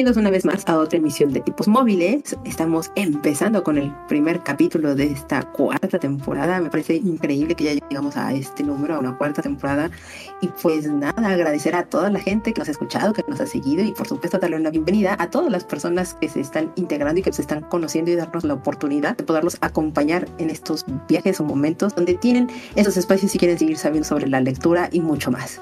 Bienvenidos 0.00 0.22
una 0.22 0.30
vez 0.30 0.46
más 0.46 0.66
a 0.66 0.78
otra 0.78 0.96
emisión 0.96 1.30
de 1.30 1.40
Tipos 1.40 1.68
Móviles. 1.68 2.34
Estamos 2.46 2.90
empezando 2.94 3.62
con 3.62 3.76
el 3.76 3.92
primer 4.08 4.42
capítulo 4.42 4.94
de 4.94 5.04
esta 5.04 5.42
cuarta 5.42 5.98
temporada. 5.98 6.58
Me 6.58 6.70
parece 6.70 6.94
increíble 6.94 7.54
que 7.54 7.64
ya 7.64 7.74
llegamos 7.74 8.16
a 8.16 8.32
este 8.32 8.62
número, 8.62 8.94
a 8.94 8.98
una 8.98 9.18
cuarta 9.18 9.42
temporada. 9.42 9.90
Y 10.40 10.48
pues 10.62 10.90
nada, 10.90 11.28
agradecer 11.28 11.74
a 11.74 11.84
toda 11.84 12.08
la 12.08 12.18
gente 12.18 12.54
que 12.54 12.60
nos 12.60 12.68
ha 12.68 12.70
escuchado, 12.70 13.12
que 13.12 13.22
nos 13.28 13.42
ha 13.42 13.46
seguido 13.46 13.84
y 13.84 13.92
por 13.92 14.08
supuesto 14.08 14.38
darle 14.38 14.56
una 14.56 14.70
bienvenida 14.70 15.16
a 15.18 15.28
todas 15.28 15.52
las 15.52 15.64
personas 15.64 16.14
que 16.14 16.30
se 16.30 16.40
están 16.40 16.72
integrando 16.76 17.20
y 17.20 17.22
que 17.22 17.34
se 17.34 17.42
están 17.42 17.60
conociendo 17.60 18.10
y 18.10 18.14
darnos 18.14 18.44
la 18.44 18.54
oportunidad 18.54 19.18
de 19.18 19.24
poderlos 19.24 19.58
acompañar 19.60 20.26
en 20.38 20.48
estos 20.48 20.86
viajes 21.10 21.40
o 21.40 21.44
momentos 21.44 21.94
donde 21.94 22.14
tienen 22.14 22.48
esos 22.74 22.96
espacios 22.96 23.32
si 23.32 23.38
quieren 23.38 23.58
seguir 23.58 23.76
sabiendo 23.76 24.08
sobre 24.08 24.28
la 24.28 24.40
lectura 24.40 24.88
y 24.90 25.00
mucho 25.00 25.30
más. 25.30 25.60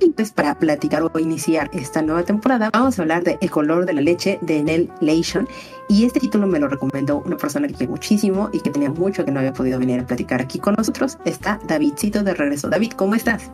Y 0.00 0.10
pues 0.10 0.30
para 0.30 0.58
platicar 0.58 1.02
o 1.02 1.18
iniciar 1.18 1.70
esta 1.72 2.02
nueva 2.02 2.22
temporada, 2.22 2.70
vamos 2.72 2.98
a 2.98 3.02
hablar 3.02 3.24
de 3.24 3.38
El 3.40 3.50
color 3.50 3.86
de 3.86 3.92
la 3.92 4.00
leche 4.00 4.38
de 4.42 4.62
Nell 4.62 4.90
Leishon. 5.00 5.48
Y 5.88 6.04
este 6.04 6.20
título 6.20 6.46
me 6.46 6.58
lo 6.58 6.68
recomendó 6.68 7.22
una 7.24 7.36
persona 7.36 7.66
que 7.66 7.74
quiero 7.74 7.92
muchísimo 7.92 8.50
y 8.52 8.60
que 8.60 8.70
tenía 8.70 8.90
mucho 8.90 9.24
que 9.24 9.30
no 9.30 9.40
había 9.40 9.52
podido 9.52 9.78
venir 9.78 10.00
a 10.00 10.06
platicar 10.06 10.40
aquí 10.40 10.58
con 10.58 10.74
nosotros. 10.74 11.18
Está 11.24 11.58
Davidcito 11.66 12.22
de 12.22 12.34
regreso. 12.34 12.68
David, 12.68 12.92
¿cómo 12.92 13.14
estás? 13.14 13.50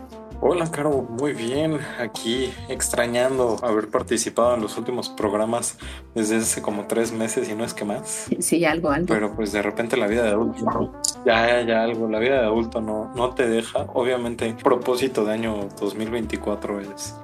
Hola, 0.46 0.70
Caro, 0.70 1.06
muy 1.08 1.32
bien. 1.32 1.78
Aquí 1.98 2.52
extrañando 2.68 3.56
haber 3.62 3.88
participado 3.88 4.54
en 4.54 4.60
los 4.60 4.76
últimos 4.76 5.08
programas 5.08 5.78
desde 6.14 6.36
hace 6.36 6.60
como 6.60 6.86
tres 6.86 7.12
meses 7.12 7.48
y 7.48 7.54
no 7.54 7.64
es 7.64 7.72
que 7.72 7.86
más. 7.86 8.26
Sí, 8.40 8.64
algo, 8.66 8.90
algo. 8.90 9.06
Pero 9.06 9.34
pues 9.34 9.52
de 9.52 9.62
repente 9.62 9.96
la 9.96 10.06
vida 10.06 10.22
de 10.22 10.30
adulto, 10.30 10.92
ya, 11.24 11.62
ya 11.62 11.82
algo, 11.82 12.08
la 12.08 12.18
vida 12.18 12.40
de 12.40 12.46
adulto 12.46 12.80
no, 12.80 13.12
no 13.14 13.34
te 13.34 13.46
deja. 13.48 13.86
Obviamente, 13.94 14.54
propósito 14.62 15.24
de 15.24 15.32
año 15.32 15.68
2024 15.80 16.80
es 16.80 17.16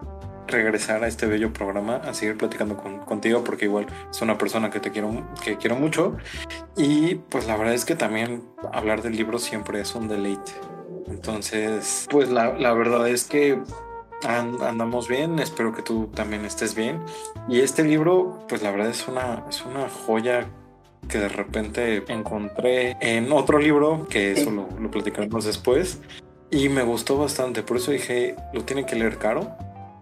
regresar 0.47 1.05
a 1.05 1.09
este 1.09 1.27
bello 1.27 1.53
programa, 1.53 1.97
a 1.97 2.12
seguir 2.12 2.37
platicando 2.37 2.77
contigo, 2.77 3.45
porque 3.45 3.67
igual 3.67 3.87
es 4.11 4.21
una 4.21 4.37
persona 4.37 4.71
que 4.71 4.81
te 4.81 4.91
quiero, 4.91 5.28
que 5.43 5.56
quiero 5.56 5.77
mucho. 5.77 6.17
Y 6.77 7.17
pues 7.17 7.47
la 7.47 7.56
verdad 7.56 7.75
es 7.75 7.84
que 7.84 7.95
también 7.95 8.43
hablar 8.73 9.03
del 9.03 9.17
libro 9.17 9.39
siempre 9.39 9.81
es 9.81 9.95
un 9.95 10.09
deleite. 10.09 10.53
Entonces, 11.09 12.06
pues 12.11 12.31
la, 12.31 12.53
la 12.55 12.73
verdad 12.73 13.09
es 13.09 13.25
que 13.25 13.61
andamos 14.27 15.09
bien, 15.09 15.39
espero 15.39 15.73
que 15.73 15.83
tú 15.83 16.09
también 16.15 16.45
estés 16.45 16.75
bien. 16.75 17.01
Y 17.48 17.61
este 17.61 17.84
libro, 17.84 18.45
pues 18.48 18.62
la 18.62 18.71
verdad 18.71 18.89
es 18.89 19.09
una, 19.09 19.45
es 19.48 19.65
una 19.65 19.89
joya 19.89 20.48
que 21.09 21.19
de 21.19 21.29
repente 21.29 22.05
encontré 22.09 22.97
en 23.01 23.33
otro 23.33 23.59
libro, 23.59 24.06
que 24.09 24.33
eso 24.33 24.51
lo, 24.51 24.69
lo 24.79 24.91
platicaremos 24.91 25.45
después, 25.45 26.01
y 26.51 26.69
me 26.69 26.83
gustó 26.83 27.19
bastante. 27.19 27.62
Por 27.62 27.79
eso 27.79 27.91
dije, 27.91 28.37
lo 28.53 28.65
tiene 28.65 28.87
que 28.87 28.97
leer 28.97 29.19
caro, 29.19 29.51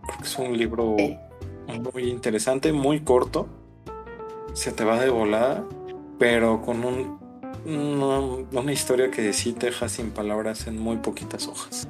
porque 0.04 0.24
es 0.24 0.38
un 0.38 0.56
libro 0.56 0.96
muy 0.96 2.04
interesante, 2.04 2.72
muy 2.72 3.00
corto, 3.00 3.48
se 4.54 4.72
te 4.72 4.84
va 4.84 5.00
de 5.00 5.10
volada, 5.10 5.64
pero 6.18 6.62
con 6.62 6.84
un 6.84 7.18
una, 7.64 8.72
historia 8.72 9.10
que 9.10 9.32
sí 9.32 9.52
te 9.52 9.66
deja 9.66 9.88
sin 9.88 10.10
palabras 10.10 10.66
en 10.66 10.78
muy 10.78 10.96
poquitas 10.96 11.46
hojas. 11.48 11.88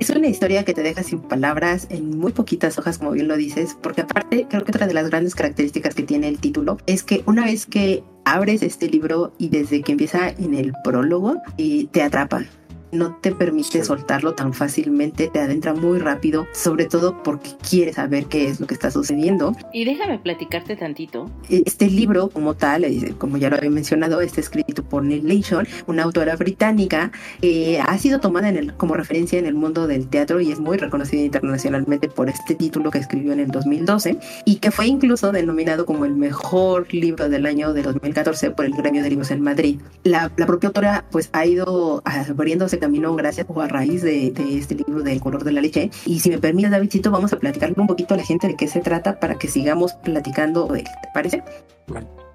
Es 0.00 0.10
una 0.10 0.28
historia 0.28 0.64
que 0.64 0.74
te 0.74 0.82
deja 0.82 1.02
sin 1.02 1.20
palabras 1.20 1.88
en 1.90 2.18
muy 2.18 2.32
poquitas 2.32 2.78
hojas, 2.78 2.98
como 2.98 3.12
bien 3.12 3.26
lo 3.26 3.36
dices, 3.36 3.76
porque 3.82 4.02
aparte 4.02 4.46
creo 4.48 4.64
que 4.64 4.70
otra 4.70 4.86
de 4.86 4.94
las 4.94 5.10
grandes 5.10 5.34
características 5.34 5.94
que 5.94 6.04
tiene 6.04 6.28
el 6.28 6.38
título 6.38 6.78
es 6.86 7.02
que 7.02 7.22
una 7.26 7.44
vez 7.44 7.66
que 7.66 8.04
abres 8.32 8.62
este 8.62 8.88
libro 8.88 9.32
y 9.38 9.48
desde 9.48 9.82
que 9.82 9.92
empieza 9.92 10.28
en 10.28 10.54
el 10.54 10.72
prólogo, 10.84 11.36
eh, 11.56 11.86
te 11.90 12.02
atrapa 12.02 12.44
no 12.92 13.16
te 13.20 13.32
permite 13.32 13.84
soltarlo 13.84 14.34
tan 14.34 14.52
fácilmente, 14.52 15.28
te 15.28 15.40
adentra 15.40 15.74
muy 15.74 15.98
rápido, 15.98 16.46
sobre 16.52 16.86
todo 16.86 17.22
porque 17.22 17.50
quieres 17.68 17.96
saber 17.96 18.26
qué 18.26 18.48
es 18.48 18.60
lo 18.60 18.66
que 18.66 18.74
está 18.74 18.90
sucediendo. 18.90 19.54
Y 19.72 19.84
déjame 19.84 20.18
platicarte 20.18 20.76
tantito. 20.76 21.30
Este 21.48 21.88
libro 21.88 22.28
como 22.30 22.54
tal, 22.54 22.84
eh, 22.84 23.14
como 23.18 23.36
ya 23.36 23.50
lo 23.50 23.56
había 23.56 23.70
mencionado, 23.70 24.20
está 24.20 24.40
escrito 24.40 24.82
por 24.82 25.04
Neil 25.04 25.26
Leishon, 25.26 25.66
una 25.86 26.04
autora 26.04 26.36
británica, 26.36 27.12
eh, 27.42 27.80
ha 27.80 27.98
sido 27.98 28.20
tomada 28.20 28.48
en 28.48 28.56
el, 28.56 28.74
como 28.74 28.94
referencia 28.94 29.38
en 29.38 29.46
el 29.46 29.54
mundo 29.54 29.86
del 29.86 30.08
teatro 30.08 30.40
y 30.40 30.52
es 30.52 30.60
muy 30.60 30.78
reconocida 30.78 31.22
internacionalmente 31.22 32.08
por 32.08 32.28
este 32.28 32.54
título 32.54 32.90
que 32.90 32.98
escribió 32.98 33.32
en 33.32 33.40
el 33.40 33.48
2012 33.48 34.18
y 34.44 34.56
que 34.56 34.70
fue 34.70 34.86
incluso 34.86 35.32
denominado 35.32 35.86
como 35.86 36.04
el 36.04 36.14
mejor 36.14 36.92
libro 36.92 37.28
del 37.28 37.46
año 37.46 37.72
de 37.72 37.82
2014 37.82 38.50
por 38.52 38.64
el 38.64 38.72
Gremio 38.72 39.02
de 39.02 39.10
Libros 39.10 39.30
en 39.30 39.40
Madrid. 39.40 39.80
La, 40.04 40.32
la 40.36 40.46
propia 40.46 40.68
autora 40.68 41.04
pues 41.10 41.30
ha 41.32 41.46
ido 41.46 42.02
abriéndose 42.04 42.77
camino 42.78 43.14
gracias 43.14 43.46
o 43.48 43.60
a 43.60 43.68
raíz 43.68 44.02
de, 44.02 44.32
este 44.58 44.74
libro 44.74 45.02
del 45.02 45.20
color 45.20 45.44
de 45.44 45.52
la 45.52 45.60
leche. 45.60 45.90
Y 46.06 46.20
si 46.20 46.30
me 46.30 46.38
permite, 46.38 46.68
Davidcito, 46.68 47.10
vamos 47.10 47.32
a 47.32 47.38
platicarle 47.38 47.74
un 47.78 47.86
poquito 47.86 48.14
a 48.14 48.16
la 48.16 48.24
gente 48.24 48.46
de 48.48 48.56
qué 48.56 48.68
se 48.68 48.80
trata 48.80 49.20
para 49.20 49.36
que 49.36 49.48
sigamos 49.48 49.94
platicando 49.94 50.66
de 50.68 50.80
él. 50.80 50.86
¿Te 51.02 51.08
parece? 51.12 51.42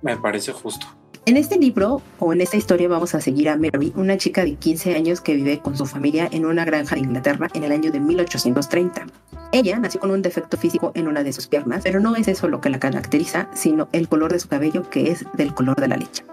Me 0.01 0.17
parece 0.17 0.51
justo. 0.51 0.87
En 1.25 1.37
este 1.37 1.57
libro 1.57 2.01
o 2.19 2.33
en 2.33 2.41
esta 2.41 2.57
historia 2.57 2.89
vamos 2.89 3.15
a 3.15 3.21
seguir 3.21 3.47
a 3.47 3.55
Mary, 3.55 3.93
una 3.95 4.17
chica 4.17 4.43
de 4.43 4.55
15 4.55 4.93
años 4.95 5.21
que 5.21 5.35
vive 5.35 5.59
con 5.59 5.77
su 5.77 5.85
familia 5.85 6.27
en 6.29 6.45
una 6.45 6.65
granja 6.65 6.95
de 6.95 7.01
Inglaterra 7.01 7.47
en 7.53 7.63
el 7.63 7.71
año 7.71 7.93
de 7.93 8.01
1830. 8.01 9.05
Ella 9.53 9.79
nació 9.79 10.01
con 10.01 10.11
un 10.11 10.21
defecto 10.21 10.57
físico 10.57 10.91
en 10.95 11.07
una 11.07 11.23
de 11.23 11.31
sus 11.31 11.47
piernas, 11.47 11.83
pero 11.85 12.01
no 12.01 12.17
es 12.17 12.27
eso 12.27 12.49
lo 12.49 12.59
que 12.59 12.69
la 12.69 12.79
caracteriza, 12.79 13.49
sino 13.53 13.87
el 13.93 14.09
color 14.09 14.33
de 14.33 14.39
su 14.39 14.49
cabello 14.49 14.89
que 14.89 15.11
es 15.11 15.23
del 15.35 15.53
color 15.53 15.79
de 15.79 15.87
la 15.87 15.95
leche. 15.95 16.25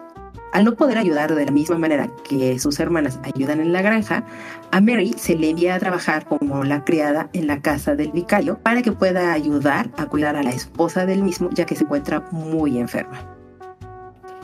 Al 0.53 0.65
no 0.65 0.75
poder 0.75 0.99
ayudar 0.99 1.33
de 1.35 1.45
la 1.45 1.53
misma 1.53 1.79
manera 1.79 2.09
que 2.29 2.59
sus 2.59 2.81
hermanas 2.81 3.21
ayudan 3.23 3.61
en 3.61 3.73
la 3.73 3.83
granja, 3.83 4.25
a 4.73 4.81
Mary 4.81 5.15
se 5.17 5.37
le 5.37 5.51
envía 5.51 5.77
a 5.77 5.79
trabajar 5.79 6.25
como 6.27 6.65
la 6.65 6.85
criada 6.85 7.31
en 7.33 7.47
la 7.47 7.63
casa 7.63 7.95
del 7.95 8.11
vicario 8.11 8.59
para 8.59 8.83
que 8.83 8.91
pueda 8.91 9.33
ayudar 9.33 9.91
a 9.97 10.07
cuidar 10.07 10.35
a 10.35 10.43
la 10.43 10.51
esposa 10.51 11.07
del 11.07 11.23
mismo 11.23 11.51
ya 11.53 11.67
que 11.67 11.77
se 11.77 11.85
encuentra 11.85 12.25
muy 12.33 12.79
enferma. 12.79 13.37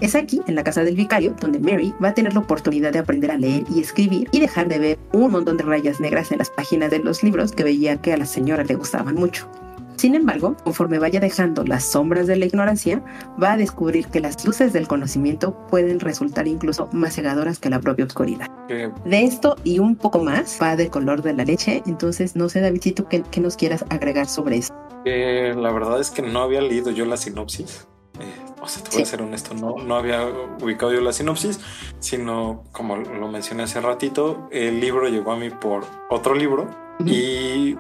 Es 0.01 0.15
aquí, 0.15 0.43
en 0.47 0.55
la 0.55 0.63
casa 0.63 0.85
del 0.85 0.95
vicario, 0.95 1.35
donde 1.41 1.59
Mary 1.59 1.95
va 2.03 2.11
a 2.11 2.15
tener 2.15 2.35
la 2.35 2.41
oportunidad 2.41 2.93
de 2.93 2.99
aprender 2.99 3.31
a 3.31 3.39
leer 3.39 3.65
y 3.75 3.81
escribir 3.81 4.29
y 4.31 4.41
dejar 4.41 4.69
de 4.69 4.79
ver 4.79 4.99
un 5.13 5.33
montón 5.33 5.57
de 5.57 5.65
rayas 5.65 6.01
negras 6.01 6.31
en 6.31 6.39
las 6.39 6.51
páginas 6.51 6.91
de 6.91 6.99
los 6.99 7.23
libros 7.23 7.53
que 7.53 7.65
veía 7.65 7.97
que 7.97 8.13
a 8.13 8.19
la 8.19 8.27
señora 8.27 8.63
le 8.63 8.75
gustaban 8.75 9.15
mucho. 9.15 9.51
Sin 9.97 10.15
embargo, 10.15 10.57
conforme 10.63 10.99
vaya 10.99 11.21
dejando 11.21 11.65
las 11.65 11.85
sombras 11.85 12.27
de 12.27 12.37
la 12.37 12.47
ignorancia, 12.47 13.03
va 13.43 13.53
a 13.53 13.57
descubrir 13.57 14.07
que 14.09 14.21
las 14.21 14.45
luces 14.45 14.73
del 14.73 14.87
conocimiento 14.87 15.57
pueden 15.69 16.01
resultar 16.01 16.47
incluso 16.47 16.89
más 16.93 17.15
cegadoras 17.15 17.59
que 17.59 17.71
la 17.71 17.81
propia 17.81 18.05
oscuridad. 18.05 18.51
De 18.69 19.25
esto 19.25 19.57
y 19.65 19.79
un 19.79 19.97
poco 19.97 20.23
más 20.23 20.59
va 20.61 20.77
del 20.77 20.91
color 20.91 21.23
de 21.23 21.33
la 21.33 21.45
leche, 21.45 21.83
entonces 21.87 22.37
no 22.37 22.49
sé, 22.49 22.61
Davidcito, 22.61 23.09
¿qué, 23.09 23.23
qué 23.31 23.41
nos 23.41 23.57
quieras 23.57 23.85
agregar 23.89 24.27
sobre 24.27 24.59
eso? 24.59 24.75
la 25.05 25.71
verdad 25.71 26.01
es 26.01 26.11
que 26.11 26.21
no 26.21 26.41
había 26.41 26.61
leído 26.61 26.91
yo 26.91 27.05
la 27.05 27.17
sinopsis. 27.17 27.87
Eh, 28.19 28.25
o 28.61 28.67
sea, 28.67 28.83
te 28.83 28.91
voy 28.91 29.03
a 29.03 29.07
ser 29.07 29.23
honesto, 29.23 29.55
no, 29.55 29.77
no 29.77 29.97
había 29.97 30.27
ubicado 30.61 30.93
yo 30.93 31.01
la 31.01 31.13
sinopsis, 31.13 31.61
sino 32.01 32.65
como 32.73 32.97
lo 32.97 33.29
mencioné 33.29 33.63
hace 33.63 33.81
ratito, 33.81 34.49
el 34.51 34.81
libro 34.81 35.09
llegó 35.09 35.33
a 35.33 35.37
mí 35.37 35.51
por 35.51 35.85
otro 36.11 36.35
libro 36.35 36.69
y 37.05 37.77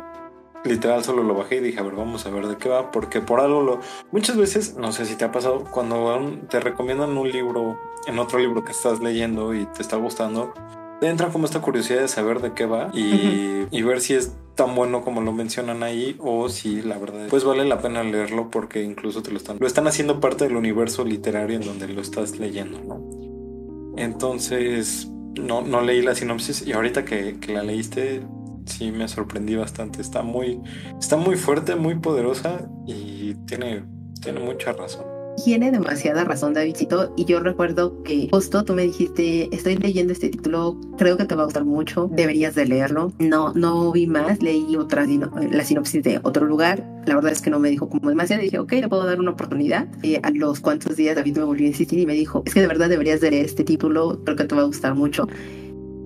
literal 0.66 1.04
solo 1.04 1.22
lo 1.22 1.34
bajé 1.34 1.56
y 1.56 1.60
dije, 1.60 1.80
a 1.80 1.82
ver, 1.82 1.94
vamos 1.94 2.26
a 2.26 2.30
ver 2.30 2.46
de 2.46 2.56
qué 2.56 2.68
va, 2.68 2.90
porque 2.90 3.20
por 3.20 3.40
algo 3.40 3.62
lo... 3.62 3.80
Muchas 4.12 4.36
veces, 4.36 4.76
no 4.76 4.92
sé 4.92 5.06
si 5.06 5.16
te 5.16 5.24
ha 5.24 5.32
pasado, 5.32 5.64
cuando 5.64 6.20
te 6.48 6.60
recomiendan 6.60 7.16
un 7.16 7.30
libro 7.30 7.78
en 8.06 8.18
otro 8.18 8.38
libro 8.38 8.64
que 8.64 8.72
estás 8.72 9.00
leyendo 9.00 9.54
y 9.54 9.66
te 9.66 9.82
está 9.82 9.96
gustando, 9.96 10.54
te 11.00 11.08
entra 11.08 11.28
como 11.28 11.44
esta 11.44 11.60
curiosidad 11.60 12.00
de 12.00 12.08
saber 12.08 12.40
de 12.40 12.52
qué 12.52 12.66
va 12.66 12.90
y, 12.94 13.66
y 13.70 13.82
ver 13.82 14.00
si 14.00 14.14
es 14.14 14.32
tan 14.54 14.74
bueno 14.74 15.02
como 15.02 15.20
lo 15.20 15.32
mencionan 15.32 15.82
ahí 15.82 16.16
o 16.18 16.48
si 16.48 16.80
la 16.80 16.96
verdad 16.96 17.26
pues 17.28 17.44
vale 17.44 17.66
la 17.66 17.78
pena 17.80 18.02
leerlo 18.02 18.50
porque 18.50 18.82
incluso 18.82 19.22
te 19.22 19.30
lo 19.30 19.36
están 19.36 19.58
lo 19.60 19.66
están 19.66 19.86
haciendo 19.86 20.18
parte 20.18 20.44
del 20.44 20.56
universo 20.56 21.04
literario 21.04 21.56
en 21.56 21.66
donde 21.66 21.88
lo 21.88 22.00
estás 22.00 22.38
leyendo, 22.38 22.80
¿no? 22.80 23.96
Entonces 23.98 25.10
no, 25.38 25.60
no 25.60 25.82
leí 25.82 26.00
la 26.00 26.14
sinopsis 26.14 26.66
y 26.66 26.72
ahorita 26.72 27.04
que, 27.04 27.38
que 27.38 27.52
la 27.52 27.62
leíste 27.62 28.22
sí 28.66 28.92
me 28.92 29.08
sorprendí 29.08 29.56
bastante. 29.56 30.00
Está 30.00 30.22
muy, 30.22 30.60
está 31.00 31.16
muy 31.16 31.36
fuerte, 31.36 31.74
muy 31.76 31.96
poderosa 31.96 32.68
y 32.86 33.34
tiene, 33.46 33.84
tiene 34.20 34.40
mucha 34.40 34.72
razón. 34.72 35.16
Tiene 35.44 35.70
demasiada 35.70 36.24
razón, 36.24 36.54
Davidcito. 36.54 37.12
Y 37.14 37.26
yo 37.26 37.40
recuerdo 37.40 38.02
que 38.02 38.28
justo 38.30 38.64
tú 38.64 38.72
me 38.72 38.82
dijiste, 38.82 39.54
estoy 39.54 39.76
leyendo 39.76 40.12
este 40.14 40.30
título, 40.30 40.80
creo 40.96 41.18
que 41.18 41.26
te 41.26 41.34
va 41.34 41.42
a 41.42 41.44
gustar 41.44 41.64
mucho, 41.64 42.08
deberías 42.10 42.54
de 42.54 42.64
leerlo. 42.64 43.12
No, 43.18 43.52
no 43.52 43.92
vi 43.92 44.06
más, 44.06 44.42
leí 44.42 44.76
otra, 44.76 45.06
la 45.06 45.64
sinopsis 45.64 46.02
de 46.02 46.20
otro 46.22 46.46
lugar. 46.46 46.82
La 47.04 47.14
verdad 47.14 47.32
es 47.32 47.42
que 47.42 47.50
no 47.50 47.58
me 47.58 47.68
dijo 47.68 47.88
como 47.88 48.08
demasiado. 48.08 48.42
Dije, 48.42 48.58
ok, 48.58 48.72
le 48.72 48.88
puedo 48.88 49.04
dar 49.04 49.20
una 49.20 49.32
oportunidad. 49.32 49.86
Eh, 50.02 50.20
a 50.22 50.30
los 50.30 50.60
cuantos 50.60 50.96
días 50.96 51.14
David 51.14 51.36
me 51.36 51.44
volvió 51.44 51.66
a 51.66 51.68
insistir 51.68 51.98
y 51.98 52.06
me 52.06 52.14
dijo, 52.14 52.42
es 52.46 52.54
que 52.54 52.62
de 52.62 52.66
verdad 52.66 52.88
deberías 52.88 53.20
de 53.20 53.30
leer 53.30 53.44
este 53.44 53.62
título, 53.62 54.22
creo 54.24 54.36
que 54.36 54.44
te 54.44 54.54
va 54.54 54.62
a 54.62 54.66
gustar 54.66 54.94
mucho. 54.94 55.28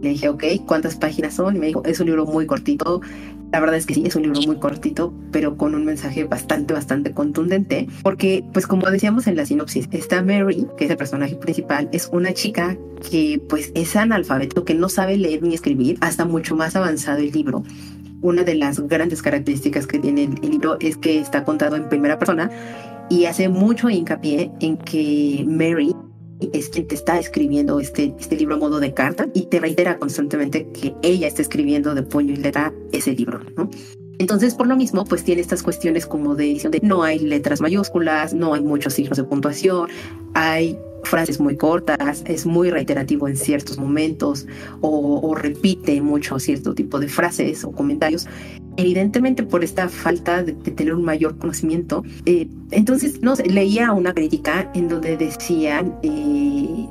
Le 0.02 0.11
dije, 0.11 0.29
ok, 0.29 0.44
¿cuántas 0.67 0.97
páginas 0.97 1.35
son? 1.35 1.56
Y 1.56 1.58
me 1.58 1.67
dijo, 1.67 1.82
es 1.85 2.00
un 2.00 2.06
libro 2.06 2.26
muy 2.26 2.47
cortito. 2.47 3.00
La 3.52 3.61
verdad 3.61 3.76
es 3.76 3.87
que 3.87 3.94
sí, 3.94 4.05
es 4.06 4.14
un 4.14 4.23
libro 4.23 4.41
muy 4.43 4.56
cortito, 4.56 5.12
pero 5.32 5.56
con 5.56 5.75
un 5.75 5.85
mensaje 5.85 6.25
bastante, 6.25 6.73
bastante 6.73 7.12
contundente. 7.12 7.88
Porque, 8.02 8.44
pues 8.52 8.67
como 8.67 8.88
decíamos 8.91 9.26
en 9.26 9.37
la 9.37 9.44
sinopsis, 9.44 9.88
está 9.91 10.23
Mary, 10.23 10.67
que 10.79 10.85
es 10.85 10.91
el 10.91 10.97
personaje 10.97 11.35
principal, 11.35 11.88
es 11.93 12.08
una 12.12 12.32
chica 12.32 12.79
que 13.11 13.43
pues 13.49 13.73
es 13.75 13.97
analfabeto, 13.97 14.64
que 14.64 14.75
no 14.75 14.88
sabe 14.88 15.17
leer 15.17 15.43
ni 15.43 15.55
escribir, 15.55 15.99
hasta 16.00 16.25
mucho 16.25 16.55
más 16.55 16.76
avanzado 16.76 17.19
el 17.19 17.32
libro. 17.32 17.64
Una 18.23 18.44
de 18.44 18.55
las 18.55 18.81
grandes 18.81 19.23
características 19.23 19.87
que 19.87 19.99
tiene 19.99 20.25
el 20.25 20.50
libro 20.50 20.76
es 20.79 20.97
que 20.97 21.19
está 21.19 21.44
contado 21.44 21.76
en 21.76 21.88
primera 21.88 22.19
persona 22.19 22.50
y 23.08 23.25
hace 23.25 23.49
mucho 23.49 23.91
hincapié 23.91 24.52
en 24.61 24.76
que 24.76 25.44
Mary 25.47 25.94
es 26.52 26.69
quien 26.69 26.87
te 26.87 26.94
está 26.94 27.19
escribiendo 27.19 27.81
este, 27.81 28.14
este 28.19 28.37
libro 28.37 28.54
a 28.54 28.58
modo 28.58 28.81
de 28.81 28.94
carta 28.94 29.26
y 29.34 29.46
te 29.46 29.60
reitera 29.60 29.98
constantemente 29.98 30.69
que 30.69 30.94
ella 31.02 31.26
está 31.28 31.42
escribiendo 31.42 31.94
de 31.94 32.02
puño 32.02 32.32
y 32.32 32.37
letra 32.37 32.72
ese 32.92 33.12
libro, 33.12 33.40
¿no? 33.56 33.69
Entonces, 34.19 34.54
por 34.54 34.66
lo 34.66 34.76
mismo, 34.76 35.04
pues 35.04 35.25
tiene 35.25 35.40
estas 35.40 35.62
cuestiones 35.62 36.04
como 36.04 36.34
de 36.34 36.52
de 36.70 36.81
no 36.82 37.02
hay 37.02 37.20
letras 37.20 37.62
mayúsculas, 37.62 38.34
no 38.34 38.52
hay 38.52 38.60
muchos 38.60 38.92
signos 38.92 39.16
de 39.16 39.25
puntuación, 39.25 39.88
hay 40.34 40.78
frases 41.04 41.40
muy 41.40 41.56
cortas, 41.56 42.22
es 42.26 42.44
muy 42.44 42.70
reiterativo 42.70 43.28
en 43.28 43.37
ciertos 43.37 43.78
momentos 43.78 44.46
o, 44.82 45.34
repite 45.34 46.00
mucho 46.02 46.38
cierto 46.38 46.75
tipo 46.75 47.00
de 47.00 47.08
frases 47.08 47.64
o 47.64 47.72
comentarios. 47.72 48.26
Evidentemente 48.76 49.43
por 49.43 49.64
esta 49.64 49.88
falta 49.88 50.43
de, 50.43 50.52
tener 50.52 50.94
un 50.94 51.05
mayor 51.05 51.37
conocimiento. 51.38 52.02
Eh, 52.26 52.49
entonces, 52.70 53.20
no 53.22 53.37
sé, 53.37 53.46
leía 53.46 53.93
una 53.93 54.14
crítica 54.14 54.70
en 54.75 54.88
donde 54.88 55.17
decían 55.17 55.96
eh, 56.02 56.87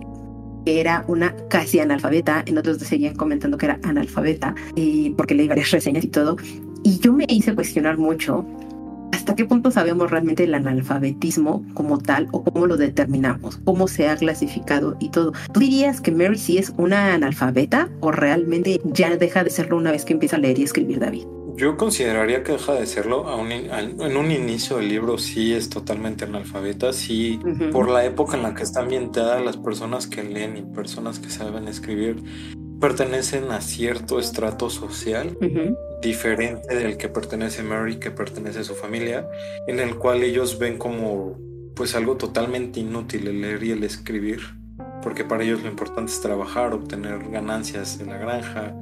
que 0.65 0.79
era 0.79 1.05
una 1.07 1.35
casi 1.49 1.79
analfabeta, 1.79 2.43
en 2.45 2.57
otros 2.57 2.77
seguían 2.77 3.15
comentando 3.15 3.57
que 3.57 3.67
era 3.67 3.79
analfabeta, 3.83 4.55
eh, 4.75 5.13
porque 5.17 5.35
leí 5.35 5.47
varias 5.47 5.71
reseñas 5.71 6.03
y 6.03 6.09
todo. 6.09 6.37
Y 6.83 6.99
yo 6.99 7.13
me 7.13 7.25
hice 7.27 7.55
cuestionar 7.55 7.97
mucho 7.97 8.45
¿Hasta 9.11 9.35
qué 9.35 9.45
punto 9.45 9.71
sabemos 9.71 10.11
realmente 10.11 10.43
el 10.43 10.53
analfabetismo 10.53 11.65
como 11.73 11.97
tal 11.97 12.27
o 12.31 12.43
cómo 12.43 12.67
lo 12.67 12.77
determinamos? 12.77 13.59
¿Cómo 13.63 13.87
se 13.87 14.07
ha 14.07 14.15
clasificado 14.15 14.97
y 14.99 15.09
todo? 15.09 15.33
¿Tú 15.51 15.59
dirías 15.59 16.01
que 16.01 16.11
Mary 16.11 16.37
sí 16.37 16.57
es 16.57 16.73
una 16.77 17.13
analfabeta 17.13 17.89
o 17.99 18.11
realmente 18.11 18.79
ya 18.85 19.15
deja 19.17 19.43
de 19.43 19.49
serlo 19.49 19.77
una 19.77 19.91
vez 19.91 20.05
que 20.05 20.13
empieza 20.13 20.37
a 20.37 20.39
leer 20.39 20.59
y 20.59 20.63
escribir 20.63 20.99
David? 20.99 21.25
Yo 21.59 21.75
consideraría 21.75 22.41
que 22.41 22.53
deja 22.53 22.73
de 22.73 22.85
serlo. 22.85 23.25
en 23.49 24.17
un 24.17 24.31
inicio 24.31 24.77
del 24.77 24.87
libro 24.87 25.17
sí 25.17 25.53
es 25.53 25.69
totalmente 25.69 26.23
analfabeta. 26.23 26.93
Sí, 26.93 27.37
por 27.73 27.89
la 27.89 28.05
época 28.05 28.37
en 28.37 28.43
la 28.43 28.55
que 28.55 28.63
está 28.63 28.79
ambientada, 28.79 29.41
las 29.41 29.57
personas 29.57 30.07
que 30.07 30.23
leen 30.23 30.55
y 30.55 30.61
personas 30.61 31.19
que 31.19 31.29
saben 31.29 31.67
escribir 31.67 32.23
pertenecen 32.79 33.51
a 33.51 33.59
cierto 33.59 34.19
estrato 34.21 34.69
social 34.69 35.37
diferente 36.01 36.73
del 36.73 36.95
que 36.95 37.09
pertenece 37.09 37.61
Mary, 37.61 37.97
que 37.97 38.09
pertenece 38.09 38.59
a 38.59 38.63
su 38.63 38.73
familia, 38.73 39.27
en 39.67 39.81
el 39.81 39.95
cual 39.95 40.23
ellos 40.23 40.59
ven 40.59 40.77
como 40.77 41.37
pues 41.75 41.93
algo 41.93 42.15
totalmente 42.15 42.79
inútil 42.79 43.27
el 43.27 43.41
leer 43.41 43.63
y 43.65 43.71
el 43.71 43.83
escribir, 43.83 44.39
porque 45.03 45.25
para 45.25 45.43
ellos 45.43 45.61
lo 45.61 45.67
importante 45.67 46.09
es 46.09 46.21
trabajar, 46.21 46.73
obtener 46.73 47.29
ganancias 47.29 47.99
en 47.99 48.11
la 48.11 48.17
granja, 48.17 48.73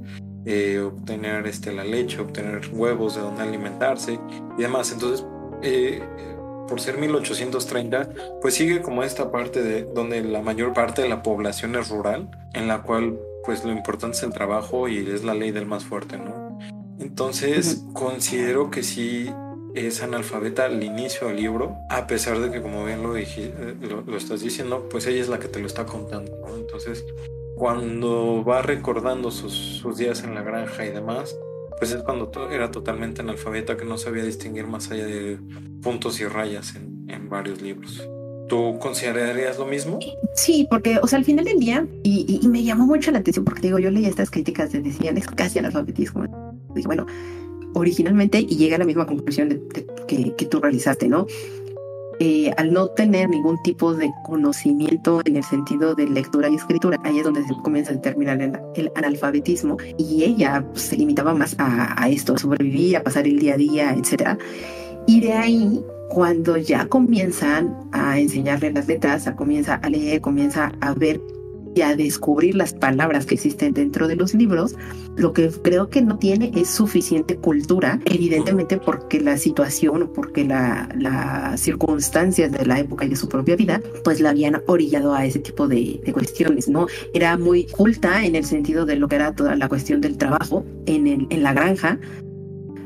eh, 0.45 0.80
obtener 0.80 1.45
este, 1.48 1.74
la 1.74 1.84
leche, 1.84 2.19
obtener 2.19 2.62
huevos 2.72 3.16
de 3.16 3.22
donde 3.22 3.44
alimentarse 3.44 4.19
y 4.57 4.62
demás. 4.62 4.92
Entonces, 4.92 5.25
eh, 5.62 6.01
por 6.68 6.81
ser 6.81 6.98
1830, 6.98 8.10
pues 8.42 8.56
sigue 8.56 8.81
como 8.81 9.04
esta 9.04 9.31
parte 9.31 9.63
de 9.63 9.84
donde 9.84 10.22
la 10.24 10.42
mayor 10.42 10.74
parte 10.74 11.01
de 11.01 11.10
la 11.10 11.24
población 11.24 11.75
es 11.75 11.89
rural, 11.89 12.30
en 12.54 12.68
la 12.68 12.84
cual 12.84 13.19
pues 13.45 13.63
lo 13.63 13.72
importante 13.72 14.18
es 14.18 14.24
el 14.24 14.34
trabajo 14.34 14.88
y 14.88 14.98
es 14.98 15.24
la 15.24 15.34
ley 15.34 15.51
del 15.51 15.66
más 15.66 15.86
fuerte, 15.86 16.18
¿no? 16.18 16.60
Entonces, 17.00 17.86
considero 17.94 18.69
que 18.69 18.83
sí 18.83 19.31
es 19.75 20.01
analfabeta 20.01 20.66
al 20.66 20.83
inicio 20.83 21.28
del 21.28 21.38
libro, 21.38 21.78
a 21.90 22.07
pesar 22.07 22.40
de 22.40 22.51
que, 22.51 22.62
como 22.62 22.83
bien 22.83 23.04
lo, 23.04 23.13
dije, 23.13 23.54
lo, 23.81 24.18
estás 24.18 24.42
diciendo, 24.42 24.88
pues 24.90 25.06
ella 25.07 25.22
es 25.22 25.30
la 25.30 25.40
que 25.40 25.48
te 25.48 25.60
lo 25.60 25.68
está 25.68 25.86
contando, 25.86 26.31
¿no? 26.45 26.56
Entonces, 26.56 27.06
cuando 27.57 28.44
va 28.44 28.62
recordando 28.62 29.31
sus, 29.31 29.54
sus 29.54 29.98
días 29.98 30.24
en 30.24 30.36
la 30.36 30.42
granja 30.42 30.86
y 30.86 30.89
demás, 30.89 31.36
pues 31.80 31.92
es 31.92 32.04
cuando 32.04 32.31
era 32.51 32.71
totalmente 32.71 33.21
analfabeta, 33.21 33.77
que 33.77 33.86
no 33.86 33.98
sabía 33.98 34.24
distinguir 34.24 34.68
más 34.68 34.92
allá 34.92 35.06
de 35.06 35.39
puntos 35.81 36.19
y 36.19 36.25
rayas 36.25 36.75
en, 36.75 37.09
en 37.09 37.30
varios 37.30 37.62
libros. 37.62 38.07
¿Tú 38.48 38.77
considerarías 38.80 39.57
lo 39.57 39.65
mismo? 39.65 40.00
Sí, 40.33 40.68
porque, 40.69 41.00
o 41.01 41.07
sea, 41.07 41.19
al 41.19 41.25
final 41.25 41.45
del 41.45 41.59
día, 41.59 41.86
y, 42.04 42.39
y, 42.42 42.48
me 42.48 42.63
llamó 42.63 42.86
mucho 42.86 43.12
la 43.12 43.19
atención, 43.19 43.44
porque 43.44 43.62
digo, 43.62 43.77
yo 43.77 43.92
leía 43.92 44.07
estas 44.07 44.31
críticas 44.31 44.71
de 44.71 44.80
decían, 44.80 45.18
es 45.18 45.27
casi 45.27 45.59
analfabetismo. 45.59 46.24
Dije, 46.74 46.88
bueno, 46.88 47.06
originalmente, 47.74 48.39
y 48.39 48.56
llega 48.56 48.77
a 48.77 48.80
la 48.80 48.86
misma 48.86 49.06
conclusión 49.06 49.50
de, 49.50 49.62
que, 50.07 50.33
que, 50.36 50.45
tú 50.45 50.62
realizaste, 50.62 51.09
¿no? 51.09 51.27
Eh, 52.19 52.52
al 52.58 52.74
no 52.74 52.88
tener 52.88 53.30
ningún 53.30 53.62
tipo 53.62 53.94
de 53.94 54.12
conocimiento 54.25 55.22
en 55.25 55.38
el 55.38 55.44
sentido 55.44 55.94
de 55.94 56.08
lectura 56.08 56.50
y 56.50 56.56
escritura, 56.56 56.98
ahí 57.04 57.19
es 57.19 57.24
donde 57.24 57.44
se 57.44 57.54
comienza 57.64 57.92
a 57.92 57.96
determinar 57.96 58.42
el, 58.42 58.92
analfabetismo 58.96 59.78
y 60.00 60.24
ella 60.24 60.66
pues, 60.72 60.84
se 60.84 60.98
limitaba 60.98 61.36
más 61.36 61.56
a, 61.60 62.02
a, 62.02 62.10
esto, 62.10 62.34
a 62.34 62.38
sobrevivir, 62.40 62.98
a 62.98 63.04
pasar 63.04 63.28
el 63.28 63.38
día 63.38 63.54
a 63.54 63.58
día, 63.58 63.94
etcétera. 63.94 64.38
Y 65.06 65.22
de 65.22 65.34
ahí, 65.34 65.86
cuando 66.10 66.58
ya 66.58 66.88
comienzan 66.88 67.75
a 67.92 68.19
enseñarle 68.19 68.72
las 68.72 68.88
letras, 68.88 69.30
comienza 69.38 69.75
a 69.75 69.90
leer, 69.90 70.19
comienza 70.19 70.72
a 70.81 70.94
ver 70.94 71.22
a 71.82 71.96
descubrir 71.96 72.56
las 72.56 72.74
palabras 72.74 73.26
que 73.26 73.36
existen 73.36 73.74
dentro 73.74 74.08
de 74.08 74.16
los 74.16 74.34
libros, 74.34 74.76
lo 75.16 75.34
que 75.34 75.50
creo 75.50 75.90
que 75.90 76.02
no 76.02 76.18
tiene 76.18 76.52
es 76.56 76.70
suficiente 76.70 77.38
cultura, 77.38 78.00
evidentemente 78.06 78.78
porque 78.78 79.20
la 79.20 79.38
situación 79.38 80.04
o 80.04 80.14
porque 80.14 80.46
las 80.46 81.60
circunstancias 81.60 82.52
de 82.52 82.66
la 82.66 82.80
época 82.80 83.06
y 83.06 83.10
de 83.10 83.16
su 83.16 83.28
propia 83.28 83.56
vida, 83.56 83.82
pues 84.04 84.20
la 84.20 84.30
habían 84.30 84.62
orillado 84.68 85.14
a 85.14 85.26
ese 85.26 85.40
tipo 85.40 85.68
de, 85.68 86.02
cuestiones, 86.14 86.68
¿no? 86.68 86.88
Era 87.14 87.38
muy 87.38 87.66
culta 87.66 88.26
en 88.26 88.36
el 88.36 88.46
sentido 88.46 88.86
de 88.86 88.96
lo 88.96 89.08
que 89.08 89.16
era 89.16 89.34
toda 89.34 89.56
la 89.56 89.68
cuestión 89.68 90.02
del 90.02 90.18
trabajo 90.18 90.66
en, 90.86 91.08
el, 91.08 91.28
en 91.30 91.44
la 91.44 91.54
granja, 91.54 92.00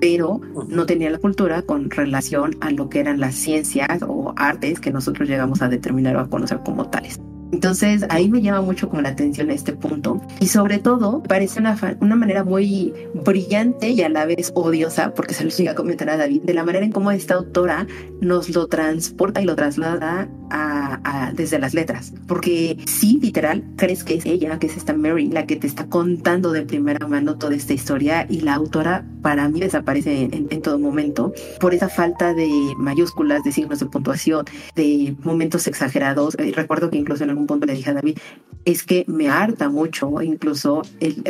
pero 0.01 0.41
no 0.67 0.85
tenía 0.85 1.11
la 1.11 1.19
cultura 1.19 1.61
con 1.61 1.89
relación 1.89 2.57
a 2.59 2.71
lo 2.71 2.89
que 2.89 2.99
eran 2.99 3.19
las 3.19 3.35
ciencias 3.35 4.01
o 4.05 4.33
artes 4.35 4.79
que 4.79 4.91
nosotros 4.91 5.29
llegamos 5.29 5.61
a 5.61 5.69
determinar 5.69 6.15
o 6.15 6.19
a 6.19 6.29
conocer 6.29 6.59
como 6.65 6.89
tales. 6.89 7.19
Entonces 7.51 8.05
ahí 8.09 8.29
me 8.29 8.41
llama 8.41 8.61
mucho 8.61 8.89
como 8.89 9.01
la 9.01 9.09
atención 9.09 9.51
este 9.51 9.73
punto 9.73 10.21
y 10.39 10.47
sobre 10.47 10.79
todo 10.79 11.21
parece 11.23 11.59
una, 11.59 11.77
una 11.99 12.15
manera 12.15 12.43
muy 12.43 12.93
brillante 13.25 13.89
y 13.89 14.01
a 14.01 14.09
la 14.09 14.25
vez 14.25 14.51
odiosa, 14.55 15.13
porque 15.13 15.33
se 15.33 15.43
lo 15.43 15.49
llega 15.49 15.71
a 15.71 15.75
comentar 15.75 16.09
a 16.09 16.17
David, 16.17 16.43
de 16.43 16.53
la 16.53 16.63
manera 16.63 16.85
en 16.85 16.91
cómo 16.91 17.11
esta 17.11 17.35
autora 17.35 17.87
nos 18.21 18.49
lo 18.49 18.67
transporta 18.67 19.41
y 19.41 19.45
lo 19.45 19.55
traslada 19.55 20.29
a, 20.49 21.31
desde 21.33 21.59
las 21.59 21.73
letras, 21.73 22.13
porque 22.27 22.77
sí, 22.85 23.19
literal, 23.21 23.63
crees 23.77 24.03
que 24.03 24.15
es 24.15 24.25
ella, 24.25 24.59
que 24.59 24.67
es 24.67 24.75
esta 24.75 24.93
Mary, 24.93 25.29
la 25.29 25.45
que 25.45 25.55
te 25.55 25.65
está 25.65 25.85
contando 25.85 26.51
de 26.51 26.63
primera 26.63 27.07
mano 27.07 27.37
toda 27.37 27.55
esta 27.55 27.73
historia 27.73 28.25
y 28.29 28.41
la 28.41 28.55
autora 28.55 29.05
para 29.21 29.47
mí 29.47 29.61
desaparece 29.61 30.23
en, 30.23 30.47
en 30.49 30.61
todo 30.61 30.77
momento 30.77 31.33
por 31.59 31.73
esa 31.73 31.87
falta 31.87 32.33
de 32.33 32.49
mayúsculas, 32.77 33.43
de 33.43 33.51
signos 33.51 33.79
de 33.79 33.85
puntuación, 33.85 34.45
de 34.75 35.15
momentos 35.23 35.67
exagerados. 35.67 36.35
Eh, 36.37 36.51
recuerdo 36.55 36.89
que 36.89 36.97
incluso 36.97 37.23
en 37.23 37.29
algún 37.29 37.40
punto 37.47 37.65
le 37.65 37.73
dije 37.73 37.89
a 37.89 37.93
David, 37.93 38.17
es 38.65 38.83
que 38.83 39.05
me 39.07 39.29
harta 39.29 39.69
mucho, 39.69 40.21
incluso, 40.21 40.81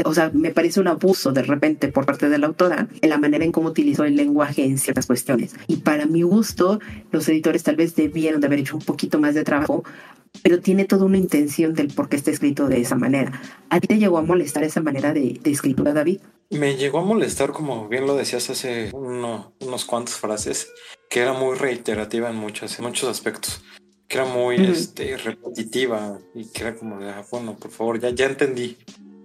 o 0.06 0.14
sea, 0.14 0.32
me 0.34 0.52
parece 0.52 0.80
un 0.80 0.88
abuso 0.88 1.32
de 1.32 1.44
repente 1.44 1.88
por 1.88 2.06
parte 2.06 2.30
de 2.30 2.38
la 2.38 2.48
autora 2.48 2.88
en 3.02 3.10
la 3.10 3.18
manera 3.18 3.46
en 3.46 3.52
cómo 3.52 3.70
utilizó 3.70 4.04
el 4.04 4.16
lenguaje 4.16 4.66
en 4.66 4.78
ciertas 4.78 5.06
cuestiones. 5.06 5.56
Y 5.68 5.78
para 5.78 6.06
mi 6.06 6.24
gusto, 6.24 6.80
los 7.12 7.28
editores 7.30 7.64
tal 7.64 7.76
vez 7.76 7.96
debieron 7.96 8.42
de 8.42 8.48
haber 8.48 8.60
hecho 8.60 8.76
un 8.76 8.84
poquito 8.84 9.20
más 9.20 9.36
de 9.36 9.44
trabajo, 9.44 9.84
pero 10.44 10.60
tiene 10.60 10.86
toda 10.86 11.06
una 11.06 11.18
intención 11.18 11.74
del 11.74 11.88
por 11.88 12.10
qué 12.10 12.18
está 12.18 12.32
escrito 12.32 12.68
de 12.68 12.82
esa 12.82 12.96
manera. 12.96 13.42
¿A 13.70 13.80
ti 13.80 13.88
te 13.88 13.98
llegó 13.98 14.18
a 14.18 14.22
molestar 14.22 14.64
esa 14.64 14.82
manera 14.82 15.14
de, 15.14 15.40
escritura, 15.46 15.94
David? 15.94 16.20
Me 16.50 16.76
llegó 16.76 17.00
a 17.00 17.06
molestar, 17.06 17.52
como 17.52 17.88
bien 17.88 18.06
lo 18.06 18.16
decías 18.16 18.50
hace 18.50 18.92
unos 18.94 19.86
cuantas 19.86 20.16
frases, 20.16 20.70
que 21.10 21.22
era 21.22 21.34
muy 21.34 21.58
reiterativa 21.58 22.30
en 22.30 22.36
muchos, 22.36 22.78
en 22.78 22.86
muchos 22.86 23.10
aspectos 23.10 23.64
que 24.12 24.18
era 24.18 24.28
muy 24.28 24.58
este, 24.58 25.16
repetitiva 25.16 26.20
y 26.36 26.44
que 26.52 26.64
era 26.64 26.76
como 26.76 27.00
de, 27.00 27.10
ah, 27.10 27.24
bueno, 27.32 27.56
por 27.56 27.72
favor, 27.72 27.98
ya, 27.98 28.10
ya 28.10 28.26
entendí 28.26 28.76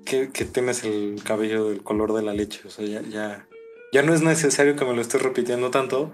que, 0.04 0.30
que, 0.30 0.44
tienes 0.44 0.84
el 0.84 1.20
cabello 1.24 1.70
del 1.70 1.82
color 1.82 2.12
de 2.12 2.22
la 2.22 2.32
leche, 2.32 2.60
o 2.64 2.70
sea, 2.70 2.86
ya, 2.86 3.02
ya, 3.02 3.48
ya 3.92 4.02
no 4.02 4.14
es 4.14 4.22
necesario 4.22 4.76
que 4.76 4.84
me 4.84 4.94
lo 4.94 5.00
estés 5.00 5.20
repitiendo 5.20 5.72
tanto, 5.72 6.12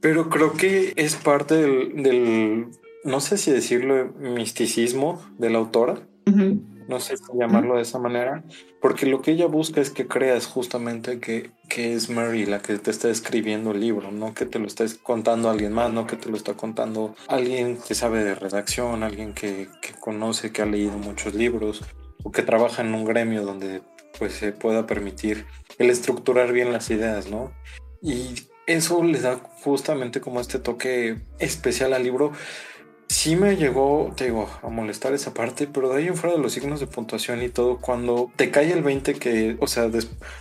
pero 0.00 0.30
creo 0.30 0.54
que 0.54 0.94
es 0.96 1.16
parte 1.16 1.56
del, 1.56 2.02
del 2.02 2.68
no 3.04 3.20
sé 3.20 3.36
si 3.36 3.50
decirlo, 3.50 4.14
misticismo 4.18 5.22
de 5.36 5.50
la 5.50 5.58
autora 5.58 6.00
no 6.90 7.00
sé 7.00 7.14
cómo 7.16 7.40
llamarlo 7.40 7.76
de 7.76 7.82
esa 7.82 7.98
manera, 7.98 8.44
porque 8.82 9.06
lo 9.06 9.22
que 9.22 9.30
ella 9.30 9.46
busca 9.46 9.80
es 9.80 9.90
que 9.90 10.06
creas 10.06 10.46
justamente 10.46 11.20
que, 11.20 11.52
que 11.68 11.94
es 11.94 12.10
Mary 12.10 12.44
la 12.44 12.60
que 12.60 12.76
te 12.78 12.90
está 12.90 13.08
escribiendo 13.08 13.70
el 13.70 13.80
libro, 13.80 14.10
no 14.10 14.34
que 14.34 14.44
te 14.44 14.58
lo 14.58 14.66
estés 14.66 14.94
contando 14.94 15.48
a 15.48 15.52
alguien 15.52 15.72
más, 15.72 15.92
no 15.92 16.06
que 16.06 16.16
te 16.16 16.28
lo 16.28 16.36
está 16.36 16.54
contando 16.54 17.14
alguien 17.28 17.78
que 17.78 17.94
sabe 17.94 18.24
de 18.24 18.34
redacción, 18.34 19.04
alguien 19.04 19.32
que, 19.32 19.68
que 19.80 19.92
conoce, 19.98 20.52
que 20.52 20.62
ha 20.62 20.66
leído 20.66 20.98
muchos 20.98 21.34
libros. 21.34 21.82
o 22.22 22.30
que 22.32 22.42
trabaja 22.42 22.82
en 22.82 22.92
un 22.94 23.06
gremio 23.06 23.44
donde 23.44 23.80
pues 24.18 24.34
se 24.34 24.52
pueda 24.52 24.86
permitir 24.86 25.46
el 25.78 25.88
estructurar 25.88 26.52
bien 26.52 26.72
las 26.72 26.90
ideas, 26.90 27.30
¿no? 27.30 27.52
Y 28.02 28.34
eso 28.66 29.02
le 29.02 29.20
da 29.20 29.36
justamente 29.64 30.20
como 30.20 30.40
este 30.40 30.58
toque 30.58 31.22
especial 31.38 31.92
al 31.92 32.02
libro 32.02 32.32
sí 33.10 33.34
me 33.34 33.56
llegó, 33.56 34.12
te 34.16 34.26
digo, 34.26 34.48
a 34.62 34.68
molestar 34.68 35.12
esa 35.14 35.34
parte, 35.34 35.66
pero 35.66 35.88
de 35.88 35.98
ahí 35.98 36.06
en 36.06 36.16
fuera 36.16 36.36
de 36.36 36.40
los 36.40 36.52
signos 36.52 36.78
de 36.78 36.86
puntuación 36.86 37.42
y 37.42 37.48
todo, 37.48 37.78
cuando 37.78 38.30
te 38.36 38.52
cae 38.52 38.72
el 38.72 38.84
20 38.84 39.14
que, 39.14 39.56
o 39.58 39.66
sea, 39.66 39.90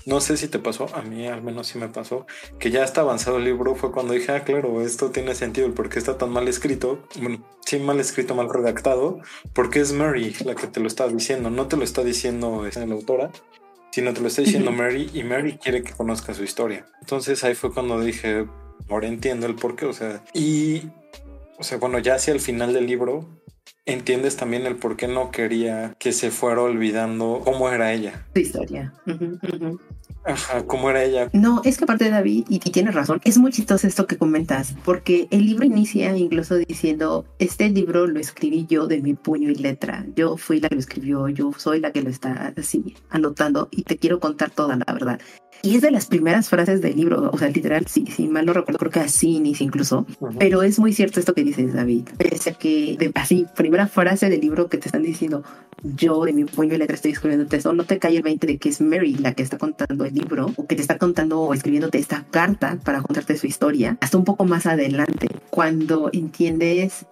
no 0.05 0.21
sé 0.21 0.37
si 0.37 0.47
te 0.47 0.59
pasó, 0.59 0.85
a 0.95 1.01
mí 1.01 1.25
al 1.25 1.41
menos 1.41 1.65
sí 1.65 1.79
me 1.79 1.87
pasó, 1.87 2.27
que 2.59 2.69
ya 2.69 2.83
está 2.83 3.01
avanzado 3.01 3.37
el 3.37 3.45
libro, 3.45 3.73
fue 3.73 3.91
cuando 3.91 4.13
dije, 4.13 4.33
ah, 4.33 4.43
claro, 4.43 4.81
esto 4.83 5.09
tiene 5.09 5.33
sentido, 5.33 5.65
el 5.65 5.73
por 5.73 5.89
qué 5.89 5.97
está 5.97 6.19
tan 6.19 6.29
mal 6.29 6.47
escrito, 6.47 7.03
bueno, 7.19 7.43
sí 7.65 7.79
mal 7.79 7.99
escrito, 7.99 8.35
mal 8.35 8.53
redactado, 8.53 9.19
porque 9.53 9.79
es 9.79 9.91
Mary 9.91 10.35
la 10.45 10.53
que 10.53 10.67
te 10.67 10.79
lo 10.79 10.87
está 10.87 11.07
diciendo, 11.07 11.49
no 11.49 11.67
te 11.67 11.75
lo 11.75 11.83
está 11.83 12.03
diciendo 12.03 12.67
este, 12.67 12.85
la 12.85 12.93
autora, 12.93 13.31
sino 13.91 14.13
te 14.13 14.21
lo 14.21 14.27
está 14.27 14.43
diciendo 14.43 14.71
Mary 14.71 15.09
y 15.15 15.23
Mary 15.23 15.57
quiere 15.57 15.81
que 15.81 15.93
conozca 15.93 16.35
su 16.35 16.43
historia. 16.43 16.85
Entonces 17.01 17.43
ahí 17.43 17.55
fue 17.55 17.73
cuando 17.73 17.99
dije, 17.99 18.45
ahora 18.89 19.07
entiendo 19.07 19.47
el 19.47 19.55
por 19.55 19.75
qué, 19.75 19.87
o 19.87 19.93
sea, 19.93 20.23
y 20.35 20.83
o 21.59 21.63
sea, 21.63 21.77
bueno, 21.77 21.99
ya 21.99 22.15
hacia 22.15 22.33
el 22.33 22.39
final 22.39 22.73
del 22.73 22.87
libro, 22.87 23.27
entiendes 23.85 24.37
también 24.37 24.65
el 24.65 24.77
por 24.77 24.95
qué 24.95 25.07
no 25.07 25.29
quería 25.29 25.93
que 25.99 26.13
se 26.13 26.31
fuera 26.31 26.61
olvidando 26.61 27.41
cómo 27.43 27.69
era 27.69 27.91
ella. 27.91 28.25
Su 28.33 28.39
historia. 28.39 28.93
Ajá, 30.23 30.65
cómo 30.65 30.89
era 30.89 31.03
ella. 31.03 31.29
No, 31.33 31.61
es 31.65 31.77
que 31.77 31.83
aparte 31.83 32.05
de 32.05 32.11
David, 32.11 32.45
y, 32.49 32.55
y, 32.55 32.71
tienes 32.71 32.95
razón, 32.95 33.19
es 33.25 33.37
muy 33.37 33.51
chistoso 33.51 33.87
esto 33.87 34.07
que 34.07 34.17
comentas, 34.17 34.73
porque 34.85 35.27
el 35.31 35.45
libro 35.45 35.65
inicia 35.65 36.15
incluso 36.15 36.55
diciendo, 36.55 37.25
este 37.39 37.69
libro 37.69 38.07
lo 38.07 38.19
escribí 38.19 38.65
yo 38.67 38.87
de 38.87 39.01
mi 39.01 39.13
puño 39.13 39.49
y 39.49 39.55
letra, 39.55 40.05
yo 40.15 40.37
fui 40.37 40.59
la 40.59 40.69
que 40.69 40.75
lo 40.75 40.81
escribió, 40.81 41.27
yo 41.27 41.51
soy 41.57 41.79
la 41.79 41.91
que 41.91 42.01
lo 42.01 42.09
está 42.09 42.53
así 42.57 42.95
anotando 43.09 43.67
y 43.71 43.83
te 43.83 43.97
quiero 43.97 44.19
contar 44.19 44.49
toda 44.49 44.77
la 44.77 44.93
verdad. 44.93 45.19
Y 45.61 45.75
es 45.75 45.81
de 45.81 45.91
las 45.91 46.05
primeras 46.05 46.49
frases 46.49 46.81
del 46.81 46.95
libro, 46.95 47.29
o 47.31 47.37
sea, 47.37 47.49
literal, 47.49 47.85
sí, 47.87 48.05
sí, 48.07 48.27
mal 48.27 48.45
no 48.45 48.53
recuerdo, 48.53 48.79
creo 48.79 48.91
que 48.91 48.99
así 48.99 49.35
inicia 49.35 49.65
incluso. 49.65 50.05
Pero 50.37 50.63
es 50.63 50.79
muy 50.79 50.93
cierto 50.93 51.19
esto 51.19 51.33
que 51.33 51.43
dices, 51.43 51.73
David. 51.73 52.07
Pese 52.17 52.51
a 52.51 52.53
que, 52.53 52.95
de, 52.97 53.11
así, 53.15 53.45
primera 53.55 53.87
frase 53.87 54.29
del 54.29 54.41
libro 54.41 54.69
que 54.69 54.77
te 54.77 54.87
están 54.87 55.03
diciendo, 55.03 55.43
yo 55.83 56.23
de 56.23 56.33
mi 56.33 56.45
puño 56.45 56.75
y 56.75 56.77
letra 56.77 56.95
estoy 56.95 57.11
escribiéndote 57.11 57.57
eso, 57.57 57.73
no 57.73 57.83
te 57.83 57.99
cae 57.99 58.17
el 58.17 58.23
20 58.23 58.47
de 58.47 58.57
que 58.57 58.69
es 58.69 58.81
Mary 58.81 59.15
la 59.15 59.33
que 59.33 59.43
está 59.43 59.57
contando 59.57 60.05
el 60.05 60.13
libro, 60.13 60.53
o 60.55 60.65
que 60.65 60.75
te 60.75 60.81
está 60.81 60.97
contando 60.97 61.41
o 61.41 61.53
escribiéndote 61.53 61.97
esta 61.97 62.25
carta 62.29 62.77
para 62.83 63.01
contarte 63.01 63.37
su 63.37 63.47
historia, 63.47 63.97
hasta 64.01 64.17
un 64.17 64.25
poco 64.25 64.45
más 64.45 64.65
adelante, 64.65 65.27
cuando 65.49 66.09
entiendes 66.13 67.05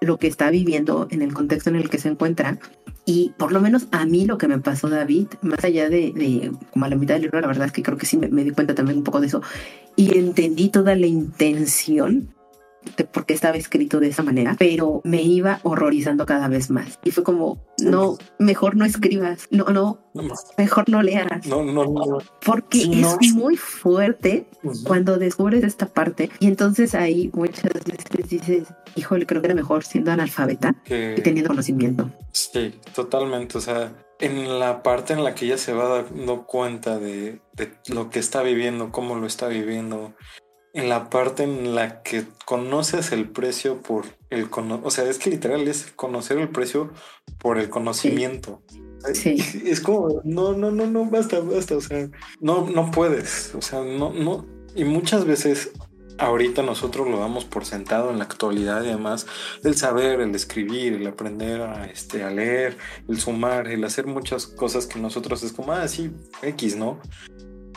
lo 0.00 0.18
que 0.18 0.26
está 0.26 0.50
viviendo 0.50 1.08
en 1.10 1.22
el 1.22 1.34
contexto 1.34 1.70
en 1.70 1.76
el 1.76 1.90
que 1.90 1.98
se 1.98 2.08
encuentra 2.08 2.58
y 3.04 3.32
por 3.38 3.52
lo 3.52 3.60
menos 3.62 3.86
a 3.90 4.04
mí 4.04 4.26
lo 4.26 4.36
que 4.36 4.48
me 4.48 4.58
pasó, 4.58 4.90
David, 4.90 5.28
más 5.40 5.64
allá 5.64 5.88
de, 5.88 6.52
como 6.70 6.84
a 6.84 6.88
la 6.90 6.96
mitad 6.96 7.14
del 7.14 7.22
libro, 7.22 7.40
la 7.40 7.46
verdad 7.46 7.66
es 7.66 7.72
que 7.72 7.82
creo 7.82 7.96
que 7.96 8.04
sí 8.04 8.18
me, 8.18 8.44
di 8.44 8.50
cuenta 8.50 8.74
también 8.74 8.98
un 8.98 9.04
poco 9.04 9.20
de 9.20 9.28
eso. 9.28 9.40
Y 9.96 10.18
entendí 10.18 10.68
toda 10.68 10.94
la 10.94 11.06
intención 11.06 12.28
por 13.12 13.26
qué 13.26 13.34
estaba 13.34 13.56
escrito 13.56 14.00
de 14.00 14.08
esa 14.08 14.22
manera, 14.22 14.56
pero 14.58 15.00
me 15.04 15.22
iba 15.22 15.60
horrorizando 15.62 16.26
cada 16.26 16.48
vez 16.48 16.70
más. 16.70 16.98
Y 17.04 17.10
fue 17.10 17.24
como, 17.24 17.58
no, 17.82 18.16
mejor 18.38 18.76
no 18.76 18.84
escribas, 18.84 19.48
no, 19.50 19.64
no, 19.64 19.98
mejor 20.56 20.88
no 20.88 21.02
leas. 21.02 21.46
No, 21.46 21.62
no, 21.64 21.84
no. 21.84 22.18
Porque 22.44 22.82
es 23.20 23.34
muy 23.34 23.56
fuerte 23.56 24.46
cuando 24.84 25.18
descubres 25.18 25.64
esta 25.64 25.86
parte 25.86 26.30
y 26.40 26.46
entonces 26.46 26.94
ahí 26.94 27.30
muchas 27.34 27.72
veces 27.72 28.28
dices, 28.28 28.68
híjole, 28.94 29.26
creo 29.26 29.40
que 29.40 29.48
era 29.48 29.54
mejor 29.54 29.84
siendo 29.84 30.10
analfabeta 30.10 30.74
que, 30.84 31.20
teniendo 31.22 31.48
conocimiento. 31.48 32.10
Sí, 32.32 32.74
totalmente. 32.94 33.58
O 33.58 33.60
sea, 33.60 33.92
en 34.20 34.58
la 34.58 34.82
parte 34.82 35.12
en 35.12 35.24
la 35.24 35.34
que 35.34 35.46
ella 35.46 35.58
se 35.58 35.72
va 35.72 36.02
dando 36.02 36.44
cuenta 36.46 36.98
de, 36.98 37.40
de 37.52 37.72
lo 37.88 38.10
que 38.10 38.18
está 38.18 38.42
viviendo, 38.42 38.90
cómo 38.90 39.16
lo 39.16 39.26
está 39.26 39.48
viviendo, 39.48 40.14
en 40.74 40.88
la 40.88 41.10
parte 41.10 41.44
en 41.44 41.74
la 41.74 42.02
que 42.02 42.24
conoces 42.44 43.12
el 43.12 43.28
precio 43.28 43.80
por 43.82 44.06
el 44.30 44.50
cono 44.50 44.80
o 44.84 44.90
sea, 44.90 45.08
es 45.08 45.18
que 45.18 45.30
literal 45.30 45.66
es 45.68 45.92
conocer 45.96 46.38
el 46.38 46.48
precio 46.48 46.92
por 47.38 47.58
el 47.58 47.68
conocimiento. 47.68 48.62
Sí. 49.14 49.36
Es 49.64 49.80
como, 49.80 50.20
no, 50.24 50.52
no, 50.52 50.70
no, 50.70 50.86
no, 50.86 51.04
basta, 51.06 51.38
basta, 51.40 51.76
o 51.76 51.80
sea, 51.80 52.08
no, 52.40 52.68
no 52.68 52.90
puedes, 52.90 53.54
o 53.54 53.62
sea, 53.62 53.82
no, 53.82 54.12
no, 54.12 54.44
y 54.74 54.84
muchas 54.84 55.24
veces 55.24 55.70
ahorita 56.18 56.62
nosotros 56.62 57.08
lo 57.08 57.18
damos 57.18 57.44
por 57.44 57.64
sentado 57.64 58.10
en 58.10 58.18
la 58.18 58.24
actualidad 58.24 58.82
y 58.82 58.88
además 58.88 59.26
el 59.64 59.76
saber, 59.76 60.20
el 60.20 60.34
escribir, 60.34 60.94
el 60.94 61.06
aprender 61.06 61.62
a, 61.62 61.86
este, 61.86 62.24
a 62.24 62.30
leer, 62.30 62.76
el 63.08 63.20
sumar, 63.20 63.68
el 63.68 63.84
hacer 63.84 64.06
muchas 64.06 64.46
cosas 64.46 64.86
que 64.86 64.98
nosotros 64.98 65.42
es 65.42 65.52
como, 65.52 65.72
ah, 65.72 65.86
sí, 65.88 66.10
X, 66.42 66.76
¿no? 66.76 67.00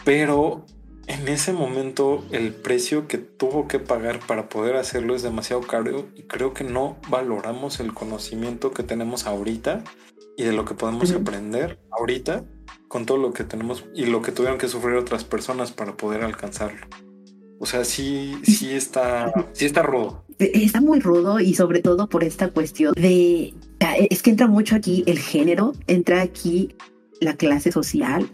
Pero 0.04 0.66
en 1.08 1.28
ese 1.28 1.54
momento 1.54 2.24
el 2.32 2.54
precio 2.54 3.08
que 3.08 3.18
tuvo 3.18 3.68
que 3.68 3.80
pagar 3.80 4.20
para 4.20 4.50
poder 4.50 4.76
hacerlo 4.76 5.16
es 5.16 5.24
demasiado 5.24 5.62
caro 5.62 6.08
y 6.16 6.24
creo 6.24 6.54
que 6.54 6.64
no 6.64 6.98
valoramos 7.10 7.80
el 7.80 7.94
conocimiento 7.94 8.72
que 8.72 8.84
tenemos 8.84 9.26
ahorita 9.26 9.84
y 10.38 10.44
de 10.44 10.54
lo 10.54 10.66
que 10.66 10.74
podemos 10.74 11.12
aprender 11.12 11.80
ahorita 11.92 12.44
con 12.88 13.06
todo 13.06 13.18
lo 13.18 13.34
que 13.34 13.44
tenemos 13.44 13.86
y 13.96 14.06
lo 14.06 14.22
que 14.22 14.32
tuvieron 14.32 14.58
que 14.58 14.68
sufrir 14.68 14.96
otras 14.96 15.24
personas 15.24 15.72
para 15.72 15.96
poder 15.96 16.24
alcanzarlo. 16.24 16.88
O 17.60 17.66
sea, 17.66 17.86
sí, 17.86 18.34
sí 18.44 18.72
está, 18.72 19.32
sí 19.54 19.66
está 19.66 19.84
rudo. 19.84 20.26
Está 20.40 20.82
muy 20.82 21.00
rudo 21.00 21.40
y 21.40 21.54
sobre 21.54 21.82
todo 21.82 22.10
por 22.10 22.24
esta 22.24 22.50
cuestión 22.50 22.94
de, 22.96 23.54
es 24.10 24.24
que 24.24 24.32
entra 24.32 24.48
mucho 24.48 24.76
aquí 24.76 25.04
el 25.06 25.20
género, 25.20 25.74
entra 25.86 26.22
aquí 26.22 26.76
la 27.20 27.36
clase 27.36 27.72
social, 27.72 28.28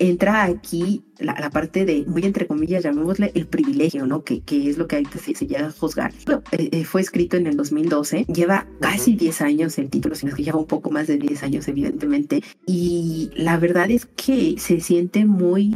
entra 0.00 0.44
aquí 0.44 1.04
la, 1.18 1.50
parte 1.50 1.84
de, 1.84 2.04
muy 2.06 2.24
entre 2.24 2.46
comillas, 2.46 2.82
llamémosle 2.82 3.30
el 3.34 3.46
privilegio, 3.46 4.06
¿no? 4.06 4.24
Que, 4.24 4.40
que 4.40 4.70
es 4.70 4.78
lo 4.78 4.88
que 4.88 4.96
ahorita 4.96 5.18
se, 5.18 5.34
se 5.34 5.46
llega 5.46 5.66
a 5.66 5.70
juzgar. 5.70 6.12
Eh, 6.52 6.70
eh, 6.72 6.84
fue 6.84 7.02
escrito 7.02 7.36
en 7.36 7.46
el 7.46 7.56
2012, 7.56 8.24
lleva 8.24 8.66
casi 8.80 9.14
10 9.14 9.42
años 9.42 9.78
el 9.78 9.90
título, 9.90 10.14
sino 10.14 10.34
que 10.34 10.42
lleva 10.42 10.58
un 10.58 10.66
poco 10.66 10.90
más 10.90 11.06
de 11.06 11.18
10 11.18 11.42
años, 11.42 11.68
evidentemente. 11.68 12.42
Y 12.66 13.30
la 13.34 13.58
verdad 13.58 13.90
es 13.90 14.06
que 14.06 14.54
se 14.58 14.80
siente 14.80 15.26
muy 15.26 15.74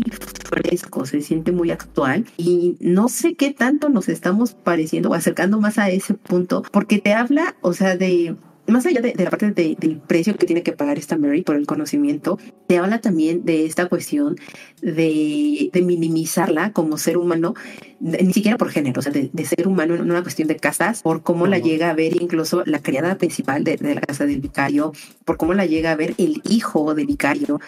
fresco, 0.48 1.04
se 1.04 1.20
siente 1.20 1.52
muy 1.52 1.70
actual. 1.70 2.24
Y 2.38 2.76
no 2.80 3.08
sé 3.08 3.34
qué 3.34 3.52
tanto 3.52 3.90
nos 3.90 4.08
estamos 4.08 4.54
pareciendo 4.54 5.10
o 5.10 5.14
acercando 5.14 5.60
más 5.60 5.78
a 5.78 5.90
ese 5.90 6.14
punto, 6.14 6.62
porque 6.72 6.98
te 6.98 7.12
habla, 7.12 7.56
o 7.60 7.74
sea, 7.74 7.96
de 7.96 8.34
más 8.66 8.86
allá 8.86 9.00
de, 9.00 9.14
la 9.16 9.30
parte 9.30 9.50
del 9.52 9.98
precio 9.98 10.36
que 10.36 10.46
tiene 10.46 10.62
que 10.62 10.72
pagar 10.72 10.98
esta 10.98 11.18
Mary 11.18 11.42
por 11.42 11.56
el 11.56 11.66
conocimiento, 11.66 12.38
te 12.66 12.78
habla 12.78 13.00
también 13.00 13.44
de 13.44 13.66
esta 13.66 13.86
cuestión 13.86 14.36
de, 14.80 15.70
minimizarla 15.74 16.72
como 16.72 16.96
ser 16.96 17.18
humano, 17.18 17.54
ni 18.00 18.32
siquiera 18.32 18.56
por 18.56 18.70
género, 18.70 19.00
o 19.00 19.02
sea, 19.02 19.12
de, 19.12 19.44
ser 19.44 19.68
humano 19.68 19.94
en 19.94 20.02
una 20.02 20.22
cuestión 20.22 20.48
de 20.48 20.56
casas, 20.56 21.02
por 21.02 21.22
cómo 21.22 21.46
la 21.46 21.58
llega 21.58 21.90
a 21.90 21.94
ver 21.94 22.20
incluso 22.20 22.62
la 22.64 22.80
criada 22.80 23.18
principal 23.18 23.64
de, 23.64 23.76
la 23.80 24.00
casa 24.00 24.24
del 24.24 24.40
vicario, 24.40 24.92
por 25.24 25.36
cómo 25.36 25.52
la 25.52 25.66
llega 25.66 25.92
a 25.92 25.96
ver 25.96 26.14
el 26.18 26.40
hijo 26.48 26.94
del 26.94 27.06
vicario. 27.06 27.60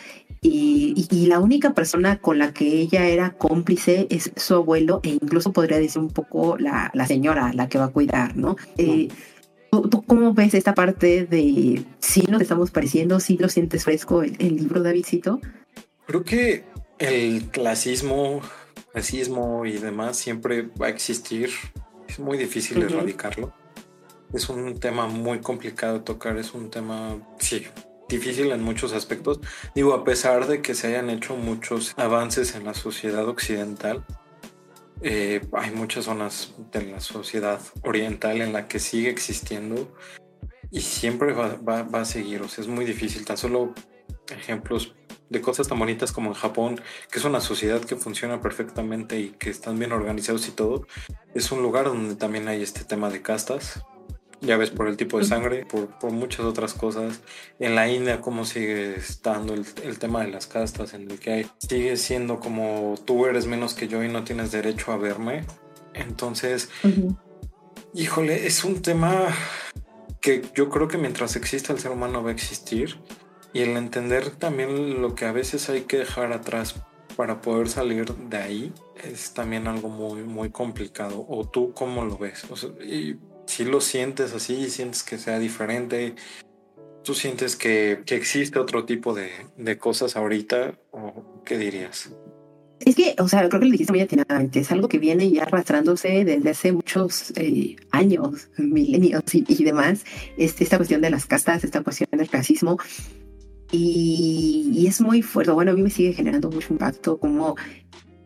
Y, 0.43 1.27
la 1.27 1.41
única 1.41 1.75
persona 1.75 2.19
con 2.19 2.39
la 2.39 2.53
que 2.53 2.81
ella 2.81 3.07
era 3.09 3.33
cómplice 3.33 4.07
es 4.11 4.31
su 4.37 4.55
abuelo, 4.55 5.01
e 5.03 5.09
incluso 5.09 5.53
podría 5.53 5.79
decir 5.79 6.01
un 6.01 6.11
poco 6.11 6.57
la, 6.57 6.91
señora, 7.07 7.53
la 7.53 7.69
que 7.69 7.79
va 7.79 7.87
a 7.87 7.89
cuidar, 7.89 8.37
¿no? 8.37 8.57
Eh, 8.79 9.09
¿Tú, 9.83 10.03
cómo 10.03 10.35
ves 10.35 10.55
esta 10.55 10.75
parte 10.75 11.27
de 11.27 11.85
si 12.01 12.23
nos 12.23 12.41
estamos 12.41 12.71
pareciendo, 12.71 13.21
si 13.21 13.37
lo 13.37 13.49
sientes 13.49 13.85
fresco 13.85 14.23
el, 14.23 14.37
libro, 14.39 14.83
Davidcito? 14.83 15.41
Creo 16.07 16.25
que 16.25 16.65
el 16.99 17.49
clasismo, 17.51 18.41
racismo 18.95 19.67
y 19.67 19.73
demás 19.73 20.17
siempre 20.17 20.63
va 20.63 20.87
a 20.87 20.91
existir. 20.91 21.51
Es 22.09 22.19
muy 22.19 22.39
difícil 22.39 22.83
erradicarlo. 22.83 23.53
Es 24.33 24.49
un 24.49 24.79
tema 24.79 25.07
muy 25.07 25.41
complicado 25.41 25.95
de 25.95 26.01
tocar, 26.01 26.37
es 26.37 26.53
un 26.53 26.71
tema, 26.71 27.17
sí, 27.39 27.67
difícil 28.09 28.51
en 28.53 28.63
muchos 28.63 28.93
aspectos. 28.93 29.41
Digo, 29.75 29.95
a 29.95 30.05
pesar 30.05 30.47
de 30.47 30.63
que 30.63 30.75
se 30.75 30.89
hayan 30.89 31.11
hecho 31.11 31.37
muchos 31.37 31.95
avances 31.97 32.55
en 32.55 32.65
la 32.65 32.75
sociedad 32.75 33.29
occidental, 33.29 34.05
eh, 35.03 35.43
hay 35.53 35.71
muchas 35.73 36.07
zonas 36.07 36.55
de 36.73 36.83
la 36.83 37.01
sociedad 37.01 37.61
oriental 37.83 38.41
en 38.41 38.53
la 38.53 38.69
que 38.69 38.79
sigue 38.79 39.11
existiendo 39.11 39.95
y 40.71 40.81
siempre 40.81 41.33
va, 41.33 41.87
a 41.93 42.05
seguir. 42.05 42.43
O 42.43 42.49
sea, 42.49 42.63
es 42.63 42.69
muy 42.69 42.85
difícil. 42.85 43.25
Tan 43.25 43.37
solo 43.37 43.75
ejemplos 44.31 44.95
de 45.29 45.41
cosas 45.41 45.69
tan 45.69 45.79
bonitas 45.79 46.13
como 46.13 46.31
en 46.31 46.35
Japón, 46.35 46.81
que 47.11 47.19
es 47.19 47.25
una 47.25 47.41
sociedad 47.41 47.81
que 47.81 47.97
funciona 47.97 48.41
perfectamente 48.41 49.19
y 49.19 49.31
que 49.31 49.51
están 49.51 49.79
bien 49.79 49.93
organizados 49.93 50.49
y 50.49 50.53
todo. 50.53 50.87
Es 51.35 51.53
un 51.53 51.63
lugar 51.63 51.87
donde 51.87 52.17
también 52.17 52.49
hay 52.49 52.63
este 52.63 52.85
tema 52.85 53.11
de 53.11 53.23
castas, 53.23 53.85
ya 54.41 54.57
ves, 54.57 54.71
por 54.71 54.89
el 54.89 54.97
tipo 54.97 55.19
de 55.19 55.25
sangre, 55.25 55.65
por, 55.65 55.87
por 55.99 56.13
muchas 56.13 56.41
otras 56.41 56.75
cosas. 56.75 57.21
En 57.59 57.75
la 57.75 57.89
India, 57.89 58.21
cómo 58.21 58.45
sigue 58.45 58.97
estando 58.97 59.55
el, 59.55 59.65
el, 59.83 59.99
tema 59.99 60.23
de 60.23 60.31
las 60.31 60.47
castas, 60.47 60.95
en 60.95 61.11
el 61.11 61.19
que 61.19 61.33
hay, 61.33 61.47
sigue 61.59 61.97
siendo 61.97 62.41
como 62.41 62.95
tú 63.05 63.27
eres 63.27 63.47
menos 63.47 63.75
que 63.75 63.89
yo 63.89 64.03
y 64.05 64.09
no 64.09 64.25
tienes 64.25 64.53
derecho 64.53 64.93
a 64.93 64.97
verme. 64.97 65.45
Entonces, 65.95 66.69
híjole, 67.95 68.47
es 68.47 68.65
un 68.65 68.83
tema 68.83 69.29
que 70.21 70.43
yo 70.55 70.69
creo 70.69 70.89
que 70.89 70.99
mientras 70.99 71.37
exista 71.37 71.73
el 71.73 71.79
ser 71.79 71.93
humano 71.93 72.23
va 72.23 72.31
a 72.31 72.33
existir 72.33 72.99
y 73.53 73.61
el 73.61 73.77
entender 73.77 74.31
también 74.31 75.01
lo 75.01 75.15
que 75.15 75.25
a 75.25 75.33
veces 75.33 75.71
hay 75.71 75.83
que 75.83 75.99
dejar 75.99 76.33
atrás 76.33 76.75
para 77.17 77.41
poder 77.41 77.69
salir 77.69 78.13
de 78.13 78.37
ahí 78.37 78.73
es 79.03 79.33
también 79.33 79.67
algo 79.67 79.89
muy, 79.89 80.23
muy 80.23 80.51
complicado. 80.51 81.25
¿O 81.29 81.49
tú 81.49 81.73
cómo 81.73 82.05
lo 82.05 82.19
ves? 82.19 82.45
y 82.87 83.17
si 83.47 83.65
lo 83.65 83.81
sientes 83.81 84.33
así, 84.33 84.69
sientes 84.71 85.03
que 85.03 85.19
sea 85.19 85.39
diferente, 85.39 86.15
¿tú 87.05 87.15
sientes 87.15 87.57
que, 87.57 88.03
existe 88.07 88.59
otro 88.59 88.85
tipo 88.85 89.15
de, 89.15 89.31
de, 89.57 89.79
cosas 89.79 90.17
ahorita? 90.17 90.79
¿O 90.91 91.43
qué 91.45 91.59
dirías? 91.59 92.11
Es 92.81 92.95
que, 92.95 93.15
o 93.19 93.27
sea, 93.27 93.49
creo 93.49 93.61
que 93.61 93.67
lo 93.67 93.73
dijiste 93.73 93.93
muy 93.93 94.03
atinadamente, 94.03 94.61
es 94.61 94.71
algo 94.71 94.89
que 94.89 94.99
viene 94.99 95.31
ya 95.31 95.45
arrastrándose 95.45 96.25
desde 96.25 96.51
hace 96.51 96.73
muchos 96.73 97.33
eh, 97.37 97.77
años, 97.91 98.51
milenios 98.59 99.23
y, 99.33 99.65
demás, 99.65 100.05
este, 100.37 100.65
esta 100.65 100.77
cuestión 100.77 101.01
de 101.01 101.11
las 101.11 101.27
castas, 101.27 101.65
esta 101.65 101.83
cuestión 101.83 102.09
del 102.13 102.29
racismo, 102.29 102.77
y, 103.73 104.85
es 104.87 105.01
muy 105.01 105.23
fuerte, 105.23 105.53
bueno, 105.53 105.73
a 105.73 105.75
mí 105.75 105.83
me 105.83 105.91
sigue 105.91 106.13
generando 106.13 106.51
mucho 106.51 106.73
impacto 106.73 107.19
como 107.19 107.57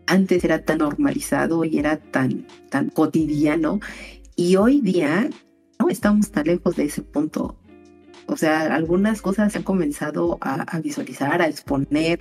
antes 0.07 0.43
era 0.45 0.65
tan 0.65 0.79
normalizado 0.79 1.65
y 1.65 1.79
era 1.79 1.99
tan, 1.99 2.47
tan 2.69 2.91
cotidiano, 2.91 3.81
y 4.37 4.57
hoy 4.57 4.81
día 4.81 5.29
no 5.79 5.89
estamos 5.89 6.31
tan 6.31 6.47
lejos 6.47 6.77
de 6.77 6.85
ese 6.85 7.03
punto. 7.03 7.57
O 8.27 8.37
sea, 8.37 8.75
algunas 8.75 9.23
cosas 9.23 9.53
se 9.53 9.59
han 9.59 9.65
comenzado 9.65 10.39
a, 10.41 10.79
visualizar, 10.81 11.43
a 11.43 11.49
exponer, 11.49 12.21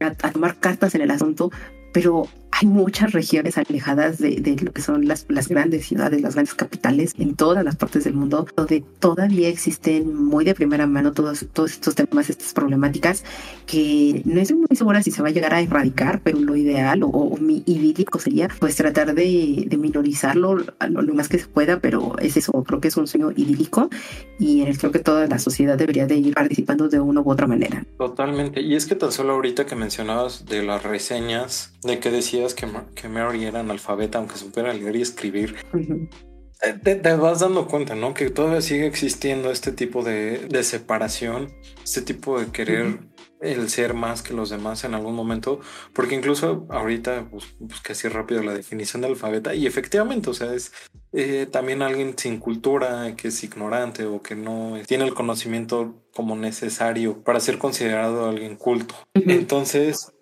a, 0.00 0.30
tomar 0.30 0.60
cartas 0.60 0.94
en 0.94 1.00
el 1.00 1.10
asunto, 1.10 1.50
pero 1.92 2.28
hay 2.56 2.68
muchas 2.68 3.12
regiones 3.12 3.58
alejadas 3.58 4.18
de, 4.18 4.36
de 4.36 4.54
lo 4.56 4.72
que 4.72 4.80
son 4.80 5.08
las, 5.08 5.26
las, 5.28 5.48
grandes 5.48 5.86
ciudades, 5.86 6.22
las 6.22 6.34
grandes 6.34 6.54
capitales 6.54 7.12
en 7.18 7.34
todas 7.34 7.64
las 7.64 7.74
partes 7.74 8.04
del 8.04 8.14
mundo, 8.14 8.46
donde 8.54 8.84
todavía 9.00 9.48
existen 9.48 10.14
muy 10.14 10.44
de 10.44 10.54
primera 10.54 10.86
mano 10.86 11.12
todos, 11.12 11.46
todos 11.52 11.72
estos 11.72 11.96
temas, 11.96 12.30
estas 12.30 12.52
problemáticas, 12.52 13.24
que 13.66 14.22
no 14.24 14.40
estoy 14.40 14.56
muy 14.56 14.76
segura 14.76 15.02
si 15.02 15.10
se 15.10 15.20
va 15.20 15.28
a 15.28 15.32
llegar 15.32 15.52
a 15.52 15.60
erradicar, 15.60 16.20
pero 16.22 16.38
lo 16.38 16.54
ideal 16.54 17.00
o, 17.02 17.36
mi 17.40 17.64
idílico 17.66 18.20
sería 18.20 18.48
pues 18.60 18.76
tratar 18.76 19.14
de, 19.14 19.64
de 19.66 19.76
minorizarlo 19.76 20.54
lo, 20.54 21.02
lo, 21.02 21.14
más 21.14 21.28
que 21.28 21.38
se 21.38 21.46
pueda, 21.46 21.80
pero 21.80 22.16
es 22.20 22.36
eso, 22.36 22.52
creo 22.62 22.80
que 22.80 22.88
es 22.88 22.96
un 22.96 23.08
sueño 23.08 23.32
idílico 23.32 23.90
y 24.38 24.60
en 24.60 24.68
el 24.68 24.78
creo 24.78 24.92
que 24.92 25.00
toda 25.00 25.26
la 25.26 25.40
sociedad 25.40 25.76
debería 25.76 26.06
de 26.06 26.16
ir 26.16 26.34
participando 26.34 26.88
de 26.88 27.00
una 27.00 27.20
u 27.20 27.30
otra 27.30 27.48
manera. 27.48 27.84
Totalmente, 27.98 28.60
y 28.60 28.76
es 28.76 28.86
que 28.86 28.94
tan 28.94 29.10
solo 29.10 29.32
ahorita 29.32 29.66
que 29.66 29.74
mencionabas 29.74 30.46
de 30.46 30.62
las 30.62 30.84
reseñas, 30.84 31.72
de 31.82 31.98
que 31.98 32.10
decía 32.10 32.43
que, 32.52 32.66
que 32.94 33.08
Mary 33.08 33.46
era 33.46 33.60
analfabeta, 33.60 34.18
aunque 34.18 34.36
supiera 34.36 34.74
leer 34.74 34.96
y 34.96 35.02
escribir. 35.02 35.54
Eh, 36.62 36.72
te, 36.82 37.16
vas 37.16 37.40
dando 37.40 37.66
cuenta, 37.66 37.94
¿no? 37.94 38.14
Que 38.14 38.30
todavía 38.30 38.60
sigue 38.60 38.86
existiendo 38.86 39.50
este 39.50 39.72
tipo 39.72 40.02
de, 40.02 40.46
de 40.48 40.62
separación, 40.62 41.52
este 41.82 42.02
tipo 42.02 42.38
de 42.38 42.46
querer 42.52 42.98
el 43.44 43.68
ser 43.68 43.94
más 43.94 44.22
que 44.22 44.32
los 44.32 44.50
demás 44.50 44.84
en 44.84 44.94
algún 44.94 45.14
momento, 45.14 45.60
porque 45.92 46.14
incluso 46.14 46.66
ahorita 46.70 47.28
pues, 47.30 47.44
busqué 47.58 47.92
así 47.92 48.08
rápido 48.08 48.42
la 48.42 48.54
definición 48.54 49.02
de 49.02 49.08
alfabeta 49.08 49.54
y 49.54 49.66
efectivamente, 49.66 50.30
o 50.30 50.34
sea, 50.34 50.54
es 50.54 50.72
eh, 51.12 51.46
también 51.50 51.82
alguien 51.82 52.16
sin 52.16 52.38
cultura, 52.38 53.14
que 53.16 53.28
es 53.28 53.44
ignorante 53.44 54.06
o 54.06 54.22
que 54.22 54.34
no 54.34 54.78
tiene 54.86 55.04
el 55.04 55.14
conocimiento 55.14 55.94
como 56.14 56.36
necesario 56.36 57.22
para 57.22 57.40
ser 57.40 57.58
considerado 57.58 58.28
alguien 58.28 58.56
culto. 58.56 58.94
Entonces, 59.14 60.13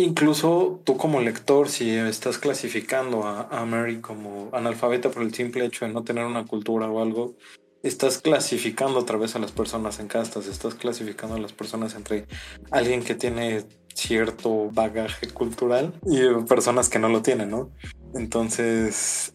Incluso 0.00 0.80
tú 0.84 0.96
como 0.96 1.20
lector, 1.20 1.68
si 1.68 1.90
estás 1.90 2.38
clasificando 2.38 3.24
a, 3.24 3.64
Mary 3.64 4.00
como 4.00 4.48
analfabeta 4.52 5.10
por 5.10 5.24
el 5.24 5.34
simple 5.34 5.64
hecho 5.64 5.86
de 5.86 5.92
no 5.92 6.04
tener 6.04 6.24
una 6.24 6.46
cultura 6.46 6.88
o 6.88 7.02
algo, 7.02 7.34
estás 7.82 8.18
clasificando 8.18 9.00
otra 9.00 9.18
vez 9.18 9.34
a 9.34 9.40
las 9.40 9.50
personas 9.50 9.98
en 9.98 10.06
castas, 10.06 10.46
estás 10.46 10.76
clasificando 10.76 11.34
a 11.34 11.40
las 11.40 11.52
personas 11.52 11.96
entre 11.96 12.26
alguien 12.70 13.02
que 13.02 13.16
tiene 13.16 13.64
cierto 13.92 14.70
bagaje 14.70 15.30
cultural 15.30 15.92
y 16.06 16.20
personas 16.44 16.88
que 16.88 17.00
no 17.00 17.08
lo 17.08 17.20
tienen, 17.20 17.50
¿no? 17.50 17.72
Entonces 18.14 19.34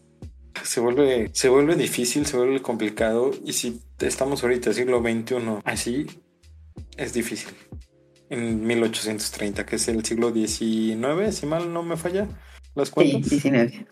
se 0.62 0.80
vuelve, 0.80 1.28
se 1.34 1.50
vuelve 1.50 1.76
difícil, 1.76 2.24
se 2.24 2.38
vuelve 2.38 2.62
complicado 2.62 3.32
y 3.44 3.52
si 3.52 3.82
estamos 4.00 4.42
ahorita 4.42 4.72
siglo 4.72 5.02
XXI 5.02 5.60
así, 5.62 6.06
es 6.96 7.12
difícil 7.12 7.50
en 8.30 8.66
1830, 8.66 9.66
que 9.66 9.76
es 9.76 9.88
el 9.88 10.04
siglo 10.04 10.32
XIX, 10.32 11.34
si 11.34 11.46
mal 11.46 11.72
no 11.72 11.82
me 11.82 11.96
falla. 11.96 12.28
Las 12.74 12.90
cuentas. 12.90 13.28
Sí, 13.28 13.38
19. 13.40 13.86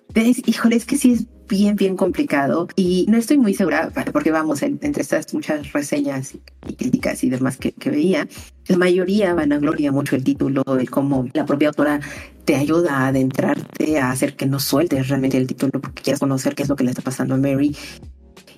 híjole, 0.47 0.77
es 0.77 0.85
que 0.85 0.97
sí 0.97 1.13
es 1.13 1.27
bien, 1.49 1.77
bien 1.77 1.97
complicado 1.97 2.67
y 2.75 3.07
no 3.09 3.17
estoy 3.17 3.39
muy 3.39 3.55
segura, 3.55 3.93
porque 4.13 4.33
vamos, 4.33 4.63
entre 4.63 5.03
estas 5.03 5.33
muchas 5.35 5.73
reseñas 5.73 6.35
y 6.35 6.75
críticas 6.75 7.23
y 7.23 7.31
demás 7.31 7.59
que, 7.59 7.73
que 7.73 7.91
veía, 7.91 8.27
la 8.67 8.79
mayoría 8.79 9.35
van 9.35 9.53
a 9.53 9.59
gloria 9.59 9.93
mucho 9.93 10.17
el 10.17 10.25
título, 10.25 10.65
de 10.65 10.87
cómo 10.89 11.29
la 11.33 11.47
propia 11.47 11.69
autora 11.69 12.01
te 12.45 12.57
ayuda 12.57 12.99
a 12.99 13.09
adentrarte, 13.09 14.01
a 14.01 14.11
hacer 14.11 14.35
que 14.35 14.47
no 14.47 14.59
sueltes 14.59 15.09
realmente 15.09 15.37
el 15.37 15.47
título 15.47 15.81
porque 15.81 16.03
quieres 16.03 16.21
conocer 16.21 16.55
qué 16.55 16.65
es 16.65 16.69
lo 16.69 16.77
que 16.77 16.85
le 16.85 16.91
está 16.91 17.03
pasando 17.03 17.35
a 17.35 17.39
Mary 17.39 17.77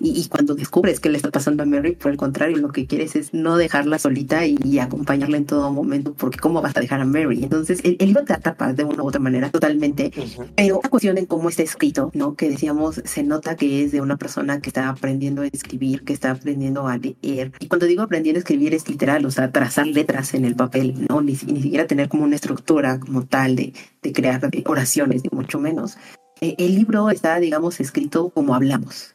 y, 0.00 0.28
cuando 0.28 0.54
descubres 0.54 1.00
qué 1.00 1.08
le 1.08 1.16
está 1.16 1.30
pasando 1.30 1.62
a 1.62 1.66
Mary, 1.66 1.94
por 1.94 2.10
el 2.10 2.16
contrario, 2.16 2.56
lo 2.56 2.70
que 2.70 2.86
quieres 2.86 3.16
es 3.16 3.34
no 3.34 3.56
dejarla 3.56 3.98
solita 3.98 4.46
y, 4.46 4.78
acompañarla 4.78 5.36
en 5.36 5.46
todo 5.46 5.72
momento, 5.72 6.14
porque 6.14 6.38
¿cómo 6.38 6.60
vas 6.60 6.76
a 6.76 6.80
dejar 6.80 7.00
a 7.00 7.04
Mary? 7.04 7.42
Entonces, 7.42 7.80
el, 7.84 7.96
libro 7.98 8.24
te 8.24 8.32
atrapa 8.32 8.72
de 8.72 8.84
una 8.84 9.02
u 9.02 9.06
otra 9.06 9.20
manera 9.20 9.50
totalmente, 9.50 10.12
pero 10.56 10.80
la 10.82 10.88
cuestión 10.88 11.16
en 11.18 11.26
cómo 11.26 11.48
está 11.48 11.62
escrito, 11.62 12.10
¿no? 12.14 12.34
Que 12.34 12.50
decíamos, 12.50 13.00
se 13.04 13.22
nota 13.22 13.56
que 13.56 13.84
es 13.84 13.92
de 13.92 14.00
una 14.00 14.16
persona 14.16 14.60
que 14.60 14.68
está 14.68 14.88
aprendiendo 14.88 15.42
a 15.42 15.46
escribir, 15.46 16.04
que 16.04 16.12
está 16.12 16.32
aprendiendo 16.32 16.86
a 16.86 16.98
leer. 16.98 17.52
Y 17.60 17.68
cuando 17.68 17.86
digo 17.86 18.02
aprendiendo 18.02 18.38
a 18.38 18.40
escribir 18.40 18.74
es 18.74 18.88
literal, 18.88 19.24
o 19.24 19.30
sea, 19.30 19.50
trazar 19.50 19.86
letras 19.86 20.34
en 20.34 20.44
el 20.44 20.54
papel, 20.54 21.06
¿no? 21.08 21.22
Ni, 21.22 21.32
ni 21.46 21.62
siquiera 21.62 21.86
tener 21.86 22.08
como 22.08 22.24
una 22.24 22.36
estructura 22.36 23.00
como 23.00 23.24
tal 23.26 23.56
de, 23.56 23.72
de 24.02 24.12
crear 24.12 24.40
oraciones, 24.66 25.22
ni 25.24 25.30
mucho 25.36 25.58
menos. 25.58 25.96
Eh, 26.40 26.56
el 26.58 26.74
libro 26.74 27.10
está, 27.10 27.38
digamos, 27.38 27.80
escrito 27.80 28.30
como 28.30 28.54
hablamos, 28.54 29.13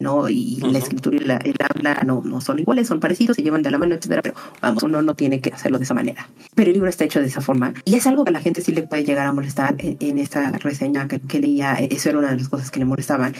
¿no? 0.00 0.28
Y 0.28 0.56
la 0.60 0.78
escritura 0.78 1.16
y 1.16 1.20
la, 1.20 1.36
el 1.36 1.54
habla 1.58 2.02
no, 2.04 2.22
no 2.24 2.40
son 2.40 2.58
iguales, 2.58 2.88
son 2.88 3.00
parecidos, 3.00 3.36
se 3.36 3.42
llevan 3.42 3.62
de 3.62 3.70
la 3.70 3.78
mano, 3.78 3.94
etcétera, 3.94 4.22
pero 4.22 4.34
vamos, 4.60 4.82
uno 4.82 5.02
no 5.02 5.14
tiene 5.14 5.40
que 5.40 5.50
hacerlo 5.50 5.78
de 5.78 5.84
esa 5.84 5.94
manera. 5.94 6.28
Pero 6.54 6.68
el 6.70 6.74
libro 6.74 6.88
está 6.88 7.04
hecho 7.04 7.20
de 7.20 7.26
esa 7.26 7.40
forma 7.40 7.74
y 7.84 7.94
es 7.94 8.06
algo 8.06 8.24
que 8.24 8.30
a 8.30 8.32
la 8.32 8.40
gente 8.40 8.60
sí 8.60 8.72
le 8.72 8.82
puede 8.82 9.04
llegar 9.04 9.26
a 9.26 9.32
molestar 9.32 9.76
en, 9.78 10.18
esta 10.18 10.50
reseña 10.52 11.08
que, 11.08 11.20
que, 11.20 11.40
leía, 11.40 11.74
eso 11.74 12.08
era 12.08 12.18
una 12.18 12.30
de 12.30 12.38
las 12.38 12.48
cosas 12.48 12.70
que 12.70 12.80
le 12.80 12.84
molestaban. 12.84 13.34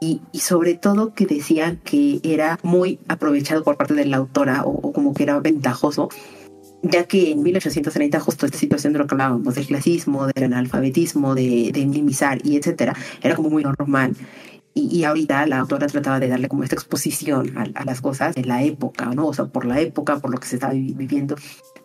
Y, 0.00 0.20
y, 0.32 0.40
sobre 0.40 0.74
todo 0.74 1.14
que 1.14 1.24
decía 1.24 1.78
que 1.82 2.20
era 2.22 2.58
muy 2.62 2.98
aprovechado 3.08 3.62
por 3.62 3.76
parte 3.76 3.94
de 3.94 4.04
la 4.04 4.18
autora 4.18 4.62
o, 4.64 4.92
como 4.92 5.14
que 5.14 5.22
era 5.22 5.38
ventajoso 5.40 6.08
ya 6.82 7.04
que 7.04 7.30
en 7.30 7.42
1830 7.42 8.20
justo 8.20 8.44
esta 8.44 8.58
situación 8.58 8.92
de 8.92 8.98
lo 8.98 9.06
que 9.06 9.14
hablábamos 9.14 9.54
del 9.54 9.66
clasismo, 9.66 10.26
del 10.26 10.44
analfabetismo, 10.44 11.34
de, 11.34 11.70
de 11.72 11.86
minimizar 11.86 12.44
y 12.44 12.56
etcétera, 12.56 12.94
era 13.22 13.34
como 13.34 13.48
muy 13.48 13.62
normal. 13.62 14.14
Y, 14.76 15.04
ahorita 15.04 15.46
la 15.46 15.60
autora 15.60 15.86
trataba 15.86 16.18
de 16.18 16.26
darle 16.26 16.48
como 16.48 16.64
esta 16.64 16.74
exposición 16.74 17.56
a, 17.56 17.84
las 17.84 18.00
cosas 18.00 18.34
de 18.34 18.44
la 18.44 18.64
época, 18.64 19.06
¿no? 19.14 19.28
O 19.28 19.32
sea, 19.32 19.44
por 19.46 19.66
la 19.66 19.80
época, 19.80 20.18
por 20.18 20.32
lo 20.32 20.38
que 20.38 20.48
se 20.48 20.56
estaba 20.56 20.72
viviendo. 20.72 21.36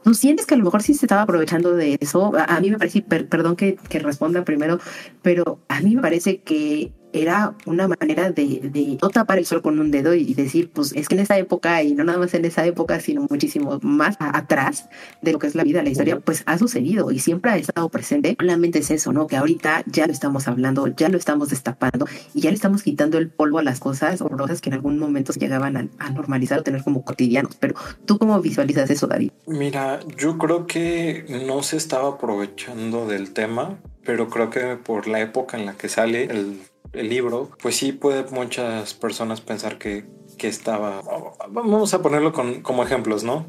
¿Tú 0.04 0.16
sientes 0.16 0.48
que 0.48 0.56
a 0.56 0.58
lo 0.58 0.64
mejor 0.64 0.82
sí 0.82 0.96
se 0.96 1.06
estaba 1.06 1.22
aprovechando 1.22 1.76
de 1.76 1.98
eso? 2.00 2.32
A, 2.36 2.60
mí 2.60 2.72
me 2.72 2.80
parece, 2.80 3.02
perdón 3.04 3.56
que, 3.56 3.76
que 3.76 4.00
responda 4.00 4.44
primero, 4.44 4.80
pero 5.22 5.60
a 5.68 5.82
mí 5.82 5.96
me 5.96 6.02
parece 6.02 6.42
que 6.42 6.92
era 7.14 7.56
una 7.66 7.88
manera 7.88 8.32
de, 8.32 8.98
no 9.02 9.10
tapar 9.10 9.40
el 9.40 9.46
sol 9.46 9.62
con 9.62 9.80
un 9.80 9.92
dedo 9.92 10.14
y 10.14 10.34
decir, 10.34 10.70
pues 10.72 10.94
es 10.96 11.08
que 11.08 11.16
en 11.16 11.22
esa 11.22 11.38
época, 11.38 11.82
y 11.84 11.94
no 11.94 12.04
nada 12.04 12.20
más 12.20 12.34
en 12.34 12.46
esa 12.46 12.66
época, 12.66 13.00
sino 13.00 13.26
muchísimo 13.30 13.80
más 13.82 14.16
atrás 14.20 14.90
de 15.22 15.32
lo 15.32 15.40
que 15.40 15.48
es 15.48 15.56
la 15.56 15.64
vida, 15.64 15.82
la 15.84 15.90
historia, 15.90 16.20
pues 16.20 16.44
ha 16.46 16.58
sucedido 16.58 17.12
y 17.12 17.20
siempre 17.20 17.52
ha 17.52 17.58
estado 17.58 17.90
presente. 17.90 18.36
Solamente 18.40 18.80
es 18.80 18.92
eso, 18.92 19.14
¿no? 19.14 19.28
Que 19.28 19.38
ahorita 19.38 19.84
ya 19.88 20.06
lo 20.06 20.14
estamos 20.14 20.48
hablando, 20.48 20.88
ya 20.88 21.10
lo 21.10 21.18
estamos 21.18 21.50
destapando 21.50 22.08
y 22.34 22.42
ya 22.42 22.50
le 22.50 22.56
estamos 22.56 22.84
quitando 22.84 23.18
el 23.18 23.30
polvo 23.30 23.60
a 23.60 23.64
las 23.64 23.80
cosas 23.80 24.22
horrorosas 24.22 24.62
que 24.62 24.70
en 24.70 24.76
algún 24.76 25.00
momento 25.00 25.34
llegaban 25.34 25.78
a, 25.78 25.88
a 26.00 26.10
normalizar 26.12 26.60
o 26.60 26.64
tener 26.64 26.84
como 26.84 27.04
cotidianos. 27.04 27.56
Pero 27.56 27.76
tú 28.06 28.18
cómo 28.20 28.40
visualizas 28.42 28.90
eso, 28.90 29.08
David? 29.08 29.32
Mira, 29.48 30.00
yo 30.18 30.38
creo 30.38 30.68
que 30.68 31.26
no 31.48 31.64
se 31.64 31.78
estaba 31.78 32.10
aprovechando 32.10 33.08
del 33.08 33.32
tema, 33.34 33.80
pero 34.04 34.30
creo 34.30 34.50
que 34.50 34.76
por 34.76 35.08
la 35.08 35.22
época 35.22 35.58
en 35.58 35.66
la 35.66 35.74
que 35.74 35.90
sale 35.90 36.26
el 36.26 36.60
el 36.94 37.10
libro, 37.10 37.52
pues 37.62 37.76
sí 37.78 37.92
puede 37.92 38.24
muchas 38.32 38.94
personas 38.94 39.42
pensar 39.42 39.78
que, 39.78 40.06
que 40.38 40.48
estaba... 40.48 41.02
Vamos 41.50 41.94
a 41.94 42.02
ponerlo 42.02 42.34
con, 42.34 42.62
como 42.62 42.84
ejemplos, 42.84 43.24
¿no? 43.24 43.46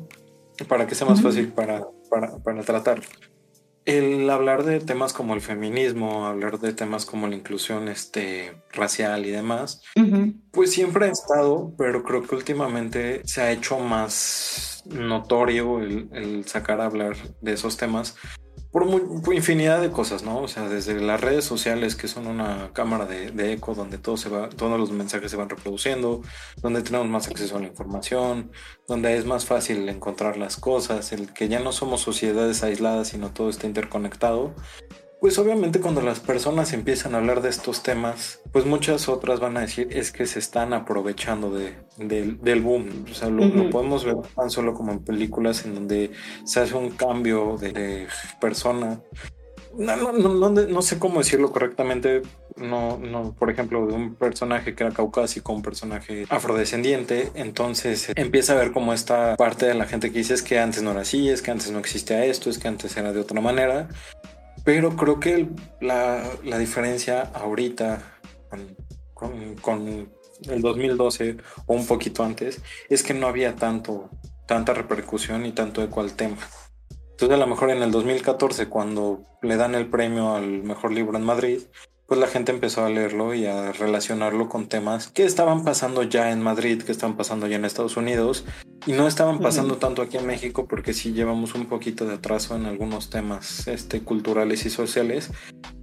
Para 0.69 0.87
que 0.87 0.95
sea 0.95 1.07
más 1.07 1.23
fácil 1.23 1.49
para, 1.53 1.87
para, 2.11 2.39
para 2.39 2.63
tratar. 2.63 3.01
El 3.87 4.29
hablar 4.29 4.65
de 4.65 4.79
temas 4.79 5.15
como 5.15 5.35
el 5.35 5.41
feminismo, 5.41 6.27
hablar 6.27 6.61
de 6.61 6.75
temas 6.75 7.07
como 7.07 7.27
la 7.27 7.35
inclusión 7.35 7.89
este, 7.89 8.53
racial 8.73 9.25
y 9.25 9.31
demás, 9.31 9.83
pues 10.51 10.71
siempre 10.71 11.07
ha 11.07 11.11
estado, 11.11 11.73
pero 11.79 12.03
creo 12.03 12.23
que 12.23 12.35
últimamente 12.35 13.23
se 13.25 13.41
ha 13.41 13.53
hecho 13.53 13.79
más 13.79 14.83
notorio 14.85 15.81
el, 15.81 16.09
el 16.13 16.45
sacar 16.47 16.81
a 16.81 16.87
hablar 16.87 17.17
de 17.41 17.55
esos 17.55 17.79
temas 17.79 18.17
por, 18.71 18.87
muy, 18.87 19.37
infinidad 19.37 19.81
de 19.81 19.91
cosas, 19.91 20.23
¿no? 20.23 20.39
O 20.43 20.49
sea, 20.49 20.69
desde 20.69 21.01
las 21.01 21.21
redes 21.21 21.45
sociales, 21.45 21.97
que 21.97 22.09
son 22.09 22.27
una 22.27 22.73
cámara 22.73 23.05
de, 23.07 23.53
eco 23.53 23.75
donde 23.75 23.99
todo 23.99 24.17
se 24.17 24.29
va, 24.29 24.49
todos 24.49 24.79
los 24.79 24.93
mensajes 24.93 25.31
se 25.31 25.37
van 25.37 25.49
reproduciendo, 25.49 26.23
donde 26.63 26.83
tenemos 26.83 27.09
más 27.09 27.29
acceso 27.29 27.57
a 27.57 27.61
la 27.61 27.67
información, 27.67 28.53
donde 28.87 29.17
es 29.17 29.27
más 29.27 29.45
fácil 29.45 29.89
encontrar 29.89 30.37
las 30.37 30.57
cosas, 30.57 31.13
el 31.13 31.33
que 31.33 31.49
ya 31.49 31.61
no 31.61 31.73
somos 31.73 32.01
sociedades 32.01 32.63
aisladas, 32.63 33.09
sino 33.09 33.31
todo 33.33 33.51
está 33.51 33.67
interconectado. 33.67 34.55
Pues 35.21 35.39
obviamente 35.39 35.81
cuando 35.81 36.01
las 36.01 36.19
personas 36.19 36.73
empiezan 36.73 37.15
a 37.15 37.19
hablar 37.19 37.43
de 37.43 37.51
estos 37.51 37.83
temas, 37.83 38.41
pues 38.53 38.65
muchas 38.65 39.07
otras 39.11 39.39
van 39.39 39.59
a 39.59 39.61
decir 39.61 39.89
es 39.91 40.13
que 40.13 40.25
se 40.25 40.39
están 40.39 40.73
aprovechando 40.73 41.51
de, 41.51 41.75
del 41.99 42.63
boom. 42.63 43.05
O 43.11 43.15
sea, 43.15 43.29
lo, 43.29 43.69
podemos 43.69 44.03
ver 44.07 44.17
tan 44.35 44.49
solo 44.49 44.73
como 44.73 44.93
en 44.93 45.05
películas 45.05 45.67
en 45.67 45.75
donde 45.75 46.11
se 46.45 46.61
hace 46.61 46.75
un 46.75 46.91
cambio 46.91 47.59
de, 47.61 48.07
persona. 48.41 49.03
No, 49.77 49.95
no, 49.97 50.13
no, 50.13 50.51
no, 50.51 50.83
sé 50.83 50.99
cómo 50.99 51.19
decirlo 51.19 51.53
correctamente. 51.53 52.23
No, 52.57 52.97
no, 52.99 53.35
por 53.39 53.51
ejemplo, 53.51 53.87
de 53.87 53.93
un 53.93 54.15
personaje 54.15 54.75
que 54.75 54.85
era 54.85 54.93
caucásico, 54.93 55.53
un 55.53 55.63
personaje 55.63 56.25
afrodescendiente. 56.31 57.31
Entonces 57.35 58.11
empieza 58.17 58.55
a 58.55 58.57
ver 58.57 58.73
como 58.73 58.95
esta 58.95 59.37
parte 59.37 59.67
de 59.67 59.75
la 59.75 59.85
gente 59.85 60.11
que 60.11 60.19
dice 60.19 60.33
es 60.33 60.43
que 60.43 60.59
antes 60.59 60.83
no 60.83 60.93
era 60.93 61.03
así, 61.03 61.29
es 61.29 61.43
que 61.43 61.51
antes 61.51 61.71
no 61.71 61.79
existía 61.79 62.25
esto, 62.25 62.49
es 62.49 62.59
que 62.59 62.69
antes 62.69 62.97
era 62.97 63.13
de 63.13 63.21
otra 63.21 63.41
manera. 63.43 63.89
Pero 64.65 64.97
creo 64.97 65.21
que 65.21 65.49
la, 65.81 66.23
la 66.45 66.59
diferencia 66.59 67.23
ahorita 67.35 68.21
con, 69.15 69.57
con, 69.57 70.11
el 70.49 70.63
2012 70.63 71.37
o 71.67 71.75
un 71.75 71.87
poquito 71.87 72.25
antes 72.25 72.63
es 72.89 73.03
que 73.03 73.13
no 73.13 73.27
había 73.27 73.57
tanto, 73.57 74.09
tanta 74.47 74.73
repercusión 74.73 75.45
y 75.45 75.53
tanto 75.53 75.83
eco 75.83 76.01
al 76.01 76.15
tema. 76.15 76.39
Entonces 77.11 77.37
a 77.37 77.41
lo 77.41 77.47
mejor 77.47 77.71
en 77.71 77.83
el 77.83 77.91
2014 77.91 78.69
cuando 78.69 79.23
le 79.43 79.57
dan 79.57 79.75
el 79.75 79.91
premio 79.91 80.35
al 80.35 80.63
mejor 80.63 80.93
libro 80.93 81.19
en 81.19 81.25
Madrid, 81.25 81.61
pues 82.11 82.19
la 82.19 82.27
gente 82.27 82.51
empezó 82.51 82.85
a 82.85 82.91
leerlo 82.91 83.35
y 83.35 83.47
a 83.47 83.71
relacionarlo 83.71 84.49
con 84.49 84.67
temas 84.67 85.07
que 85.07 85.25
estaban 85.25 85.63
pasando 85.63 86.03
ya 86.03 86.33
en 86.33 86.43
Madrid, 86.43 86.83
que 86.83 86.91
estaban 86.91 87.17
pasando 87.17 87.47
ya 87.47 87.55
en 87.55 87.65
Estados 87.65 87.97
Unidos 87.97 88.45
y 88.85 88.95
no 88.95 89.07
estaban 89.07 89.39
pasando 89.39 89.77
tanto 89.77 90.03
aquí 90.03 90.17
en 90.17 90.27
México 90.27 90.67
porque 90.67 90.93
sí 90.93 91.13
llevamos 91.13 91.55
un 91.55 91.67
poquito 91.67 92.07
de 92.07 92.15
atraso 92.15 92.57
en 92.57 92.67
algunos 92.67 93.11
temas 93.11 93.69
este, 93.69 94.01
culturales 94.01 94.67
y 94.67 94.71
sociales 94.71 95.31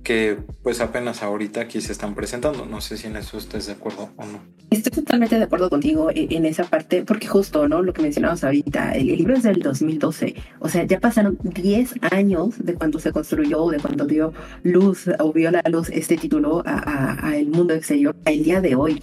que 0.07 0.37
pues 0.63 0.79
apenas 0.79 1.21
ahorita 1.21 1.59
aquí 1.59 1.81
se 1.81 1.91
están 1.91 2.15
presentando. 2.15 2.65
No 2.65 2.79
sé 2.79 2.95
si 2.95 3.07
en 3.07 3.17
eso 3.17 3.37
estés 3.37 3.67
de 3.67 3.73
acuerdo 3.73 4.09
o 4.15 4.25
no. 4.25 4.39
Estoy 4.69 4.91
totalmente 4.91 5.37
de 5.37 5.43
acuerdo 5.43 5.69
contigo 5.69 6.09
en 6.13 6.45
esa 6.45 6.63
parte, 6.63 7.03
porque 7.03 7.27
justo, 7.27 7.67
¿no? 7.67 7.81
Lo 7.81 7.91
que 7.91 8.01
mencionabas 8.01 8.43
ahorita, 8.45 8.93
el, 8.93 9.07
libro 9.07 9.35
es 9.35 9.43
del 9.43 9.59
2012, 9.59 10.35
o 10.59 10.69
sea, 10.69 10.85
ya 10.85 11.01
pasaron 11.01 11.37
10 11.41 11.95
años 12.11 12.55
de 12.57 12.73
cuando 12.75 12.99
se 12.99 13.11
construyó, 13.11 13.67
de 13.69 13.79
cuando 13.79 14.05
dio 14.05 14.33
luz 14.63 15.09
o 15.19 15.33
vio 15.33 15.51
la 15.51 15.61
luz 15.69 15.89
este 15.89 16.16
título 16.19 16.63
a, 16.65 17.33
el 17.35 17.47
mundo 17.47 17.73
exterior, 17.73 18.15
el 18.25 18.43
día 18.43 18.61
de 18.61 18.75
hoy. 18.75 19.01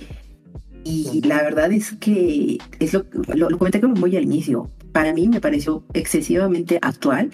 Y 0.84 1.22
la 1.22 1.42
verdad 1.42 1.72
es 1.72 1.92
que 1.92 2.58
es 2.78 2.92
lo, 2.92 3.06
lo, 3.34 3.48
lo 3.48 3.58
comenté 3.58 3.80
como 3.80 3.94
muy 3.94 4.16
al 4.16 4.24
inicio. 4.24 4.70
Para 4.92 5.14
mí 5.14 5.28
me 5.28 5.40
pareció 5.40 5.84
excesivamente 5.94 6.78
actual 6.82 7.30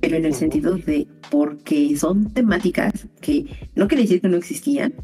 pero 0.00 0.16
en 0.16 0.24
el 0.24 0.34
sentido 0.34 0.76
de 0.76 1.06
porque 1.30 1.96
son 1.96 2.32
temáticas 2.32 3.08
que 3.20 3.46
no 3.74 3.88
quiere 3.88 4.02
decir 4.02 4.20
que 4.20 4.28
no 4.28 4.36
existían, 4.36 4.94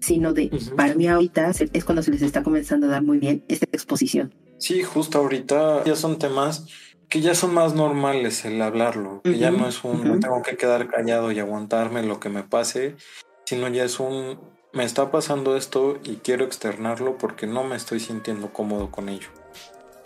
sino 0.00 0.32
de 0.32 0.50
para 0.76 0.94
mí 0.94 1.06
ahorita 1.06 1.52
es 1.72 1.84
cuando 1.84 2.02
se 2.02 2.10
les 2.10 2.22
está 2.22 2.42
comenzando 2.42 2.86
a 2.86 2.90
dar 2.90 3.02
muy 3.02 3.18
bien 3.18 3.44
esta 3.48 3.66
exposición. 3.72 4.34
Sí, 4.58 4.82
justo 4.82 5.18
ahorita 5.18 5.84
ya 5.84 5.96
son 5.96 6.18
temas 6.18 6.66
que 7.14 7.20
ya 7.20 7.36
son 7.36 7.54
más 7.54 7.74
normales 7.74 8.44
el 8.44 8.60
hablarlo, 8.60 9.22
que 9.22 9.38
ya 9.38 9.52
no 9.52 9.68
es 9.68 9.84
un 9.84 10.02
no 10.02 10.18
tengo 10.18 10.42
que 10.42 10.56
quedar 10.56 10.88
callado 10.88 11.30
y 11.30 11.38
aguantarme 11.38 12.02
lo 12.02 12.18
que 12.18 12.28
me 12.28 12.42
pase, 12.42 12.96
sino 13.44 13.68
ya 13.68 13.84
es 13.84 14.00
un 14.00 14.40
me 14.72 14.82
está 14.82 15.12
pasando 15.12 15.56
esto 15.56 16.00
y 16.02 16.16
quiero 16.16 16.44
externarlo 16.44 17.16
porque 17.16 17.46
no 17.46 17.62
me 17.62 17.76
estoy 17.76 18.00
sintiendo 18.00 18.52
cómodo 18.52 18.90
con 18.90 19.08
ello. 19.08 19.28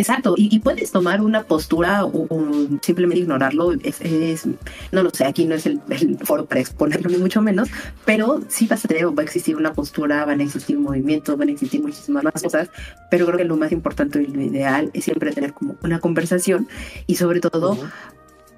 Exacto, 0.01 0.35
y, 0.37 0.57
puedes 0.61 0.93
tomar 0.93 1.21
una 1.21 1.43
postura 1.43 2.05
o, 2.05 2.29
simplemente 2.83 3.19
ignorarlo. 3.19 3.73
Es, 3.83 4.47
no 4.93 5.03
lo 5.03 5.11
sé, 5.11 5.25
aquí 5.25 5.45
no 5.45 5.57
es 5.57 5.67
el, 5.67 5.81
foro 6.23 6.47
para 6.47 6.61
exponerlo, 6.61 7.11
ni 7.11 7.17
mucho 7.17 7.43
menos, 7.43 7.69
pero 8.05 8.41
sí 8.47 8.69
vas 8.69 8.85
a 8.85 8.89
tener, 8.89 9.07
va 9.07 9.23
a 9.23 9.25
existir 9.25 9.57
una 9.57 9.73
postura, 9.73 10.25
van 10.25 10.39
a 10.39 10.45
existir 10.45 10.79
movimientos, 10.79 11.37
van 11.37 11.49
a 11.49 11.51
existir 11.51 11.83
muchísimas 11.83 12.23
más 12.23 12.41
cosas, 12.41 12.71
pero 13.11 13.27
creo 13.27 13.39
que 13.39 13.45
lo 13.45 13.57
más 13.57 13.73
importante 13.73 14.23
y 14.23 14.29
lo 14.29 14.41
ideal 14.41 14.89
es 14.95 15.05
siempre 15.05 15.33
tener 15.33 15.53
como 15.53 15.75
una 15.83 15.99
conversación 15.99 16.69
y 17.09 17.17
sobre 17.17 17.41
todo 17.41 17.77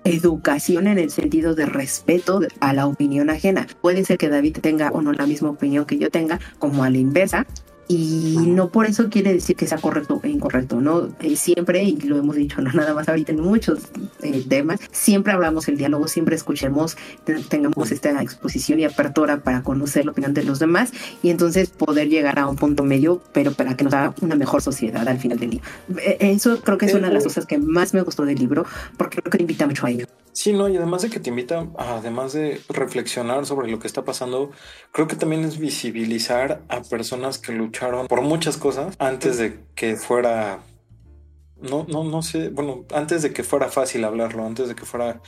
educación 0.05 0.89
en 0.89 0.99
el 0.99 1.11
sentido 1.11 1.55
de 1.55 1.65
respeto 1.65 2.41
a 2.61 2.75
la 2.75 2.87
opinión 2.87 3.31
ajena. 3.31 3.67
Puede 3.81 4.05
ser 4.05 4.19
que 4.19 4.29
David 4.29 4.59
tenga 4.61 4.91
o 4.91 5.01
no 5.01 5.13
la 5.13 5.27
misma 5.27 5.49
opinión 5.49 5.87
que 5.87 5.97
yo 5.97 6.11
tenga, 6.11 6.39
como 6.59 6.85
a 6.85 6.91
la 6.91 6.99
inversa, 6.99 7.47
y 7.91 8.37
no 8.47 8.69
por 8.69 8.87
eso 8.87 9.09
quiere 9.11 9.33
decir 9.33 9.57
que 9.57 9.67
sea 9.67 9.79
correcto 9.79 10.21
e 10.23 10.29
incorrecto, 10.29 10.81
¿no? 10.81 11.09
Eh, 11.19 11.35
siempre, 11.35 11.83
y 11.83 11.97
lo 12.03 12.17
hemos 12.19 12.37
dicho, 12.37 12.63
no 12.63 12.73
nada 12.75 12.95
más 12.95 13.09
ahorita 13.09 13.33
en 13.33 13.41
muchos 13.41 13.81
eh, 14.23 14.45
temas, 14.49 14.79
siempre 14.93 15.33
hablamos 15.33 15.67
el 15.67 15.77
diálogo, 15.77 16.07
siempre 16.07 16.37
escuchemos, 16.37 16.97
tengamos 17.49 17.91
esta 17.91 18.23
exposición 18.23 18.79
y 18.79 18.85
apertura 18.85 19.43
para 19.43 19.65
conocer 19.65 20.05
la 20.05 20.13
opinión 20.13 20.35
de 20.35 20.45
los 20.45 20.61
demás 20.61 20.93
y 21.21 21.31
entonces 21.31 21.71
poder 21.71 22.09
llegar 22.09 22.39
a 22.39 22.47
un 22.47 22.55
punto 22.55 22.85
medio, 22.85 23.21
pero 23.33 23.53
para 23.55 23.77
que 23.77 23.83
nos 23.83 23.93
haga 23.93 24.15
una 24.21 24.37
mejor 24.37 24.63
sociedad 24.63 25.09
al 25.09 25.19
final 25.19 25.41
del 25.41 25.51
día. 25.51 25.63
Eh, 25.99 26.17
eso 26.21 26.61
creo 26.61 26.79
que 26.79 26.87
es 26.87 26.95
una 26.95 27.09
de 27.09 27.15
las 27.15 27.25
cosas 27.25 27.45
que 27.45 27.59
más 27.59 27.93
me 27.93 28.03
gustó 28.03 28.25
del 28.25 28.39
libro, 28.39 28.67
porque 28.97 29.21
creo 29.21 29.33
que 29.33 29.43
invita 29.43 29.67
mucho 29.67 29.87
a 29.87 29.91
ello. 29.91 30.07
Sí, 30.33 30.53
no, 30.53 30.69
y 30.69 30.77
además 30.77 31.03
de 31.03 31.11
que 31.11 31.19
te 31.19 31.31
invita, 31.31 31.67
además 31.77 32.33
de 32.33 32.61
reflexionar 32.69 33.47
sobre 33.47 33.69
lo 33.69 33.81
que 33.81 33.89
está 33.89 34.05
pasando, 34.05 34.53
creo 34.93 35.09
que 35.09 35.17
también 35.17 35.45
es 35.45 35.59
visibilizar 35.59 36.63
a 36.69 36.83
personas 36.83 37.39
que 37.39 37.53
lucharon 37.81 38.07
por 38.07 38.23
muchas 38.23 38.57
cosas 38.57 38.95
antes 38.99 39.39
de 39.39 39.61
que 39.75 39.97
fuera, 39.97 40.61
no, 41.61 41.87
no, 41.89 42.05
no 42.05 42.23
sé, 42.23 42.51
bueno, 42.51 42.85
antes 42.95 43.23
de 43.23 43.33
que 43.33 43.43
fuera 43.43 43.69
fácil 43.69 44.05
hablarlo, 44.05 44.45
antes 44.45 44.69
de 44.69 44.75
que 44.75 44.85
fuera 44.85 45.21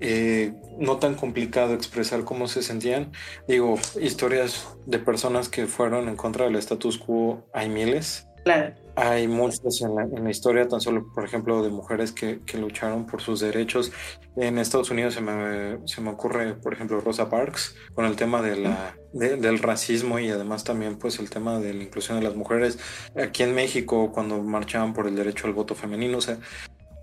eh, 0.00 0.52
no 0.78 0.98
tan 0.98 1.14
complicado 1.14 1.74
expresar 1.74 2.24
cómo 2.24 2.48
se 2.48 2.62
sentían. 2.62 3.12
Digo, 3.46 3.78
historias 4.00 4.76
de 4.86 4.98
personas 4.98 5.48
que 5.48 5.66
fueron 5.66 6.08
en 6.08 6.16
contra 6.16 6.46
del 6.46 6.56
status 6.56 6.98
quo 6.98 7.44
hay 7.52 7.68
miles. 7.68 8.26
Claro. 8.44 8.74
Hay 8.96 9.28
muchas 9.28 9.80
en 9.80 9.94
la, 10.24 10.30
historia, 10.30 10.66
tan 10.66 10.80
solo, 10.80 11.06
por 11.14 11.24
ejemplo, 11.24 11.62
de 11.62 11.70
mujeres 11.70 12.10
que, 12.12 12.40
lucharon 12.58 13.06
por 13.06 13.22
sus 13.22 13.38
derechos. 13.38 13.92
En 14.36 14.58
Estados 14.58 14.90
Unidos 14.90 15.14
se 15.14 15.20
me, 15.20 15.86
se 15.86 16.00
me 16.00 16.10
ocurre, 16.10 16.54
por 16.54 16.74
ejemplo, 16.74 17.00
Rosa 17.00 17.30
Parks, 17.30 17.76
con 17.94 18.04
el 18.04 18.16
tema 18.16 18.42
de 18.42 18.56
la, 18.56 18.96
del 19.12 19.58
racismo 19.58 20.18
y 20.18 20.30
además 20.30 20.64
también 20.64 20.96
pues 20.96 21.18
el 21.18 21.30
tema 21.30 21.58
de 21.58 21.74
la 21.74 21.82
inclusión 21.82 22.18
de 22.18 22.24
las 22.24 22.36
mujeres. 22.36 22.78
Aquí 23.14 23.42
en 23.42 23.54
México, 23.54 24.10
cuando 24.12 24.42
marchaban 24.42 24.94
por 24.94 25.06
el 25.06 25.14
derecho 25.14 25.46
al 25.46 25.52
voto 25.52 25.74
femenino, 25.74 26.18
o 26.18 26.20
sea, 26.20 26.38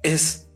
es 0.03 0.47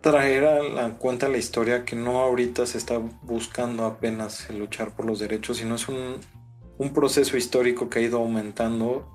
traer 0.00 0.44
a 0.44 0.62
la 0.62 0.90
cuenta 0.94 1.28
la 1.28 1.38
historia 1.38 1.84
que 1.84 1.96
no 1.96 2.20
ahorita 2.20 2.66
se 2.66 2.78
está 2.78 2.98
buscando 2.98 3.84
apenas 3.84 4.50
luchar 4.50 4.94
por 4.94 5.06
los 5.06 5.20
derechos, 5.20 5.58
sino 5.58 5.76
es 5.76 5.88
un, 5.88 6.16
un 6.78 6.92
proceso 6.92 7.36
histórico 7.36 7.88
que 7.88 8.00
ha 8.00 8.02
ido 8.02 8.18
aumentando 8.18 9.08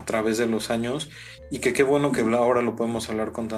a 0.00 0.04
través 0.04 0.36
de 0.36 0.46
los 0.46 0.70
años 0.70 1.08
y 1.50 1.60
que 1.60 1.72
qué 1.72 1.82
bueno 1.82 2.10
que 2.10 2.22
ahora 2.22 2.62
lo 2.62 2.74
podemos 2.74 3.08
hablar 3.08 3.32
con, 3.32 3.48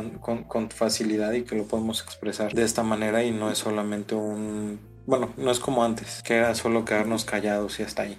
con, 0.46 0.70
facilidad 0.70 1.33
y 1.33 1.42
que 1.42 1.57
lo 1.57 1.64
podemos 1.64 2.03
expresar 2.03 2.53
de 2.53 2.62
esta 2.62 2.83
manera 2.83 3.25
y 3.25 3.31
no 3.31 3.51
es 3.51 3.59
solamente 3.59 4.14
un, 4.14 4.79
bueno, 5.07 5.33
no 5.37 5.51
es 5.51 5.59
como 5.59 5.85
antes, 5.85 6.23
que 6.23 6.35
era 6.35 6.55
solo 6.55 6.85
quedarnos 6.85 7.25
callados 7.25 7.79
y 7.81 7.83
hasta 7.83 8.03
ahí. 8.03 8.19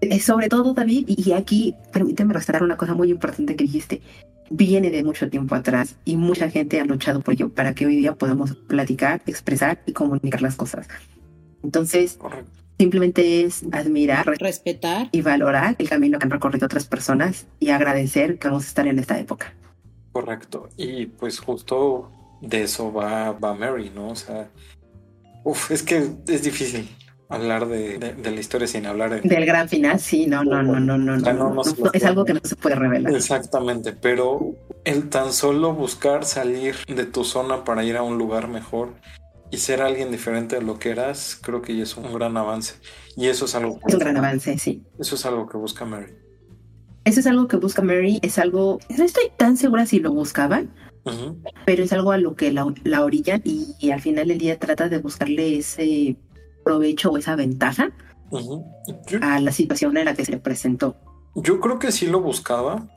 Eh, 0.00 0.20
sobre 0.20 0.48
todo, 0.48 0.74
David, 0.74 1.04
y 1.08 1.32
aquí 1.32 1.74
permíteme 1.92 2.34
restaurar 2.34 2.62
una 2.62 2.76
cosa 2.76 2.94
muy 2.94 3.10
importante 3.10 3.56
que 3.56 3.64
dijiste, 3.64 4.02
viene 4.50 4.90
de 4.90 5.04
mucho 5.04 5.30
tiempo 5.30 5.54
atrás 5.54 5.96
y 6.04 6.16
mucha 6.16 6.50
gente 6.50 6.80
ha 6.80 6.84
luchado 6.84 7.20
por 7.20 7.34
ello 7.34 7.48
para 7.48 7.74
que 7.74 7.86
hoy 7.86 7.96
día 7.96 8.14
podamos 8.14 8.54
platicar, 8.54 9.22
expresar 9.26 9.80
y 9.86 9.92
comunicar 9.92 10.42
las 10.42 10.56
cosas. 10.56 10.88
Entonces, 11.62 12.14
Correcto 12.14 12.62
Simplemente 12.82 13.44
es 13.44 13.62
admirar, 13.70 14.26
respetar 14.26 15.08
y 15.12 15.22
valorar 15.22 15.76
el 15.78 15.88
camino 15.88 16.18
que 16.18 16.24
han 16.24 16.32
recorrido 16.32 16.66
otras 16.66 16.84
personas 16.84 17.46
y 17.60 17.70
agradecer 17.70 18.40
que 18.40 18.48
vamos 18.48 18.64
a 18.64 18.66
estar 18.66 18.88
en 18.88 18.98
esta 18.98 19.20
época. 19.20 19.54
Correcto. 20.10 20.68
Y 20.76 21.06
pues 21.06 21.38
justo 21.38 22.10
de 22.40 22.62
eso 22.62 22.92
va, 22.92 23.30
va 23.30 23.54
Mary, 23.54 23.92
¿no? 23.94 24.08
O 24.08 24.16
sea, 24.16 24.50
uf, 25.44 25.70
es 25.70 25.82
que 25.82 26.08
es 26.28 26.42
difícil 26.42 26.88
hablar 27.28 27.66
de, 27.66 27.98
de, 27.98 28.30
la 28.30 28.40
historia 28.40 28.66
sin 28.66 28.86
hablar 28.86 29.22
del 29.22 29.46
gran 29.46 29.68
final. 29.68 29.98
Sí, 29.98 30.26
no, 30.26 30.44
no, 30.44 30.62
no, 30.62 30.78
no, 30.78 30.98
no, 30.98 31.16
no, 31.16 31.62
es 31.92 32.04
algo 32.04 32.24
que 32.24 32.34
no 32.34 32.40
se 32.42 32.56
puede 32.56 32.74
revelar. 32.74 33.14
Exactamente, 33.14 33.92
pero 33.92 34.54
el 34.84 35.08
tan 35.08 35.32
solo 35.32 35.72
buscar 35.72 36.24
salir 36.24 36.76
de 36.86 37.06
tu 37.06 37.24
zona 37.24 37.64
para 37.64 37.84
ir 37.84 37.96
a 37.96 38.02
un 38.02 38.18
lugar 38.18 38.48
mejor 38.48 38.94
y 39.50 39.58
ser 39.58 39.82
alguien 39.82 40.10
diferente 40.10 40.56
de 40.56 40.62
lo 40.62 40.78
que 40.78 40.90
eras, 40.90 41.38
creo 41.40 41.62
que 41.62 41.76
ya 41.76 41.82
es 41.82 41.96
un 41.96 42.12
gran 42.12 42.36
avance. 42.36 42.74
Y 43.16 43.28
eso 43.28 43.46
es 43.46 43.54
algo. 43.54 43.80
Es 43.86 43.94
un 43.94 44.00
gran 44.00 44.16
avance, 44.16 44.58
sí. 44.58 44.82
Eso 44.98 45.14
es 45.14 45.26
algo 45.26 45.48
que 45.48 45.56
busca 45.56 45.84
Mary. 45.84 46.14
Eso 47.04 47.20
es 47.20 47.26
algo 47.26 47.48
que 47.48 47.56
busca 47.56 47.82
Mary, 47.82 48.18
es 48.22 48.38
algo. 48.38 48.78
No 48.96 49.04
estoy 49.04 49.24
tan 49.36 49.56
segura 49.56 49.86
si 49.86 49.98
lo 49.98 50.12
buscaban, 50.12 50.70
pero 51.64 51.82
es 51.82 51.92
algo 51.92 52.12
a 52.12 52.18
lo 52.18 52.34
que 52.36 52.52
la, 52.52 52.72
la 52.84 53.04
orillan 53.04 53.42
y, 53.44 53.90
al 53.90 54.00
final 54.00 54.28
del 54.28 54.38
día 54.38 54.58
trata 54.58 54.88
de 54.88 54.98
buscarle 54.98 55.58
ese 55.58 56.16
provecho 56.64 57.10
o 57.10 57.18
esa 57.18 57.36
ventaja 57.36 57.90
a 59.20 59.40
la 59.40 59.52
situación 59.52 59.96
en 59.96 60.06
la 60.06 60.14
que 60.14 60.24
se 60.24 60.36
presentó. 60.38 60.96
Yo 61.34 61.60
creo 61.60 61.78
que 61.78 61.92
sí 61.92 62.06
lo 62.06 62.20
buscaba, 62.20 62.88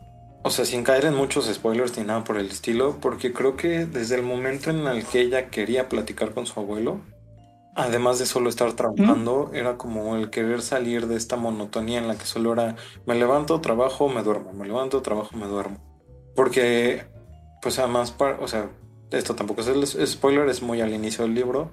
o 0.44 0.50
sea, 0.50 0.66
sin 0.66 0.84
caer 0.84 1.06
en 1.06 1.16
muchos 1.16 1.46
spoilers 1.46 1.98
ni 1.98 2.04
nada 2.04 2.24
por 2.24 2.38
el 2.38 2.48
estilo, 2.48 2.98
porque 3.02 3.34
creo 3.34 3.56
que 3.56 3.86
desde 3.86 4.16
el 4.16 4.24
momento 4.24 4.70
en 4.70 4.88
el 4.88 5.06
que 5.06 5.22
ella 5.22 5.50
quería 5.50 5.90
platicar 5.90 6.34
con 6.34 6.46
su 6.46 6.60
abuelo, 6.60 7.02
además 7.76 8.20
de 8.20 8.26
solo 8.26 8.50
estar 8.50 8.74
trabajando, 8.74 9.52
era 9.54 9.78
como 9.78 10.16
el 10.16 10.30
querer 10.30 10.62
salir 10.62 11.08
de 11.08 11.18
esta 11.18 11.36
monotonía 11.36 12.00
en 12.00 12.08
la 12.08 12.18
que 12.18 12.26
solo 12.26 12.54
era 12.54 12.76
me 13.06 13.16
levanto, 13.16 13.60
trabajo, 13.62 14.08
me 14.08 14.24
duermo, 14.24 14.54
me 14.54 14.66
levanto, 14.66 15.02
trabajo, 15.02 15.36
me 15.36 15.46
duermo. 15.46 15.78
Porque, 16.36 17.06
pues 17.66 17.80
además, 17.80 18.14
o 18.40 18.48
sea, 18.48 18.70
esto 19.10 19.34
tampoco 19.34 19.62
es 19.62 19.68
el 19.70 20.08
spoiler, 20.08 20.48
es 20.50 20.62
muy 20.62 20.82
al 20.82 20.94
inicio 20.94 21.24
del 21.24 21.34
libro. 21.34 21.72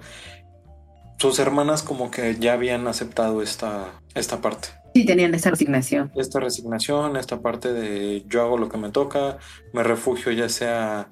Sus 1.19 1.37
hermanas 1.37 1.83
como 1.83 2.09
que 2.09 2.35
ya 2.39 2.53
habían 2.53 2.87
aceptado 2.87 3.43
esta, 3.43 3.91
esta 4.15 4.41
parte. 4.41 4.69
Sí, 4.95 5.05
tenían 5.05 5.35
esta 5.35 5.51
resignación. 5.51 6.11
Esta 6.15 6.39
resignación, 6.39 7.15
esta 7.15 7.43
parte 7.43 7.73
de 7.73 8.23
yo 8.27 8.41
hago 8.41 8.57
lo 8.57 8.69
que 8.69 8.79
me 8.79 8.89
toca, 8.89 9.37
me 9.71 9.83
refugio 9.83 10.31
ya 10.31 10.49
sea 10.49 11.09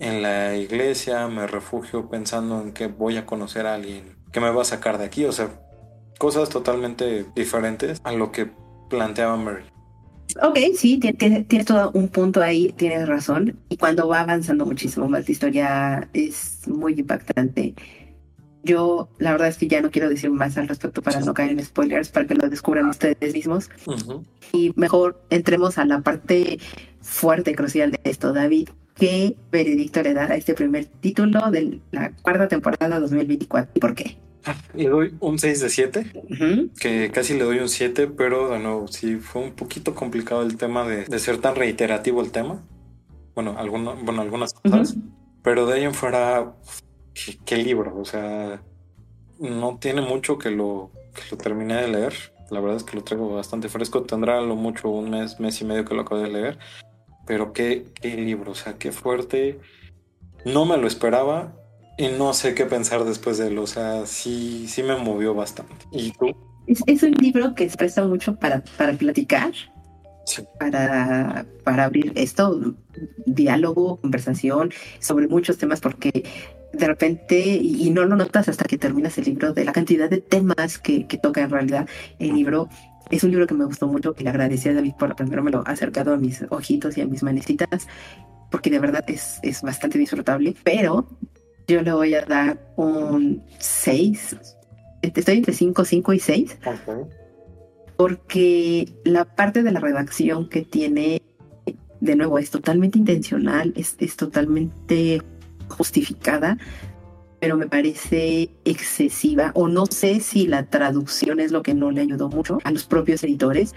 en 0.00 0.22
la 0.22 0.56
iglesia, 0.56 1.28
me 1.28 1.46
refugio 1.46 2.10
pensando 2.10 2.60
en 2.60 2.72
que 2.72 2.88
voy 2.88 3.18
a 3.18 3.26
conocer 3.26 3.64
a 3.68 3.74
alguien 3.74 4.16
que 4.32 4.40
me 4.40 4.50
va 4.50 4.62
a 4.62 4.64
sacar 4.64 4.98
de 4.98 5.04
aquí. 5.04 5.24
O 5.24 5.30
sea, 5.30 5.50
cosas 6.18 6.48
totalmente 6.48 7.26
diferentes 7.36 8.00
a 8.02 8.10
lo 8.10 8.32
que 8.32 8.50
planteaba 8.90 9.36
Mary. 9.36 9.75
Ok, 10.42 10.58
sí, 10.74 10.98
tienes 10.98 11.46
tiene 11.48 11.64
todo 11.64 11.90
un 11.92 12.08
punto 12.08 12.42
ahí, 12.42 12.72
tienes 12.76 13.08
razón. 13.08 13.58
Y 13.68 13.76
cuando 13.76 14.08
va 14.08 14.20
avanzando 14.20 14.66
muchísimo 14.66 15.08
más 15.08 15.26
la 15.26 15.32
historia 15.32 16.08
es 16.12 16.66
muy 16.66 16.94
impactante. 16.94 17.74
Yo, 18.62 19.08
la 19.18 19.32
verdad 19.32 19.48
es 19.48 19.58
que 19.58 19.68
ya 19.68 19.80
no 19.80 19.90
quiero 19.90 20.08
decir 20.08 20.30
más 20.30 20.58
al 20.58 20.66
respecto 20.66 21.00
para 21.00 21.20
no 21.20 21.34
caer 21.34 21.52
en 21.52 21.64
spoilers, 21.64 22.08
para 22.08 22.26
que 22.26 22.34
lo 22.34 22.48
descubran 22.48 22.88
ustedes 22.88 23.32
mismos. 23.32 23.70
Y 24.52 24.72
mejor 24.74 25.22
entremos 25.30 25.78
a 25.78 25.84
la 25.84 26.00
parte 26.00 26.58
fuerte, 27.00 27.54
crucial 27.54 27.92
de 27.92 28.00
esto, 28.04 28.32
David. 28.32 28.70
¿Qué 28.96 29.36
veredicto 29.52 30.02
le 30.02 30.14
da 30.14 30.24
a 30.24 30.36
este 30.36 30.54
primer 30.54 30.86
título 30.86 31.50
de 31.50 31.80
la 31.92 32.10
cuarta 32.22 32.48
temporada 32.48 32.98
2024 32.98 33.70
y 33.74 33.78
por 33.78 33.94
qué? 33.94 34.16
Le 34.74 34.88
doy 34.88 35.14
un 35.20 35.38
6 35.38 35.60
de 35.60 35.68
7, 35.68 36.12
que 36.78 37.10
casi 37.10 37.34
le 37.34 37.44
doy 37.44 37.58
un 37.58 37.68
7, 37.68 38.08
pero 38.08 38.48
de 38.48 38.58
nuevo, 38.58 38.88
sí 38.88 39.16
fue 39.16 39.42
un 39.42 39.52
poquito 39.52 39.94
complicado 39.94 40.42
el 40.42 40.56
tema 40.56 40.86
de, 40.86 41.18
ser 41.18 41.38
tan 41.38 41.56
reiterativo 41.56 42.20
el 42.20 42.30
tema. 42.30 42.62
Bueno, 43.34 43.56
bueno 44.02 44.22
algunas 44.22 44.54
cosas, 44.54 44.96
pero 45.42 45.66
de 45.66 45.74
ahí 45.74 45.84
en 45.84 45.94
fuera, 45.94 46.54
¿qué, 47.44 47.56
libro, 47.56 47.98
o 47.98 48.04
sea, 48.04 48.62
no 49.38 49.78
tiene 49.78 50.00
mucho 50.00 50.38
que 50.38 50.50
lo, 50.50 50.90
que 51.14 51.22
lo 51.30 51.36
terminé 51.36 51.74
de 51.82 51.88
leer. 51.88 52.14
La 52.50 52.60
verdad 52.60 52.76
es 52.76 52.84
que 52.84 52.96
lo 52.96 53.02
traigo 53.02 53.34
bastante 53.34 53.68
fresco. 53.68 54.04
Tendrá 54.04 54.40
lo 54.40 54.54
mucho 54.54 54.88
un 54.88 55.10
mes, 55.10 55.40
mes 55.40 55.60
y 55.60 55.64
medio 55.64 55.84
que 55.84 55.94
lo 55.94 56.02
acabo 56.02 56.20
de 56.20 56.30
leer. 56.30 56.58
Pero 57.26 57.52
qué, 57.52 57.86
qué 58.00 58.16
libro, 58.16 58.52
o 58.52 58.54
sea, 58.54 58.78
qué 58.78 58.92
fuerte. 58.92 59.58
No 60.44 60.64
me 60.64 60.76
lo 60.76 60.86
esperaba 60.86 61.56
y 61.98 62.08
no 62.08 62.34
sé 62.34 62.54
qué 62.54 62.66
pensar 62.66 63.04
después 63.04 63.38
de 63.38 63.48
él, 63.48 63.58
o 63.58 63.66
sea, 63.66 64.06
sí, 64.06 64.66
sí 64.68 64.82
me 64.82 64.96
movió 64.96 65.34
bastante. 65.34 65.74
¿Y 65.92 66.12
tú? 66.12 66.34
Es, 66.66 67.02
un 67.02 67.12
libro 67.12 67.54
que 67.54 67.68
se 67.70 67.76
presta 67.76 68.04
mucho 68.04 68.36
para, 68.36 68.62
para 68.76 68.92
platicar, 68.92 69.52
para, 70.58 71.46
para 71.64 71.84
abrir 71.84 72.12
esto, 72.16 72.74
diálogo, 73.24 74.00
conversación 74.00 74.72
sobre 74.98 75.28
muchos 75.28 75.58
temas, 75.58 75.80
porque 75.80 76.24
de 76.72 76.86
repente, 76.86 77.38
y, 77.38 77.88
no 77.90 78.04
lo 78.04 78.16
notas 78.16 78.48
hasta 78.48 78.64
que 78.64 78.76
terminas 78.76 79.16
el 79.18 79.24
libro, 79.24 79.52
de 79.52 79.64
la 79.64 79.72
cantidad 79.72 80.10
de 80.10 80.20
temas 80.20 80.78
que, 80.78 81.06
que 81.06 81.16
toca 81.16 81.42
en 81.42 81.50
realidad 81.50 81.88
el 82.18 82.34
libro. 82.34 82.68
Es 83.10 83.22
un 83.22 83.30
libro 83.30 83.46
que 83.46 83.54
me 83.54 83.64
gustó 83.64 83.86
mucho, 83.86 84.12
que 84.12 84.24
le 84.24 84.30
agradecí 84.30 84.68
a 84.68 84.74
David 84.74 84.94
por 84.98 85.14
lo 85.18 85.62
acercado 85.64 86.12
a 86.12 86.16
mis 86.16 86.44
ojitos 86.50 86.98
y 86.98 87.00
a 87.00 87.06
mis 87.06 87.22
manecitas, 87.22 87.86
porque 88.50 88.68
de 88.68 88.80
verdad 88.80 89.04
es, 89.06 89.38
es 89.42 89.62
bastante 89.62 89.96
disfrutable, 89.98 90.56
pero 90.64 91.06
yo 91.66 91.82
le 91.82 91.92
voy 91.92 92.14
a 92.14 92.24
dar 92.24 92.58
un 92.76 93.42
6. 93.58 94.36
Estoy 95.02 95.36
entre 95.36 95.52
5, 95.52 95.84
5 95.84 96.12
y 96.12 96.18
6. 96.18 96.58
Porque 97.96 98.88
la 99.04 99.24
parte 99.24 99.62
de 99.62 99.72
la 99.72 99.80
redacción 99.80 100.48
que 100.48 100.62
tiene, 100.62 101.22
de 102.00 102.16
nuevo, 102.16 102.38
es 102.38 102.50
totalmente 102.50 102.98
intencional, 102.98 103.72
es, 103.76 103.96
es 103.98 104.16
totalmente 104.16 105.22
justificada, 105.68 106.58
pero 107.40 107.56
me 107.56 107.66
parece 107.66 108.50
excesiva. 108.64 109.50
O 109.54 109.68
no 109.68 109.86
sé 109.86 110.20
si 110.20 110.46
la 110.46 110.66
traducción 110.66 111.40
es 111.40 111.52
lo 111.52 111.62
que 111.62 111.74
no 111.74 111.90
le 111.90 112.02
ayudó 112.02 112.28
mucho 112.28 112.58
a 112.64 112.70
los 112.70 112.84
propios 112.84 113.24
editores, 113.24 113.74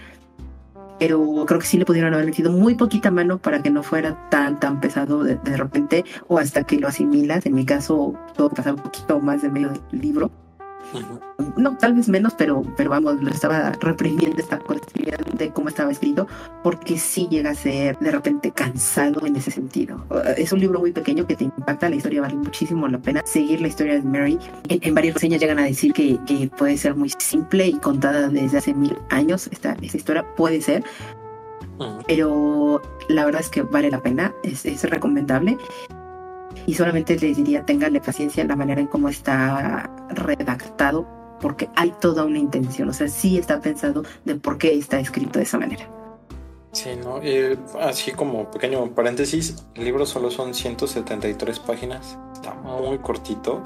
pero 1.00 1.46
creo 1.46 1.58
que 1.58 1.66
sí 1.66 1.78
le 1.78 1.86
pudieron 1.86 2.12
haber 2.12 2.26
metido 2.26 2.52
muy 2.52 2.74
poquita 2.74 3.10
mano 3.10 3.38
para 3.38 3.62
que 3.62 3.70
no 3.70 3.82
fuera 3.82 4.28
tan, 4.28 4.60
tan 4.60 4.80
pesado 4.80 5.24
de, 5.24 5.56
repente 5.56 6.04
o 6.28 6.38
hasta 6.38 6.62
que 6.64 6.78
lo 6.78 6.88
asimilas. 6.88 7.46
En 7.46 7.54
mi 7.54 7.64
caso, 7.64 8.14
todo 8.36 8.50
pasaba 8.50 8.76
un 8.76 8.82
poquito 8.82 9.18
más 9.18 9.40
de 9.40 9.48
medio 9.48 9.70
del 9.70 9.80
libro. 10.00 10.30
No, 11.56 11.76
tal 11.76 11.94
vez 11.94 12.08
menos, 12.08 12.34
pero, 12.34 12.62
pero 12.76 12.90
vamos, 12.90 13.20
lo 13.22 13.30
estaba 13.30 13.72
reprimiendo 13.72 14.40
esta 14.40 14.58
cuestión 14.58 15.16
de 15.34 15.50
cómo 15.50 15.68
estaba 15.68 15.90
escrito, 15.90 16.26
porque 16.62 16.98
sí 16.98 17.28
llega 17.30 17.50
a 17.50 17.54
ser 17.54 17.98
de 17.98 18.10
repente 18.10 18.50
cansado 18.52 19.26
en 19.26 19.36
ese 19.36 19.50
sentido. 19.50 20.04
Es 20.36 20.52
un 20.52 20.60
libro 20.60 20.80
muy 20.80 20.92
pequeño 20.92 21.26
que 21.26 21.36
te 21.36 21.44
impacta, 21.44 21.88
la 21.88 21.96
historia 21.96 22.22
vale 22.22 22.34
muchísimo 22.34 22.88
la 22.88 22.98
pena 22.98 23.22
seguir 23.24 23.60
la 23.60 23.68
historia 23.68 23.94
de 23.94 24.02
Mary. 24.02 24.38
En, 24.68 24.94
varias 24.94 25.14
reseñas 25.14 25.40
llegan 25.40 25.58
a 25.58 25.64
decir 25.64 25.92
que, 25.92 26.18
puede 26.56 26.76
ser 26.76 26.94
muy 26.94 27.10
simple 27.18 27.68
y 27.68 27.72
contada 27.74 28.28
desde 28.28 28.58
hace 28.58 28.74
mil 28.74 28.96
años. 29.10 29.48
Esta, 29.52 29.76
esta 29.80 29.96
historia 29.96 30.24
puede 30.36 30.60
ser, 30.60 30.84
pero 32.06 32.82
la 33.08 33.24
verdad 33.24 33.40
es 33.40 33.48
que 33.48 33.62
vale 33.62 33.90
la 33.90 34.02
pena, 34.02 34.34
es, 34.42 34.66
es 34.66 34.84
recomendable 34.84 35.56
y 36.66 36.74
solamente 36.74 37.16
les 37.18 37.36
diría 37.36 37.64
tenganle 37.64 38.00
paciencia 38.00 38.42
en 38.42 38.48
la 38.48 38.56
manera 38.56 38.80
en 38.80 38.86
cómo 38.86 39.08
está 39.08 39.90
redactado 40.10 41.06
porque 41.40 41.68
hay 41.74 41.92
toda 42.00 42.24
una 42.24 42.38
intención, 42.38 42.88
o 42.90 42.92
sea, 42.92 43.08
sí 43.08 43.38
está 43.38 43.60
pensado 43.60 44.04
de 44.24 44.34
por 44.34 44.58
qué 44.58 44.74
está 44.74 45.00
escrito 45.00 45.38
de 45.38 45.44
esa 45.44 45.58
manera. 45.58 45.88
Sí, 46.72 46.90
¿no? 47.02 47.20
así 47.80 48.12
como 48.12 48.48
pequeño 48.50 48.94
paréntesis, 48.94 49.66
el 49.74 49.84
libro 49.84 50.06
solo 50.06 50.30
son 50.30 50.54
173 50.54 51.58
páginas, 51.60 52.16
está 52.32 52.54
muy 52.54 52.98
cortito, 52.98 53.62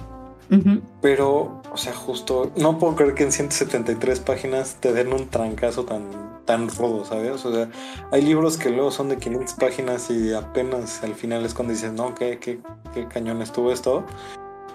pero, 1.00 1.62
o 1.72 1.76
sea, 1.76 1.94
justo, 1.94 2.52
no 2.57 2.78
puedo 2.78 2.94
creer 2.94 3.14
que 3.14 3.24
en 3.24 3.33
173 3.33 4.20
páginas 4.20 4.76
te 4.80 4.92
den 4.92 5.12
un 5.12 5.28
trancazo 5.28 5.85
tan, 5.85 6.44
tan 6.44 6.68
rudo, 6.68 7.04
¿sabes? 7.04 7.44
O 7.44 7.52
sea, 7.52 7.70
hay 8.11 8.22
libros 8.22 8.57
que 8.57 8.70
luego 8.70 8.90
son 8.90 9.09
de 9.09 9.16
500 9.16 9.54
páginas 9.54 10.11
y 10.11 10.33
apenas 10.33 11.02
al 11.02 11.14
final 11.14 11.44
es 11.44 11.54
cuando 11.54 11.72
dices, 11.72 11.92
no, 11.92 12.14
qué, 12.14 12.38
qué, 12.38 12.61
qué 12.92 13.09
cañón 13.09 13.42
estuvo 13.42 13.72
esto. 13.72 14.04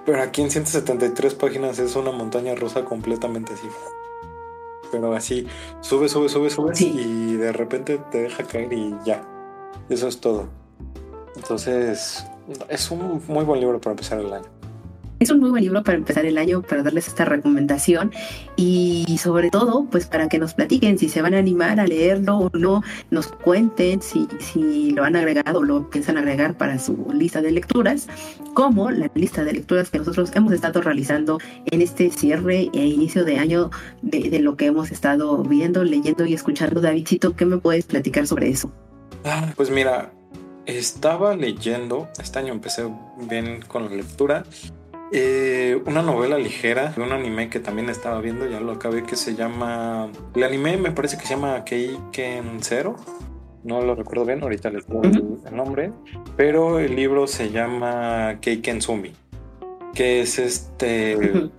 Pero 0.06 0.22
aquí 0.22 0.42
en 0.42 0.50
173 0.50 1.36
páginas 1.36 1.80
es 1.80 1.96
una 1.96 2.12
montaña 2.12 2.56
rusa 2.56 2.84
completamente 2.84 3.54
así. 3.54 3.68
Pero 4.92 5.14
así, 5.14 5.46
sube, 5.82 6.10
sube, 6.10 6.30
sube, 6.30 6.50
sube 6.50 6.74
y 6.80 7.36
de 7.36 7.52
repente 7.52 8.00
te 8.12 8.24
deja 8.24 8.44
caer 8.44 8.74
y 8.74 8.96
ya. 9.06 9.24
Eso 9.88 10.08
es 10.08 10.20
todo. 10.20 10.48
Entonces, 11.36 12.26
es 12.70 12.92
un 12.92 13.22
muy 13.28 13.46
buen 13.46 13.60
libro 13.60 13.80
para 13.80 13.92
empezar 13.92 14.20
el 14.20 14.34
año. 14.34 14.59
Es 15.20 15.30
un 15.32 15.42
muy 15.42 15.50
buen 15.50 15.64
libro 15.64 15.84
para 15.84 15.98
empezar 15.98 16.26
el 16.26 16.38
año, 16.38 16.62
para 16.62 16.82
darles 16.82 17.10
esta 17.10 17.26
recomendación 17.26 18.14
y 18.56 19.20
sobre 19.22 19.50
todo, 19.50 19.86
pues 19.92 20.06
para 20.06 20.30
que 20.30 20.40
nos 20.40 20.54
platiquen 20.54 20.98
si 20.98 21.10
se 21.10 21.22
van 21.22 21.34
a 21.34 21.40
animar 21.40 21.78
a 21.82 21.86
leerlo 21.86 22.38
o 22.38 22.50
no, 22.58 22.84
nos 23.12 23.28
cuenten 23.28 24.02
si, 24.02 24.30
si 24.40 24.92
lo 24.92 25.04
han 25.04 25.18
agregado 25.18 25.60
o 25.60 25.64
lo 25.64 25.90
piensan 25.90 26.18
agregar 26.18 26.56
para 26.56 26.80
su 26.80 27.06
lista 27.14 27.42
de 27.42 27.52
lecturas, 27.52 28.08
como 28.54 28.92
la 28.92 29.12
lista 29.14 29.44
de 29.44 29.52
lecturas 29.52 29.90
que 29.90 29.98
nosotros 29.98 30.32
hemos 30.36 30.54
estado 30.54 30.82
realizando 30.82 31.38
en 31.66 31.82
este 31.82 32.12
cierre 32.12 32.70
e 32.72 32.86
inicio 32.86 33.26
de 33.26 33.40
año 33.40 33.72
de, 34.02 34.30
de 34.30 34.40
lo 34.40 34.56
que 34.56 34.68
hemos 34.68 34.90
estado 34.90 35.44
viendo, 35.44 35.84
leyendo 35.84 36.26
y 36.26 36.34
escuchando. 36.34 36.80
Davidcito, 36.80 37.36
¿qué 37.36 37.46
me 37.46 37.58
puedes 37.58 37.84
platicar 37.84 38.26
sobre 38.26 38.48
eso? 38.48 38.72
Ah, 39.26 39.52
pues 39.58 39.70
mira, 39.70 40.14
estaba 40.66 41.36
leyendo, 41.36 42.08
este 42.22 42.40
año 42.40 42.54
empecé 42.54 42.88
bien 43.30 43.62
con 43.68 43.84
la 43.84 43.96
lectura 43.96 44.46
eh, 45.12 45.82
una 45.86 46.04
novela 46.04 46.38
ligera 46.38 46.92
de 46.92 47.02
un 47.02 47.12
anime 47.12 47.50
que 47.50 47.60
también 47.60 47.90
estaba 47.90 48.22
viendo, 48.22 48.48
ya 48.48 48.60
lo 48.60 48.74
acabé, 48.74 49.04
que 49.04 49.16
se 49.16 49.36
llama. 49.36 50.10
El 50.36 50.44
anime 50.44 50.78
me 50.78 50.92
parece 50.92 51.18
que 51.18 51.26
se 51.26 51.36
llama 51.36 51.64
Keiken 51.64 52.62
Zero. 52.62 52.96
No 53.64 53.82
lo 53.82 53.96
recuerdo 53.96 54.26
bien, 54.26 54.42
ahorita 54.44 54.70
les 54.70 54.88
doy 54.88 55.08
el, 55.46 55.56
nombre. 55.56 55.92
Pero 56.38 56.80
el 56.80 56.96
libro 56.96 57.28
se 57.28 57.50
llama 57.50 58.38
Keiken 58.40 58.82
Sumi. 58.82 59.14
Que 59.94 60.22
es 60.22 60.38
este. 60.38 61.50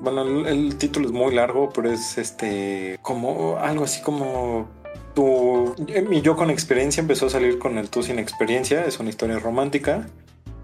bueno, 0.00 0.46
el, 0.46 0.76
título 0.76 1.06
es 1.06 1.12
muy 1.12 1.34
largo, 1.34 1.70
pero 1.74 1.90
es 1.90 2.18
este. 2.18 2.98
Como 3.00 3.56
algo 3.56 3.84
así 3.84 4.02
como 4.02 4.68
tu, 5.14 5.74
mi 6.08 6.20
yo 6.20 6.36
con 6.36 6.50
experiencia 6.50 7.00
empezó 7.00 7.26
a 7.26 7.30
salir 7.30 7.58
con 7.58 7.78
el 7.78 7.88
tú 7.88 8.02
sin 8.02 8.18
experiencia. 8.18 8.84
Es 8.84 9.00
una 9.00 9.08
historia 9.08 9.38
romántica 9.38 10.06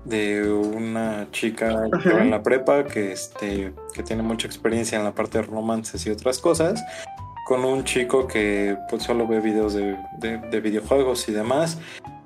de 0.04 0.50
una 0.52 1.28
chica 1.30 1.88
que 2.02 2.12
va 2.12 2.22
en 2.22 2.30
la 2.30 2.42
prepa 2.42 2.84
que, 2.84 3.12
este, 3.12 3.72
que 3.94 4.02
tiene 4.02 4.22
mucha 4.22 4.46
experiencia 4.46 4.98
en 4.98 5.04
la 5.04 5.14
parte 5.14 5.38
de 5.38 5.44
romances 5.44 6.04
y 6.06 6.10
otras 6.10 6.38
cosas, 6.38 6.82
con 7.46 7.64
un 7.64 7.84
chico 7.84 8.26
que 8.26 8.76
pues, 8.90 9.02
solo 9.02 9.26
ve 9.26 9.40
videos 9.40 9.74
de, 9.74 9.96
de 10.18 10.60
videojuegos 10.60 11.28
y 11.28 11.32
demás, 11.32 11.78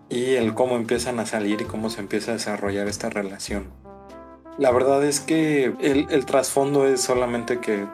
y 0.08 0.34
el 0.34 0.54
cómo 0.54 0.76
empiezan 0.76 1.18
a 1.18 1.26
salir 1.26 1.60
y 1.60 1.64
cómo 1.64 1.90
se 1.90 2.00
empieza 2.00 2.30
a 2.30 2.34
desarrollar 2.34 2.86
esta 2.88 3.10
relación. 3.10 3.85
La 4.58 4.70
verdad 4.70 5.04
es 5.04 5.20
que 5.20 5.74
el, 5.80 6.26
trasfondo 6.26 6.86
es 6.86 7.02
solamente 7.02 7.58
que 7.58 7.86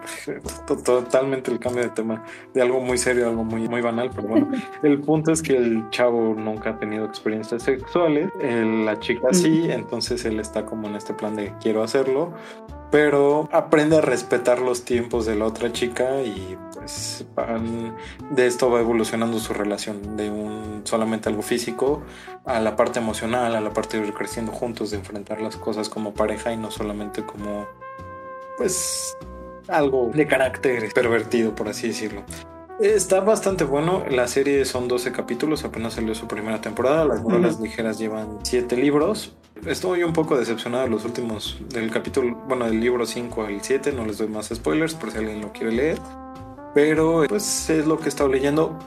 totalmente 0.85 1.51
el 1.51 1.59
cambio 1.59 1.83
de 1.83 1.90
tema 1.90 2.22
de 2.55 2.62
algo 2.62 2.81
muy 2.81 2.98
serio, 2.98 3.29
algo 3.29 3.42
muy, 3.42 3.68
muy 3.68 3.81
banal, 3.81 4.11
pero 4.14 4.29
bueno, 4.29 4.48
el 4.83 5.01
punto 5.01 5.33
es 5.33 5.42
que 5.42 5.57
el 5.57 5.90
chavo 5.90 6.35
nunca 6.35 6.70
ha 6.70 6.79
tenido 6.79 7.05
experiencias 7.05 7.64
sexuales, 7.64 8.31
la 8.40 8.98
chica 9.01 9.29
sí, 9.33 9.66
entonces 9.70 10.25
él 10.25 10.38
está 10.38 10.64
como 10.64 10.87
en 10.87 10.94
este 10.94 11.14
plan 11.14 11.35
de 11.35 11.53
quiero 11.61 11.83
hacerlo, 11.83 12.33
pero 12.92 13.48
aprende 13.52 13.96
a 13.96 14.00
respetar 14.02 14.61
los 14.61 14.85
tiempos 14.85 15.24
de 15.24 15.35
la 15.35 15.46
otra 15.46 15.72
chica 15.72 16.20
y 16.20 16.59
pues 16.74 17.24
de 18.31 18.46
esto 18.46 18.70
va 18.70 18.81
evolucionando 18.81 19.38
su 19.38 19.55
relación 19.55 20.18
de 20.18 20.31
un 20.31 20.83
solamente 20.85 21.31
algo 21.31 21.40
físico 21.40 22.02
a 22.44 22.61
la 22.61 22.76
parte 22.76 22.98
emocional, 22.98 23.57
a 23.57 23.62
la 23.62 23.72
parte 23.72 23.98
de 23.98 24.07
ir 24.07 24.12
creciendo 24.12 24.52
juntos, 24.52 24.90
de 24.90 24.98
enfrentar 24.98 25.40
las 25.40 25.57
cosas 25.57 25.88
como 25.88 26.12
pareja 26.12 26.52
y 26.52 26.59
no 26.59 26.70
solamente 26.70 27.24
como 27.24 27.66
pues 28.59 29.16
algo 29.68 30.11
de 30.12 30.26
carácter 30.26 30.92
pervertido 30.92 31.55
por 31.55 31.70
así 31.70 31.88
decirlo. 31.88 32.22
Está 32.80 33.20
bastante 33.20 33.64
bueno. 33.64 34.04
La 34.11 34.26
serie 34.26 34.64
son 34.64 34.88
12 34.88 35.12
capítulos, 35.12 35.64
apenas 35.64 35.94
salió 35.94 36.14
su 36.14 36.26
primera 36.26 36.61
temporada. 36.61 37.04
Las 37.04 37.22
novelas 37.22 37.61
ligeras 37.61 37.98
llevan 37.98 38.38
7 38.42 38.76
libros. 38.76 39.35
Estoy 39.66 40.02
un 40.02 40.12
poco 40.12 40.37
decepcionado 40.37 40.85
de 40.85 40.90
los 40.90 41.04
últimos 41.04 41.58
del 41.68 41.90
capítulo, 41.90 42.37
bueno, 42.48 42.64
del 42.64 42.80
libro 42.80 43.06
5 43.06 43.44
al 43.44 43.62
7. 43.62 43.92
No 43.92 44.04
les 44.04 44.18
doy 44.18 44.28
más 44.28 44.48
spoilers 44.48 44.94
por 44.94 45.12
si 45.12 45.18
alguien 45.18 45.40
lo 45.40 45.52
quiere 45.52 45.72
leer. 45.72 45.98
Pero 46.74 47.24
pues 47.28 47.70
es 47.70 47.87
lo 47.87 47.98
que 47.98 48.06
he 48.06 48.08
estado 48.08 48.30
leyendo. 48.30 48.78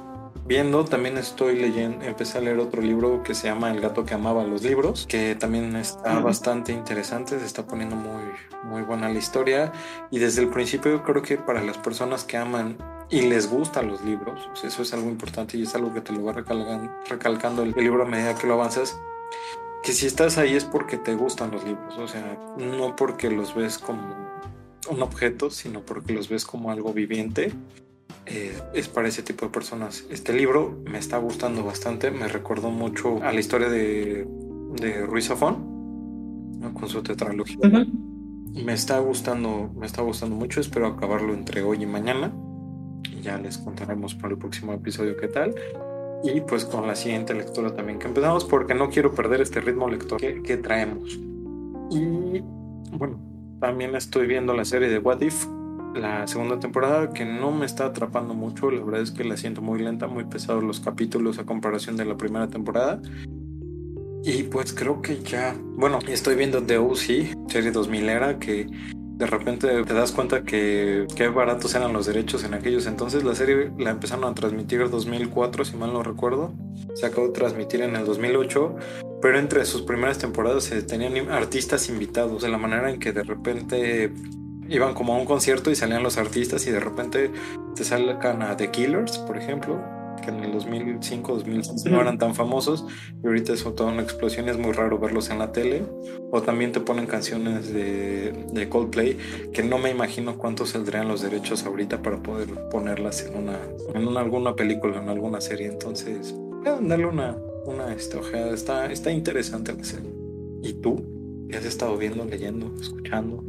Viendo, 0.47 0.85
también 0.85 1.17
estoy 1.17 1.55
leyendo, 1.55 2.05
empecé 2.05 2.37
a 2.37 2.41
leer 2.41 2.59
otro 2.59 2.79
libro 2.79 3.23
que 3.23 3.33
se 3.33 3.47
llama 3.47 3.71
El 3.71 3.81
gato 3.81 4.05
que 4.05 4.13
amaba 4.13 4.43
los 4.43 4.61
libros, 4.61 5.07
que 5.07 5.33
también 5.33 5.75
está 5.75 6.19
bastante 6.19 6.71
interesante, 6.71 7.39
se 7.39 7.45
está 7.45 7.65
poniendo 7.65 7.95
muy, 7.95 8.21
muy 8.63 8.83
buena 8.83 9.09
la 9.09 9.17
historia. 9.17 9.71
Y 10.11 10.19
desde 10.19 10.43
el 10.43 10.49
principio 10.49 11.01
creo 11.01 11.23
que 11.23 11.37
para 11.37 11.63
las 11.63 11.79
personas 11.79 12.25
que 12.25 12.37
aman 12.37 12.77
y 13.09 13.21
les 13.21 13.49
gustan 13.49 13.87
los 13.87 14.03
libros, 14.03 14.49
eso 14.63 14.81
es 14.81 14.93
algo 14.93 15.09
importante 15.09 15.57
y 15.57 15.63
es 15.63 15.75
algo 15.75 15.93
que 15.93 16.01
te 16.01 16.11
lo 16.11 16.23
va 16.23 16.33
recalcando 16.33 17.63
el, 17.63 17.71
libro 17.71 18.03
a 18.03 18.05
medida 18.05 18.35
que 18.35 18.47
lo 18.47 18.53
avanzas, 18.53 18.99
que 19.83 19.91
si 19.91 20.07
estás 20.07 20.37
ahí 20.37 20.55
es 20.55 20.65
porque 20.65 20.97
te 20.97 21.13
gustan 21.13 21.51
los 21.51 21.63
libros, 21.63 21.97
o 21.97 22.07
sea, 22.07 22.39
no 22.57 22.95
porque 22.95 23.29
los 23.29 23.53
ves 23.53 23.77
como 23.77 24.01
un 24.89 25.01
objeto, 25.01 25.51
sino 25.51 25.81
porque 25.81 26.13
los 26.13 26.29
ves 26.29 26.45
como 26.45 26.71
algo 26.71 26.93
viviente. 26.93 27.51
Eh, 28.27 28.59
es 28.73 28.87
para 28.87 29.07
ese 29.07 29.21
tipo 29.21 29.45
de 29.45 29.51
personas. 29.51 30.03
Este 30.09 30.33
libro 30.33 30.79
me 30.85 30.97
está 30.97 31.19
gustando 31.19 31.63
bastante, 31.63 32.09
me 32.09 32.27
recordó 32.27 32.71
mucho 32.71 33.21
a 33.21 33.31
la 33.31 33.39
historia 33.39 33.69
de, 33.69 34.27
de 34.79 35.05
Ruiz 35.05 35.27
Zafón, 35.27 35.75
con 36.73 36.89
su 36.89 37.03
tetralogía. 37.03 37.85
Me 38.53 38.73
está 38.73 38.97
gustando, 38.97 39.69
me 39.75 39.85
está 39.85 40.01
gustando 40.01 40.35
mucho, 40.35 40.59
espero 40.59 40.87
acabarlo 40.87 41.35
entre 41.35 41.61
hoy 41.61 41.83
y 41.83 41.85
mañana 41.85 42.33
ya 43.21 43.37
les 43.37 43.57
contaremos 43.57 44.15
para 44.15 44.33
el 44.33 44.37
próximo 44.37 44.73
episodio 44.73 45.15
qué 45.17 45.27
tal. 45.27 45.55
Y 46.23 46.41
pues 46.41 46.65
con 46.65 46.87
la 46.87 46.95
siguiente 46.95 47.33
lectura 47.33 47.73
también 47.73 47.99
que 47.99 48.07
empezamos, 48.07 48.45
porque 48.45 48.73
no 48.73 48.89
quiero 48.89 49.13
perder 49.13 49.41
este 49.41 49.61
ritmo 49.61 49.87
lector 49.87 50.19
que, 50.19 50.57
traemos. 50.57 51.19
Y 51.91 52.41
bueno, 52.97 53.19
también 53.59 53.95
estoy 53.95 54.25
viendo 54.25 54.53
la 54.53 54.65
serie 54.65 54.89
de 54.89 54.97
What 54.97 55.21
If, 55.21 55.45
la 55.93 56.25
segunda 56.27 56.59
temporada, 56.59 57.11
que 57.11 57.25
no 57.25 57.51
me 57.51 57.65
está 57.65 57.85
atrapando 57.85 58.33
mucho. 58.33 58.71
La 58.71 58.83
verdad 58.83 59.01
es 59.01 59.11
que 59.11 59.23
la 59.23 59.37
siento 59.37 59.61
muy 59.61 59.79
lenta, 59.79 60.07
muy 60.07 60.23
pesados 60.23 60.63
los 60.63 60.79
capítulos 60.79 61.37
a 61.37 61.45
comparación 61.45 61.95
de 61.95 62.05
la 62.05 62.17
primera 62.17 62.47
temporada. 62.47 63.01
Y 64.23 64.43
pues 64.43 64.73
creo 64.73 65.03
que 65.03 65.19
ya, 65.19 65.55
bueno, 65.77 65.99
estoy 66.07 66.35
viendo 66.35 66.63
The 66.63 66.79
OC, 66.79 67.47
serie 67.47 67.71
2000 67.71 68.09
era, 68.09 68.39
que 68.39 68.67
de 69.17 69.25
repente 69.25 69.83
te 69.83 69.93
das 69.93 70.11
cuenta 70.11 70.43
que 70.43 71.07
qué 71.15 71.29
baratos 71.29 71.73
eran 71.73 71.93
los 71.93 72.05
derechos 72.05 72.43
en 72.43 72.53
aquellos 72.53 72.85
entonces. 72.85 73.23
La 73.23 73.33
serie 73.33 73.71
la 73.77 73.91
empezaron 73.91 74.25
a 74.25 74.33
transmitir 74.33 74.81
en 74.81 74.91
2004, 74.91 75.63
si 75.63 75.77
mal 75.77 75.93
no 75.93 76.03
recuerdo. 76.03 76.53
Se 76.95 77.05
acabó 77.05 77.27
de 77.27 77.33
transmitir 77.33 77.81
en 77.81 77.95
el 77.95 78.05
2008, 78.05 78.75
pero 79.21 79.39
entre 79.39 79.65
sus 79.65 79.83
primeras 79.83 80.17
temporadas 80.17 80.65
se 80.65 80.81
tenían 80.81 81.29
artistas 81.29 81.87
invitados, 81.87 82.43
de 82.43 82.49
la 82.49 82.57
manera 82.57 82.89
en 82.89 82.99
que 82.99 83.13
de 83.13 83.23
repente 83.23 84.11
iban 84.67 84.93
como 84.93 85.13
a 85.13 85.17
un 85.17 85.25
concierto 85.25 85.71
y 85.71 85.75
salían 85.75 86.03
los 86.03 86.17
artistas 86.17 86.67
y 86.67 86.71
de 86.71 86.79
repente 86.79 87.31
te 87.75 87.83
sacan 87.83 88.41
a 88.41 88.57
The 88.57 88.71
Killers, 88.71 89.17
por 89.19 89.37
ejemplo, 89.37 89.79
que 90.25 90.31
en 90.31 90.43
el 90.43 90.51
2005, 90.51 91.33
2006 91.35 91.85
no 91.85 92.01
eran 92.01 92.17
tan 92.17 92.35
famosos 92.35 92.85
y 93.23 93.27
ahorita 93.27 93.53
es 93.53 93.63
toda 93.63 93.91
una 93.91 94.01
explosión, 94.01 94.49
es 94.49 94.57
muy 94.57 94.71
raro 94.71 94.97
verlos 94.97 95.29
en 95.29 95.39
la 95.39 95.51
tele. 95.51 95.83
O 96.31 96.41
también 96.41 96.71
te 96.71 96.79
ponen 96.79 97.05
canciones 97.05 97.71
de, 97.71 98.33
de 98.51 98.69
Coldplay 98.69 99.17
que 99.53 99.63
no 99.63 99.77
me 99.77 99.91
imagino 99.91 100.37
cuánto 100.37 100.65
saldrían 100.65 101.07
los 101.07 101.21
derechos 101.21 101.65
ahorita 101.65 102.01
para 102.01 102.21
poder 102.21 102.49
ponerlas 102.69 103.25
en 103.25 103.37
una, 103.37 103.59
en 103.93 104.07
una, 104.07 104.19
alguna 104.19 104.55
película, 104.55 105.01
en 105.01 105.09
alguna 105.09 105.39
serie. 105.39 105.67
Entonces, 105.67 106.35
darle 106.81 107.05
una, 107.05 107.37
una 107.65 107.93
este, 107.93 108.17
ojeada, 108.17 108.53
está, 108.53 108.91
está 108.91 109.11
interesante 109.11 109.73
la 109.73 109.83
serie. 109.83 110.11
¿Y 110.61 110.73
tú? 110.73 111.03
¿Qué 111.49 111.57
has 111.57 111.65
estado 111.65 111.95
viendo, 111.97 112.25
leyendo, 112.25 112.71
escuchando? 112.81 113.43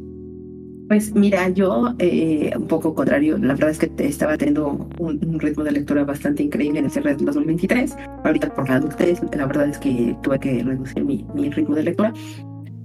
Pues 0.88 1.12
mira, 1.14 1.48
yo 1.48 1.94
eh, 1.98 2.52
un 2.56 2.68
poco 2.68 2.94
contrario, 2.94 3.38
la 3.38 3.54
verdad 3.54 3.70
es 3.70 3.78
que 3.78 3.90
estaba 3.98 4.36
teniendo 4.36 4.88
un, 4.98 5.40
ritmo 5.40 5.64
de 5.64 5.72
lectura 5.72 6.04
bastante 6.04 6.44
increíble 6.44 6.78
en 6.78 6.84
el 6.84 6.90
cierre 6.90 7.16
de 7.16 7.24
2023. 7.24 7.96
Ahorita 8.24 8.54
por 8.54 8.68
la 8.68 8.76
adultez, 8.76 9.20
la 9.34 9.46
verdad 9.46 9.68
es 9.68 9.78
que 9.78 10.16
tuve 10.22 10.38
que 10.38 10.62
reducir 10.62 11.04
mi, 11.04 11.26
mi 11.34 11.50
ritmo 11.50 11.74
de 11.74 11.82
lectura 11.82 12.12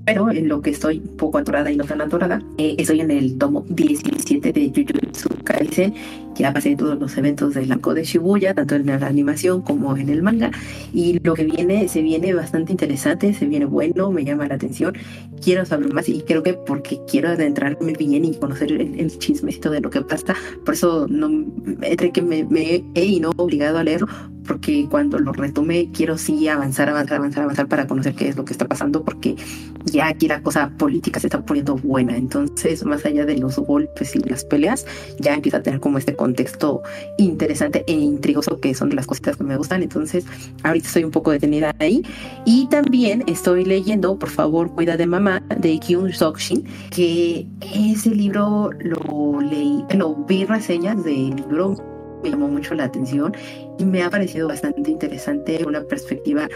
pero 0.06 0.32
en 0.32 0.48
lo 0.48 0.62
que 0.62 0.72
estoy 0.72 1.00
un 1.00 1.18
poco 1.18 1.38
atorada 1.38 1.72
y 1.72 1.78
no 1.78 1.84
tan 1.84 2.02
atorada, 2.02 2.42
eh, 2.58 2.76
estoy 2.78 3.02
en 3.02 3.12
el 3.12 3.38
tomo 3.38 3.66
17 3.70 4.52
de 4.52 4.72
Jujutsu 4.76 5.30
Kaisen. 5.44 5.94
Ya 6.36 6.54
pasé 6.54 6.76
todos 6.76 6.98
los 6.98 7.16
eventos 7.18 7.54
del 7.54 7.72
arco 7.72 7.94
de 7.94 8.04
Shibuya, 8.04 8.54
tanto 8.54 8.76
en 8.76 8.88
la 8.88 8.96
animación 8.96 9.62
como 9.62 9.96
en 9.98 10.10
el 10.10 10.24
manga. 10.24 10.50
Y 10.94 11.20
lo 11.20 11.34
que 11.34 11.44
viene, 11.44 11.88
se 11.88 12.02
viene 12.02 12.34
bastante 12.34 12.72
interesante, 12.72 13.34
se 13.34 13.46
viene 13.46 13.66
bueno, 13.66 14.12
me 14.12 14.24
llama 14.24 14.48
la 14.48 14.56
atención. 14.56 14.96
Quiero 15.44 15.66
saber 15.66 15.94
más 15.94 16.10
y 16.10 16.22
creo 16.22 16.42
que 16.42 16.54
porque 16.54 17.00
quiero 17.08 17.30
adentrarme 17.30 17.94
bien 17.94 18.26
y 18.26 18.34
conocer 18.34 18.72
el, 18.72 19.20
chismecito 19.20 19.70
de 19.70 19.82
lo 19.82 19.90
que 19.90 20.02
pasa. 20.02 20.36
Por 20.66 20.74
eso 20.74 21.06
no, 21.08 21.46
entre 21.82 22.12
que 22.12 22.22
me, 22.22 22.44
me 22.46 22.84
he 22.96 23.06
y 23.06 23.20
no 23.20 23.32
obligado 23.36 23.78
a 23.78 23.84
leerlo, 23.84 24.08
porque 24.52 24.86
cuando 24.90 25.18
lo 25.18 25.32
retome 25.32 25.90
quiero 25.94 26.18
sí 26.18 26.50
avanzar, 26.50 26.90
avanzar, 26.90 27.20
avanzar, 27.20 27.44
avanzar 27.44 27.70
para 27.70 27.88
conocer 27.88 28.16
qué 28.16 28.28
es 28.28 28.36
lo 28.36 28.44
que 28.44 28.52
está 28.52 28.68
pasando, 28.68 29.02
porque 29.02 29.38
ya 29.86 30.10
aquí 30.10 30.28
la 30.28 30.44
cosa 30.44 30.70
política 30.78 31.22
se 31.22 31.28
está 31.28 31.42
poniendo 31.46 31.78
buena. 31.78 32.18
Entonces, 32.18 32.84
más 32.84 33.06
allá 33.06 33.26
de 33.26 33.38
los 33.38 33.58
golpes 33.60 34.14
y 34.14 34.20
las 34.20 34.44
peleas, 34.44 34.86
ya 35.20 35.36
empieza 35.36 35.60
a 35.60 35.64
tener 35.64 35.80
como 35.80 35.98
este 35.98 36.18
contexto 36.18 36.82
interesante 37.18 37.86
e 37.88 37.94
intrigoso 37.94 38.60
que 38.60 38.74
son 38.74 38.90
de 38.90 38.98
las 38.98 39.08
cositas 39.08 39.38
que 39.38 39.46
me 39.46 39.56
gustan. 39.56 39.84
Entonces, 39.84 40.26
ahorita 40.64 40.86
estoy 40.86 41.06
un 41.06 41.12
poco 41.12 41.32
detenida 41.32 41.74
ahí. 41.80 42.04
Y 42.44 42.68
también 42.68 43.24
estoy 43.28 43.64
leyendo, 43.64 44.20
por 44.20 44.30
favor, 44.30 44.70
Cuida 44.72 44.98
de 44.98 45.06
Mamá, 45.06 45.42
de 45.62 45.80
Kyung 45.80 46.12
Sokshin, 46.12 46.66
que 46.90 47.48
ese 47.74 48.10
libro 48.10 48.70
lo 48.82 49.40
leí, 49.40 49.86
lo 49.96 50.14
vi 50.14 50.44
reseñas 50.44 51.02
del 51.06 51.38
libro 51.38 51.91
me 52.22 52.30
llamó 52.30 52.48
mucho 52.48 52.74
la 52.76 52.86
atención 52.86 53.34
y 53.78 53.86
me 53.86 54.04
ha 54.04 54.10
parecido 54.10 54.48
bastante 54.48 54.90
interesante 54.90 55.64
una 55.66 55.84
perspectiva 55.84 56.48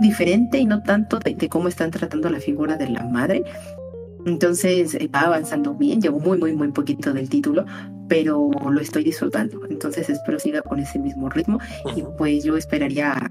diferente 0.00 0.58
y 0.58 0.64
no 0.64 0.82
tanto 0.82 1.18
de, 1.18 1.36
cómo 1.48 1.68
están 1.68 1.90
tratando 1.90 2.30
la 2.30 2.40
figura 2.40 2.76
de 2.76 2.88
la 2.88 3.04
madre. 3.04 3.44
Entonces 4.26 4.94
eh, 4.94 5.08
va 5.12 5.20
avanzando 5.20 5.74
bien, 5.74 6.00
llevo 6.00 6.18
muy, 6.18 6.38
muy, 6.38 6.52
muy 6.52 6.72
poquito 6.72 7.12
del 7.12 7.28
título, 7.28 7.64
pero 8.08 8.50
lo 8.70 8.80
estoy 8.80 9.04
disfrutando. 9.04 9.60
Entonces 9.68 10.08
espero 10.10 10.38
siga 10.38 10.62
con 10.62 10.78
ese 10.78 10.98
mismo 10.98 11.28
ritmo 11.28 11.58
y 11.96 12.02
pues 12.16 12.44
yo 12.44 12.56
esperaría 12.56 13.30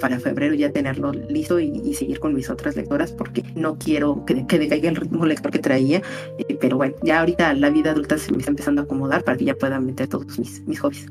para 0.00 0.18
febrero 0.18 0.54
ya 0.54 0.70
tenerlo 0.72 1.12
listo 1.12 1.60
y, 1.60 1.94
seguir 1.94 2.18
con 2.18 2.34
mis 2.34 2.50
otras 2.50 2.74
lectoras 2.76 3.12
porque 3.12 3.44
no 3.54 3.78
quiero 3.78 4.24
que, 4.24 4.46
que 4.46 4.58
decaiga 4.58 4.88
el 4.88 4.96
ritmo 4.96 5.26
lector 5.26 5.52
que 5.52 5.58
traía. 5.58 6.02
Eh, 6.38 6.56
pero 6.60 6.76
bueno, 6.76 6.94
ya 7.02 7.20
ahorita 7.20 7.54
la 7.54 7.70
vida 7.70 7.92
adulta 7.92 8.18
se 8.18 8.32
me 8.32 8.38
está 8.38 8.50
empezando 8.50 8.80
a 8.80 8.84
acomodar 8.84 9.22
para 9.22 9.36
que 9.36 9.44
ya 9.44 9.54
pueda 9.54 9.78
meter 9.80 10.08
todos 10.08 10.38
mis, 10.38 10.62
mis 10.66 10.80
hobbies. 10.80 11.06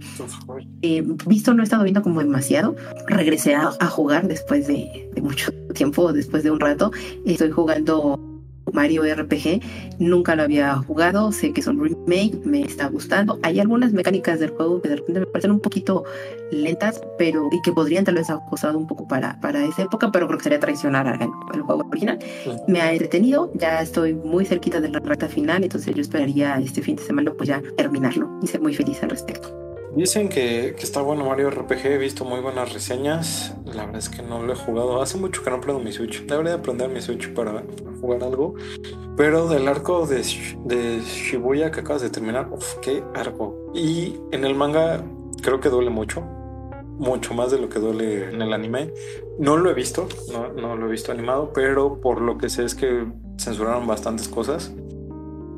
Eh, 0.82 1.04
visto, 1.28 1.54
no 1.54 1.62
he 1.62 1.64
estado 1.64 1.84
viendo 1.84 2.02
como 2.02 2.20
demasiado. 2.20 2.76
Regresé 3.08 3.56
a, 3.56 3.72
jugar 3.88 4.28
después 4.28 4.68
de, 4.68 5.10
mucho 5.22 5.52
tiempo, 5.74 6.12
después 6.12 6.44
de 6.44 6.52
un 6.52 6.60
rato. 6.60 6.92
Estoy 7.26 7.52
jugando 7.52 8.20
Mario 8.72 9.03
RPG. 9.03 9.61
Nunca 9.99 10.36
lo 10.36 10.43
había 10.43 10.76
jugado, 10.76 11.32
sé 11.32 11.53
que 11.53 11.61
es 11.61 11.68
un 11.68 11.84
remake, 11.84 12.39
me 12.45 12.61
está 12.61 12.88
gustando. 12.88 13.39
Hay 13.43 13.59
algunas 13.59 13.93
mecánicas 13.93 14.39
del 14.39 14.51
juego 14.51 14.82
que 14.82 14.89
de 14.89 14.95
repente 14.97 15.20
me 15.22 15.26
parecen 15.26 15.51
un 15.51 15.59
poquito 15.59 16.03
lentas, 16.51 17.01
pero 17.18 17.49
y 17.51 17.61
que 17.61 17.72
podrían 17.72 18.05
tal 18.05 18.16
vez 18.16 18.30
ajustado 18.30 18.78
un 18.78 18.88
poco 18.88 19.07
para, 19.07 19.39
para 19.41 19.66
esa 19.66 19.84
época, 19.84 20.11
pero 20.11 20.28
creo 20.28 20.38
que 20.38 20.43
sería 20.43 20.59
traicionar 20.59 21.07
al, 21.07 21.30
juego 21.61 21.86
original. 21.89 22.20
Me 22.68 22.82
ha 22.82 22.91
entretenido, 22.91 23.51
ya 23.55 23.82
estoy 23.82 24.14
muy 24.14 24.45
cerquita 24.45 24.82
de 24.82 24.89
la 24.89 24.99
recta 24.99 25.28
final, 25.28 25.64
entonces 25.64 25.93
yo 25.93 26.01
esperaría 26.01 26.55
este 26.57 26.82
fin 26.82 26.95
de 26.95 27.03
semana 27.03 27.34
pues 27.36 27.49
ya 27.49 27.61
terminarlo 27.78 28.30
y 28.41 28.47
ser 28.47 28.61
muy 28.61 28.74
feliz 28.74 29.01
al 29.03 29.09
respecto. 29.09 29.73
Dicen 29.96 30.28
que, 30.28 30.74
que, 30.76 30.84
está 30.84 31.04
bueno 31.04 31.24
Mario 31.24 31.52
RPG, 31.52 31.86
he 31.86 31.98
visto 32.00 32.26
muy 32.26 32.39
buenas 32.39 32.74
reseñas. 32.74 33.56
La 33.66 33.86
verdad 33.86 34.00
es 34.00 34.10
que 34.10 34.24
no 34.24 34.41
lo 34.41 34.54
he 34.54 34.56
jugado. 34.56 35.00
Hace 35.00 35.20
mucho 35.20 35.44
que 35.44 35.52
no 35.52 35.62
prendo 35.62 35.84
mi 35.84 35.91
Switch. 35.91 36.26
Debería 36.26 36.56
aprender 36.56 36.89
mi 36.89 37.00
Switch 37.00 37.32
para, 37.34 37.64
jugar 38.02 38.24
algo. 38.24 38.56
Pero 39.16 39.48
del 39.48 39.68
arco 39.68 40.08
de, 40.08 40.24
de, 40.66 41.00
Shibuya 41.02 41.70
que 41.70 41.82
acabas 41.82 42.02
de 42.02 42.10
terminar, 42.10 42.50
uff, 42.52 42.76
qué 42.82 43.04
arco. 43.14 43.72
Y 43.76 44.16
en 44.32 44.46
el 44.46 44.56
manga 44.56 45.04
creo 45.44 45.60
que 45.60 45.70
duele 45.70 45.91
mucho. 45.91 46.22
Mucho 46.98 47.36
más 47.36 47.52
de 47.52 47.60
lo 47.60 47.70
que 47.70 47.80
duele 47.80 48.30
en 48.30 48.41
el 48.41 48.52
anime. 48.52 48.91
No 49.38 49.58
lo 49.58 49.70
he 49.70 49.76
visto, 49.76 50.08
no, 50.32 50.54
no 50.54 50.76
lo 50.76 50.88
he 50.88 50.91
visto 50.91 51.12
animado, 51.12 51.52
pero 51.54 52.02
por 52.02 52.20
lo 52.20 52.39
que 52.39 52.50
sé 52.50 52.66
es 52.66 52.74
que 52.74 53.06
censuraron 53.38 53.86
bastantes 53.86 54.28
cosas. 54.28 54.74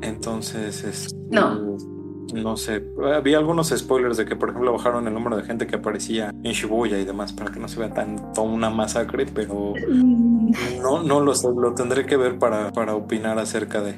Entonces, 0.02 0.84
es. 0.84 1.14
No 1.30 1.95
no 2.34 2.56
sé, 2.56 2.84
había 3.14 3.38
algunos 3.38 3.68
spoilers 3.68 4.16
de 4.16 4.24
que, 4.24 4.36
por 4.36 4.50
ejemplo, 4.50 4.72
bajaron 4.72 5.06
el 5.06 5.14
número 5.14 5.36
de 5.36 5.42
gente 5.44 5.66
que 5.66 5.76
aparecía 5.76 6.32
en 6.42 6.52
Shibuya 6.52 6.98
y 6.98 7.04
demás 7.04 7.32
para 7.32 7.50
que 7.50 7.60
no 7.60 7.68
se 7.68 7.78
vea 7.78 7.90
tanto 7.90 8.42
una 8.42 8.70
masacre, 8.70 9.26
pero 9.26 9.74
mm. 9.90 10.80
no, 10.82 11.02
no 11.02 11.20
lo 11.20 11.34
sé, 11.34 11.48
lo 11.56 11.74
tendré 11.74 12.06
que 12.06 12.16
ver 12.16 12.38
para, 12.38 12.72
para 12.72 12.94
opinar 12.94 13.38
acerca 13.38 13.80
de. 13.80 13.94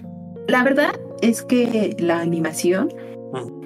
La 0.48 0.64
verdad 0.64 0.98
es 1.20 1.42
que 1.42 1.96
la 1.98 2.20
animación 2.20 2.88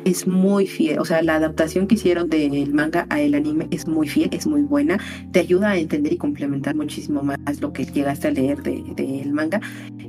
es 0.04 0.26
muy 0.26 0.66
fiel, 0.66 0.98
o 0.98 1.04
sea, 1.04 1.22
la 1.22 1.36
adaptación 1.36 1.86
que 1.86 1.94
hicieron 1.94 2.28
del 2.28 2.72
manga 2.74 3.06
a 3.08 3.20
el 3.20 3.34
anime 3.34 3.68
es 3.70 3.86
muy 3.86 4.08
fiel, 4.08 4.28
es 4.32 4.46
muy 4.46 4.62
buena, 4.62 4.98
te 5.30 5.40
ayuda 5.40 5.70
a 5.70 5.76
entender 5.76 6.12
y 6.12 6.16
complementar 6.16 6.74
muchísimo 6.74 7.22
más 7.22 7.38
lo 7.60 7.72
que 7.72 7.84
llegaste 7.84 8.28
a 8.28 8.30
leer 8.32 8.62
del 8.62 8.94
de, 8.94 9.24
manga. 9.32 9.60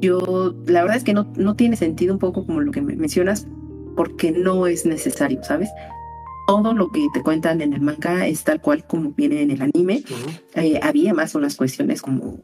Yo, 0.02 0.56
la 0.66 0.82
verdad 0.82 0.98
es 0.98 1.04
que 1.04 1.14
no, 1.14 1.32
no 1.36 1.56
tiene 1.56 1.76
sentido 1.76 2.14
un 2.14 2.20
poco 2.20 2.46
como 2.46 2.62
lo 2.62 2.72
que 2.72 2.82
mencionas, 2.82 3.48
porque 3.96 4.32
no 4.32 4.68
es 4.68 4.86
necesario, 4.86 5.44
¿sabes? 5.44 5.70
Todo 6.46 6.74
lo 6.74 6.92
que 6.92 7.08
te 7.14 7.22
cuentan 7.22 7.62
en 7.62 7.74
el 7.74 7.82
manga 7.82 8.28
es 8.28 8.44
tal 8.44 8.60
cual 8.60 8.86
como 8.86 9.12
viene 9.12 9.42
en 9.42 9.52
el 9.52 9.62
anime. 9.62 10.04
Eh, 10.56 10.80
había 10.84 11.14
más 11.14 11.36
unas 11.36 11.56
cuestiones 11.56 12.02
como, 12.02 12.44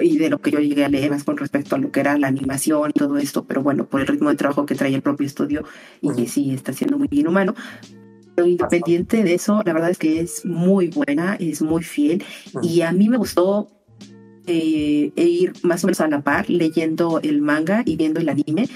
y 0.00 0.18
de 0.18 0.30
lo 0.30 0.38
que 0.38 0.52
yo 0.52 0.60
llegué 0.60 0.84
a 0.84 0.88
leer 0.88 1.10
más 1.10 1.24
con 1.24 1.36
respecto 1.36 1.74
a 1.74 1.78
lo 1.78 1.90
que 1.90 2.00
era 2.00 2.16
la 2.16 2.28
animación 2.28 2.90
y 2.90 2.98
todo 2.98 3.18
esto, 3.18 3.44
pero 3.44 3.62
bueno, 3.62 3.86
por 3.86 4.00
el 4.02 4.06
ritmo 4.06 4.28
de 4.28 4.36
trabajo 4.36 4.66
que 4.66 4.76
trae 4.76 4.94
el 4.94 5.02
propio 5.02 5.26
estudio 5.26 5.64
y 6.00 6.12
que 6.14 6.28
sí 6.28 6.52
está 6.52 6.72
siendo 6.72 6.96
muy 6.96 7.08
inhumano. 7.10 7.54
Pero 8.36 8.46
independiente 8.46 9.24
de 9.24 9.34
eso, 9.34 9.62
la 9.66 9.72
verdad 9.72 9.90
es 9.90 9.98
que 9.98 10.20
es 10.20 10.44
muy 10.46 10.88
buena, 10.88 11.34
es 11.34 11.60
muy 11.60 11.82
fiel 11.82 12.24
y 12.62 12.82
a 12.82 12.92
mí 12.92 13.08
me 13.08 13.16
gustó 13.16 13.68
eh, 14.46 15.12
ir 15.16 15.52
más 15.62 15.82
o 15.82 15.88
menos 15.88 16.00
a 16.00 16.08
la 16.08 16.22
par 16.22 16.48
leyendo 16.48 17.20
el 17.20 17.42
manga 17.42 17.82
y 17.84 17.96
viendo 17.96 18.20
el 18.20 18.28
anime 18.28 18.68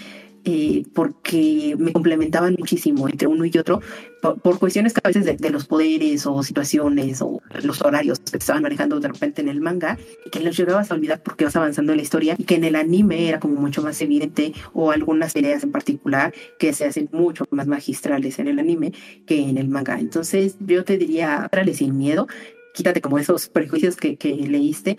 eh, 0.44 0.84
porque 0.94 1.74
me 1.78 1.92
complementaban 1.92 2.56
muchísimo 2.58 3.08
entre 3.08 3.28
uno 3.28 3.44
y 3.44 3.58
otro 3.58 3.80
por, 4.20 4.58
cuestiones 4.58 4.94
que 4.94 5.00
a 5.02 5.08
veces 5.08 5.38
de, 5.38 5.50
los 5.50 5.66
poderes 5.66 6.26
o 6.26 6.42
situaciones 6.42 7.20
o 7.20 7.42
los 7.62 7.82
horarios 7.82 8.20
que 8.20 8.38
estaban 8.38 8.62
manejando 8.62 9.00
de 9.00 9.08
repente 9.08 9.42
en 9.42 9.48
el 9.48 9.60
manga 9.60 9.98
y 10.24 10.30
que 10.30 10.40
los 10.40 10.56
llegabas 10.56 10.90
a 10.90 10.94
olvidar 10.94 11.22
porque 11.22 11.44
vas 11.44 11.56
avanzando 11.56 11.92
en 11.92 11.98
la 11.98 12.02
historia 12.02 12.34
y 12.38 12.44
que 12.44 12.54
en 12.54 12.64
el 12.64 12.76
anime 12.76 13.28
era 13.28 13.40
como 13.40 13.60
mucho 13.60 13.82
más 13.82 14.00
evidente 14.00 14.54
o 14.72 14.90
algunas 14.90 15.32
peleas 15.34 15.62
en 15.62 15.72
particular 15.72 16.32
que 16.58 16.72
se 16.72 16.86
hacen 16.86 17.08
mucho 17.12 17.44
más 17.50 17.66
magistrales 17.66 18.38
en 18.38 18.48
el 18.48 18.58
anime 18.58 18.92
que 19.26 19.48
en 19.48 19.58
el 19.58 19.68
manga. 19.68 19.98
Entonces 19.98 20.56
yo 20.60 20.84
te 20.84 20.96
diría, 20.96 21.48
trale 21.50 21.74
sin 21.74 21.96
miedo, 21.96 22.26
quítate 22.74 23.00
como 23.00 23.18
esos 23.18 23.48
prejuicios 23.48 23.96
que, 23.96 24.18
que 24.18 24.34
leíste 24.34 24.98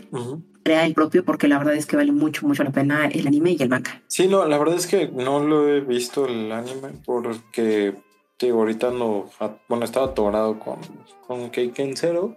crea 0.63 0.85
el 0.85 0.95
propio 0.95 1.23
porque 1.23 1.47
la 1.47 1.59
verdad 1.59 1.75
es 1.75 1.85
que 1.85 1.95
vale 1.95 2.11
mucho, 2.11 2.47
mucho 2.47 2.63
la 2.63 2.71
pena 2.71 3.05
el 3.05 3.27
anime 3.27 3.51
y 3.51 3.61
el 3.61 3.69
manga. 3.69 4.01
Sí, 4.07 4.27
no, 4.27 4.45
la 4.45 4.57
verdad 4.57 4.75
es 4.75 4.87
que 4.87 5.09
no 5.09 5.39
lo 5.39 5.69
he 5.69 5.81
visto 5.81 6.25
el 6.25 6.51
anime 6.51 6.93
porque 7.05 7.93
digo, 8.39 8.59
ahorita 8.59 8.89
no, 8.89 9.29
bueno, 9.69 9.85
estaba 9.85 10.07
atorado 10.07 10.57
con, 10.57 10.79
con 11.27 11.51
Keiken 11.51 11.95
Zero. 11.95 12.35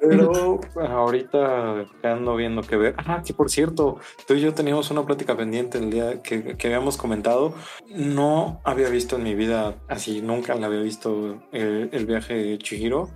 Pero 0.00 0.60
ahorita 0.76 1.86
ando 2.04 2.36
viendo 2.36 2.62
que 2.62 2.76
ver. 2.76 2.94
Ah, 2.98 3.20
que 3.26 3.34
por 3.34 3.50
cierto, 3.50 3.98
tú 4.28 4.34
y 4.34 4.40
yo 4.40 4.54
teníamos 4.54 4.92
una 4.92 5.04
plática 5.04 5.36
pendiente 5.36 5.78
el 5.78 5.90
día 5.90 6.22
que, 6.22 6.56
que 6.56 6.66
habíamos 6.68 6.96
comentado. 6.96 7.52
No 7.88 8.60
había 8.62 8.88
visto 8.90 9.16
en 9.16 9.24
mi 9.24 9.34
vida 9.34 9.74
así, 9.88 10.22
nunca 10.22 10.54
la 10.54 10.68
había 10.68 10.82
visto 10.82 11.42
el, 11.50 11.90
el 11.92 12.06
viaje 12.06 12.34
de 12.34 12.58
Chihiro. 12.58 13.10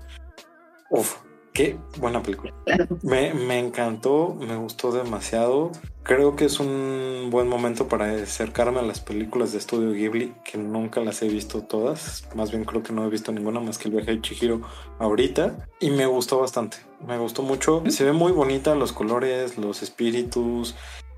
Uf, 0.91 1.19
Qué 1.53 1.77
buena 1.99 2.23
película. 2.23 2.55
Me, 3.03 3.35
me, 3.35 3.59
encantó, 3.59 4.35
me 4.41 4.57
gustó 4.57 4.91
demasiado. 4.91 5.71
Creo 6.03 6.35
que 6.35 6.47
es 6.47 6.59
un 6.61 7.29
buen 7.31 7.47
momento 7.47 7.89
para 7.89 8.11
acercarme 8.11 8.81
a 8.81 8.83
las 8.83 9.01
películas 9.01 9.53
de 9.53 9.59
estudio 9.59 9.93
Ghibli, 9.93 10.35
que 10.45 10.57
nunca 10.57 11.01
las 11.01 11.21
he 11.21 11.29
visto 11.29 11.61
todas. 11.61 12.27
Más 12.35 12.51
bien 12.51 12.65
creo 12.65 12.83
que 12.83 12.95
no 12.95 13.05
he 13.05 13.11
visto 13.11 13.33
ninguna 13.33 13.61
más 13.61 13.77
que 13.77 13.89
el 13.89 13.95
viaje 13.95 14.13
de 14.13 14.21
Chihiro 14.23 14.63
ahorita. 14.99 15.69
Y 15.79 15.91
me 15.91 16.07
gustó 16.07 16.41
bastante. 16.41 16.79
Me 17.07 17.19
gustó 17.19 17.43
mucho. 17.43 17.83
Se 17.89 18.05
ve 18.05 18.13
muy 18.13 18.33
bonita 18.33 18.75
los 18.75 18.95
colores, 18.95 19.59
los 19.59 19.83
espíritus. 19.83 20.75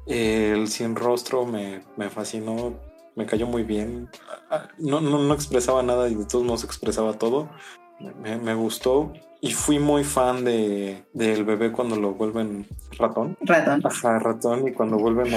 El 0.06 0.66
sin 0.66 0.96
rostro 0.96 1.46
me, 1.46 1.82
me 1.96 2.10
fascinó. 2.10 2.74
Me 3.14 3.24
cayó 3.24 3.46
muy 3.46 3.62
bien. 3.62 4.10
No, 4.78 5.00
no, 5.00 5.18
no 5.18 5.32
expresaba 5.32 5.84
nada 5.84 6.08
y 6.08 6.16
de 6.16 6.24
todos 6.24 6.44
modos 6.44 6.64
expresaba 6.64 7.12
todo. 7.12 7.48
Me 8.24 8.54
gustó 8.56 9.12
y 9.44 9.52
fui 9.52 9.78
muy 9.78 10.04
fan 10.04 10.42
de 10.42 11.04
del 11.12 11.44
bebé 11.44 11.70
cuando 11.70 11.96
lo 11.96 12.14
vuelven 12.14 12.66
ratón. 12.98 13.36
Ratón. 13.42 13.82
Ajá, 13.84 14.18
ratón. 14.18 14.66
Y 14.66 14.72
cuando 14.72 14.96
vuelven 14.96 15.34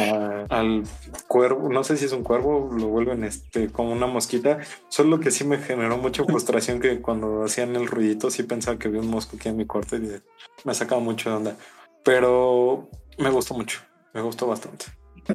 al 0.49 0.83
cuervo, 1.27 1.67
no 1.67 1.83
sé 1.83 1.97
si 1.97 2.05
es 2.05 2.13
un 2.13 2.23
cuervo, 2.23 2.69
lo 2.71 2.87
vuelven 2.87 3.25
este 3.25 3.67
como 3.67 3.91
una 3.91 4.07
mosquita. 4.07 4.59
Solo 4.87 5.19
que 5.19 5.29
sí 5.29 5.43
me 5.43 5.57
generó 5.57 5.97
mucha 5.97 6.23
frustración 6.27 6.79
que 6.79 7.01
cuando 7.01 7.43
hacían 7.43 7.75
el 7.75 7.85
ruidito 7.85 8.31
sí 8.31 8.43
pensaba 8.43 8.79
que 8.79 8.87
había 8.87 9.01
un 9.01 9.09
mosco 9.09 9.35
aquí 9.35 9.49
en 9.49 9.57
mi 9.57 9.65
cuarto 9.65 9.97
y 9.97 10.21
me 10.63 10.73
sacaba 10.73 11.01
mucho 11.01 11.29
de 11.29 11.35
onda. 11.35 11.57
Pero 12.05 12.87
me 13.17 13.29
gustó 13.29 13.55
mucho, 13.55 13.81
me 14.13 14.21
gustó 14.21 14.47
bastante. 14.47 14.85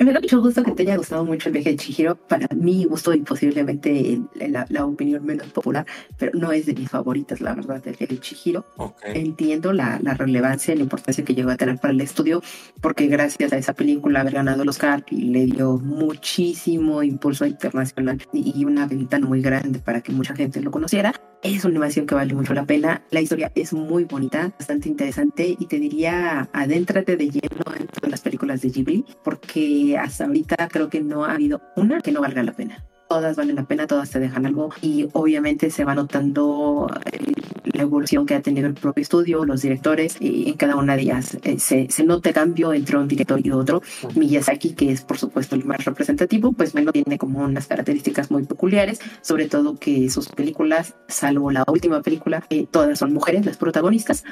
Me 0.01 0.12
da 0.12 0.20
mucho 0.20 0.40
gusto 0.40 0.62
que 0.62 0.72
te 0.72 0.82
haya 0.82 0.97
gustado 0.97 1.24
mucho 1.24 1.49
el 1.49 1.55
viaje 1.55 1.70
de 1.70 1.76
Chihiro. 1.76 2.16
Para 2.16 2.49
mí 2.55 2.84
gusto 2.84 3.12
y 3.12 3.20
posiblemente 3.20 4.20
la, 4.34 4.86
opinión 4.86 5.24
menos 5.24 5.49
popular, 5.49 5.86
pero 6.18 6.32
no 6.38 6.53
es 6.53 6.66
de 6.66 6.74
mis 6.74 6.88
favoritas, 6.88 7.40
la 7.40 7.55
verdad, 7.55 7.76
el 7.84 7.97
viaje 7.97 8.07
de 8.07 8.20
Chihiro. 8.20 8.64
Entiendo 9.05 9.72
la, 9.72 9.99
relevancia 9.99 10.74
y 10.74 10.76
la 10.76 10.82
importancia 10.84 11.24
que 11.24 11.34
llegó 11.34 11.51
a 11.51 11.57
tener 11.57 11.78
para 11.78 11.93
el 11.93 12.01
estudio, 12.01 12.43
porque 12.80 13.07
gracias 13.07 13.53
a 13.53 13.57
esa 13.57 13.74
película 13.74 14.20
haber 14.20 14.34
ganado 14.34 14.62
el 14.62 14.68
Oscar 14.68 15.05
le 15.11 15.47
dio 15.47 15.78
muchísimo 15.78 17.03
impulso 17.03 17.47
internacional 17.47 18.22
y 18.32 18.64
una 18.64 18.86
ventana 18.86 19.26
muy 19.26 19.43
grande 19.43 19.78
para 19.78 20.01
que 20.01 20.12
mucha 20.12 20.34
gente 20.34 20.61
lo 20.61 20.70
conociera. 20.70 21.12
Es 21.43 21.64
una 21.64 21.72
animación 21.72 22.07
que 22.07 22.14
vale 22.14 22.34
mucho 22.34 22.55
la 22.55 22.64
pena. 22.64 23.03
La 23.11 23.20
historia 23.20 23.51
es 23.57 23.72
muy 23.72 24.05
bonita, 24.05 24.53
bastante 24.57 24.88
interesante 24.88 25.57
y 25.59 25.66
te 25.66 25.80
diría, 25.80 26.49
adéntrate 26.53 27.16
de 27.16 27.30
lleno 27.30 27.64
en 27.76 27.88
todas 27.88 28.11
las 28.11 28.20
películas 28.20 28.62
de 28.62 28.70
Ghibli, 28.70 29.05
porque 29.24 29.99
hasta 29.99 30.26
ahorita 30.26 30.68
creo 30.68 30.88
que 30.88 31.01
no 31.03 31.24
ha 31.24 31.32
habido 31.32 31.61
una 31.74 32.01
que 32.01 32.12
no 32.12 32.20
valga 32.20 32.45
la 32.45 32.53
pena 32.53 32.91
todas 33.12 33.36
valen 33.36 33.56
la 33.56 33.64
pena, 33.64 33.86
todas 33.86 34.08
te 34.08 34.18
dejan 34.20 34.46
algo. 34.46 34.70
Y 34.80 35.06
obviamente 35.12 35.70
se 35.70 35.84
va 35.84 35.94
notando 35.94 36.88
eh, 37.12 37.34
la 37.64 37.82
evolución 37.82 38.24
que 38.24 38.34
ha 38.34 38.40
tenido 38.40 38.66
el 38.66 38.72
propio 38.72 39.02
estudio, 39.02 39.44
los 39.44 39.60
directores 39.60 40.16
y 40.18 40.48
en 40.48 40.56
cada 40.56 40.76
una 40.76 40.96
de 40.96 41.02
ellas 41.02 41.36
eh, 41.42 41.58
se, 41.58 41.88
se, 41.90 42.04
nota 42.04 42.32
cambio 42.32 42.72
entre 42.72 42.96
un 42.96 43.08
director 43.08 43.38
y 43.44 43.50
otro. 43.50 43.82
Miyazaki, 44.14 44.72
que 44.72 44.92
es 44.92 45.02
por 45.02 45.18
supuesto 45.18 45.56
el 45.56 45.64
más 45.66 45.84
representativo, 45.84 46.52
pues 46.52 46.72
bueno, 46.72 46.90
tiene 46.90 47.18
como 47.18 47.40
unas 47.44 47.66
características 47.66 48.30
muy 48.30 48.44
peculiares, 48.44 49.00
sobre 49.20 49.46
todo 49.46 49.76
que 49.76 50.08
sus 50.08 50.28
películas, 50.30 50.94
salvo 51.06 51.50
la 51.50 51.64
última 51.66 52.00
película, 52.00 52.46
eh, 52.48 52.66
todas 52.70 52.98
son 52.98 53.12
mujeres 53.12 53.44
las 53.44 53.58
protagonistas 53.58 54.24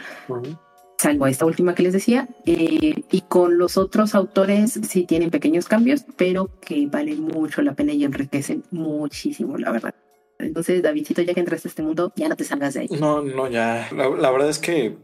salvo 1.01 1.27
esta 1.27 1.47
última 1.47 1.75
que 1.75 1.83
les 1.83 1.95
decía, 1.95 2.29
eh, 2.45 3.03
y 3.11 3.21
con 3.23 3.57
los 3.57 3.79
otros 3.79 4.15
autores 4.15 4.79
sí 4.87 5.05
tienen 5.05 5.31
pequeños 5.31 5.67
cambios, 5.67 6.05
pero 6.17 6.51
que 6.61 6.87
valen 6.87 7.23
mucho 7.23 7.63
la 7.63 7.73
pena 7.73 7.93
y 7.93 8.05
enriquecen 8.05 8.65
muchísimo, 8.71 9.57
la 9.57 9.73
verdad. 9.73 9.95
Entonces, 10.39 10.83
Davidcito, 10.83 11.23
ya 11.23 11.33
que 11.33 11.41
entraste 11.41 11.69
a 11.69 11.71
este 11.71 11.83
mundo, 11.83 12.13
ya 12.17 12.29
no 12.29 12.37
te 12.37 12.45
salgas 12.45 12.75
de 12.75 12.81
ahí. 12.81 12.89
No, 12.99 13.23
no, 13.23 13.49
ya. 13.49 13.89
la 13.93 14.31
verdad 14.31 14.51
es 14.51 14.59
que 14.59 14.97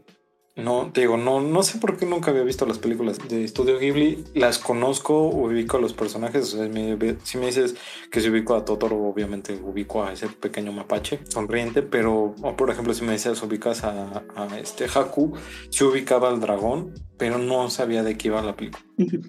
no, 0.57 0.91
te 0.91 1.01
digo, 1.01 1.17
no, 1.17 1.39
no 1.39 1.61
sé 1.61 1.77
por 1.77 1.97
qué 1.97 2.07
nunca 2.07 2.31
había 2.31 2.41
visto 2.41 2.65
las 2.65 2.79
películas 2.79 3.19
de 3.29 3.43
Estudio 3.43 3.77
Ghibli. 3.77 4.23
Las 4.33 4.57
conozco, 4.57 5.21
ubico 5.21 5.77
a 5.77 5.79
los 5.79 5.93
personajes. 5.93 6.57
si 7.23 7.37
me 7.37 7.45
dices 7.45 7.75
que 8.11 8.21
se 8.21 8.31
ubico 8.31 8.55
a 8.55 8.65
Totoro, 8.65 8.97
obviamente 8.97 9.53
ubico 9.63 10.03
a 10.03 10.13
ese 10.13 10.27
pequeño 10.27 10.71
mapache 10.71 11.19
sonriente. 11.29 11.83
Pero, 11.83 12.33
por 12.57 12.71
ejemplo, 12.71 12.93
si 12.95 13.03
me 13.03 13.13
dices 13.13 13.41
ubicas 13.43 13.83
a, 13.83 14.23
este 14.59 14.85
Haku, 14.85 15.37
se 15.69 15.83
ubicaba 15.83 16.29
al 16.29 16.39
dragón, 16.39 16.93
pero 17.17 17.37
no 17.37 17.69
sabía 17.69 18.01
de 18.01 18.17
qué 18.17 18.29
iba 18.29 18.41
la 18.41 18.55
película. 18.55 18.83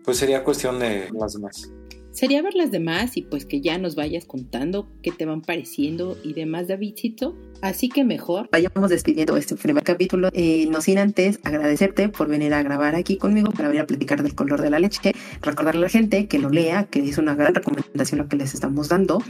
Pues 0.05 0.17
sería 0.17 0.45
cuestión 0.45 0.79
de 0.79 1.11
las 1.13 1.35
demás. 1.35 1.71
Sería 2.19 2.43
ver 2.43 2.57
las 2.57 2.73
demás 2.73 3.17
y 3.17 3.23
pues 3.23 3.47
que 3.47 3.61
ya 3.61 3.79
nos 3.79 3.95
vayas 3.95 4.25
contando 4.25 4.91
qué 5.05 5.13
te 5.13 5.25
van 5.25 5.41
pareciendo 5.41 6.19
y 6.25 6.33
demás, 6.33 6.67
Davidcito. 6.67 7.37
Así 7.63 7.89
que 7.89 8.03
mejor. 8.03 8.49
Vayamos 8.51 8.91
despidiendo 8.91 9.37
este 9.37 9.55
primer 9.55 9.85
capítulo. 9.85 10.29
Eh, 10.33 10.67
no 10.69 10.81
sin 10.81 10.99
antes 10.99 11.39
agradecerte 11.45 12.09
por 12.09 12.27
venir 12.27 12.55
a 12.55 12.63
grabar 12.65 12.97
aquí 12.97 13.19
conmigo 13.19 13.53
para 13.53 13.69
venir 13.69 13.83
a 13.83 13.87
platicar 13.87 14.25
del 14.25 14.35
color 14.35 14.61
de 14.61 14.69
la 14.69 14.81
leche. 14.81 15.13
Recordarle 15.43 15.79
a 15.79 15.83
la 15.83 15.89
gente 15.91 16.27
que 16.27 16.41
lo 16.41 16.51
lea, 16.51 16.89
que 16.91 17.09
es 17.09 17.19
una 17.19 17.37
gran 17.37 17.55
recomendación 17.55 18.19
lo 18.19 18.27
que 18.27 18.35
les 18.35 18.53
estamos 18.53 18.89
dando. 18.89 19.23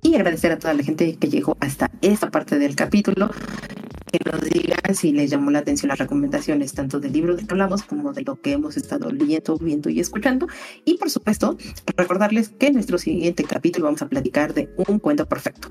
Y 0.00 0.14
agradecer 0.14 0.52
a 0.52 0.58
toda 0.60 0.72
la 0.74 0.84
gente 0.84 1.16
que 1.16 1.28
llegó 1.28 1.56
hasta 1.58 1.90
esta 2.00 2.30
parte 2.30 2.60
del 2.60 2.76
capítulo 2.76 3.28
que 4.10 4.18
nos 4.30 4.40
diga 4.42 4.76
si 4.94 5.12
les 5.12 5.30
llamó 5.30 5.50
la 5.50 5.60
atención 5.60 5.88
las 5.88 5.98
recomendaciones 5.98 6.72
tanto 6.72 7.00
del 7.00 7.12
libro 7.12 7.36
de 7.36 7.46
que 7.46 7.52
hablamos 7.52 7.82
como 7.82 8.12
de 8.12 8.22
lo 8.22 8.40
que 8.40 8.52
hemos 8.52 8.76
estado 8.76 9.10
leyendo, 9.10 9.56
viendo 9.58 9.88
y 9.90 10.00
escuchando. 10.00 10.46
Y 10.84 10.98
por 10.98 11.10
supuesto, 11.10 11.56
recordarles 11.96 12.50
que 12.50 12.68
en 12.68 12.74
nuestro 12.74 12.98
siguiente 12.98 13.44
capítulo 13.44 13.86
vamos 13.86 14.02
a 14.02 14.08
platicar 14.08 14.54
de 14.54 14.70
un 14.88 14.98
cuento 14.98 15.26
perfecto 15.26 15.68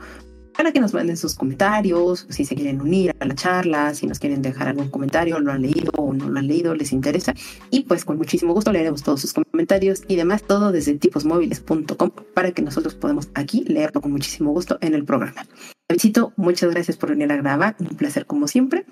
para 0.59 0.73
que 0.73 0.81
nos 0.81 0.93
manden 0.93 1.15
sus 1.15 1.35
comentarios, 1.35 2.25
si 2.27 2.43
se 2.43 2.53
quieren 2.53 2.81
unir 2.81 3.15
a 3.21 3.25
la 3.25 3.33
charla, 3.33 3.93
si 3.93 4.07
nos 4.07 4.19
quieren 4.19 4.41
dejar 4.41 4.67
algún 4.67 4.89
comentario, 4.89 5.39
lo 5.39 5.53
han 5.53 5.61
leído 5.61 5.89
o 5.95 6.11
no 6.13 6.27
lo 6.27 6.37
han 6.37 6.47
leído, 6.47 6.75
les 6.75 6.91
interesa. 6.91 7.33
Y 7.69 7.83
pues 7.83 8.03
con 8.03 8.17
muchísimo 8.17 8.53
gusto 8.53 8.73
leeremos 8.73 9.01
todos 9.01 9.21
sus 9.21 9.33
comentarios 9.33 10.01
y 10.09 10.17
demás, 10.17 10.43
todo 10.43 10.73
desde 10.73 10.95
tiposmóviles.com 10.95 12.11
para 12.33 12.51
que 12.51 12.61
nosotros 12.61 12.93
podamos 12.93 13.29
aquí 13.35 13.63
leerlo 13.69 14.01
con 14.01 14.11
muchísimo 14.11 14.51
gusto 14.51 14.77
en 14.81 14.95
el 14.95 15.05
programa. 15.05 15.45
Muchas 16.35 16.71
gracias 16.71 16.97
por 16.97 17.09
venir 17.09 17.31
a 17.31 17.37
grabar, 17.37 17.75
un 17.79 17.87
placer 17.97 18.25
como 18.25 18.47
siempre. 18.47 18.85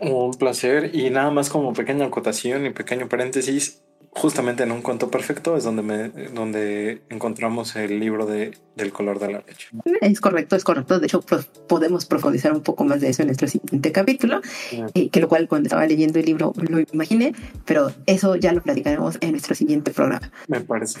Un 0.00 0.34
placer 0.34 0.90
y 0.94 1.10
nada 1.10 1.30
más 1.30 1.50
como 1.50 1.72
pequeña 1.72 2.06
acotación 2.06 2.66
y 2.66 2.70
pequeño 2.70 3.08
paréntesis, 3.08 3.82
justamente 4.14 4.62
en 4.62 4.72
un 4.72 4.82
cuento 4.82 5.10
perfecto 5.10 5.56
es 5.56 5.64
donde 5.64 5.82
me, 5.82 6.08
donde 6.08 7.02
encontramos 7.08 7.76
el 7.76 7.98
libro 7.98 8.26
de 8.26 8.52
del 8.76 8.92
color 8.92 9.18
de 9.18 9.32
la 9.32 9.44
leche. 9.46 9.68
Es 10.00 10.20
correcto, 10.20 10.56
es 10.56 10.64
correcto. 10.64 10.98
De 10.98 11.06
hecho, 11.06 11.22
podemos 11.68 12.06
profundizar 12.06 12.52
un 12.52 12.62
poco 12.62 12.84
más 12.84 13.00
de 13.00 13.10
eso 13.10 13.22
en 13.22 13.28
nuestro 13.28 13.48
siguiente 13.48 13.92
capítulo, 13.92 14.40
y 14.94 15.10
que 15.10 15.20
lo 15.20 15.28
cual 15.28 15.48
cuando 15.48 15.66
estaba 15.66 15.86
leyendo 15.86 16.18
el 16.18 16.24
libro 16.24 16.52
lo 16.56 16.80
imaginé, 16.92 17.34
pero 17.64 17.92
eso 18.06 18.36
ya 18.36 18.52
lo 18.52 18.62
platicaremos 18.62 19.18
en 19.20 19.32
nuestro 19.32 19.54
siguiente 19.54 19.90
programa. 19.90 20.30
Me 20.48 20.60
parece 20.60 20.98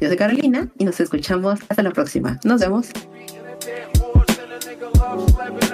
Yo 0.00 0.08
soy 0.08 0.16
Carolina 0.16 0.68
y 0.78 0.84
nos 0.84 0.98
escuchamos 1.00 1.60
hasta 1.68 1.82
la 1.82 1.90
próxima. 1.90 2.40
Nos 2.44 2.60
vemos. 2.60 2.88
I'm 5.12 5.28
slapping 5.28 5.71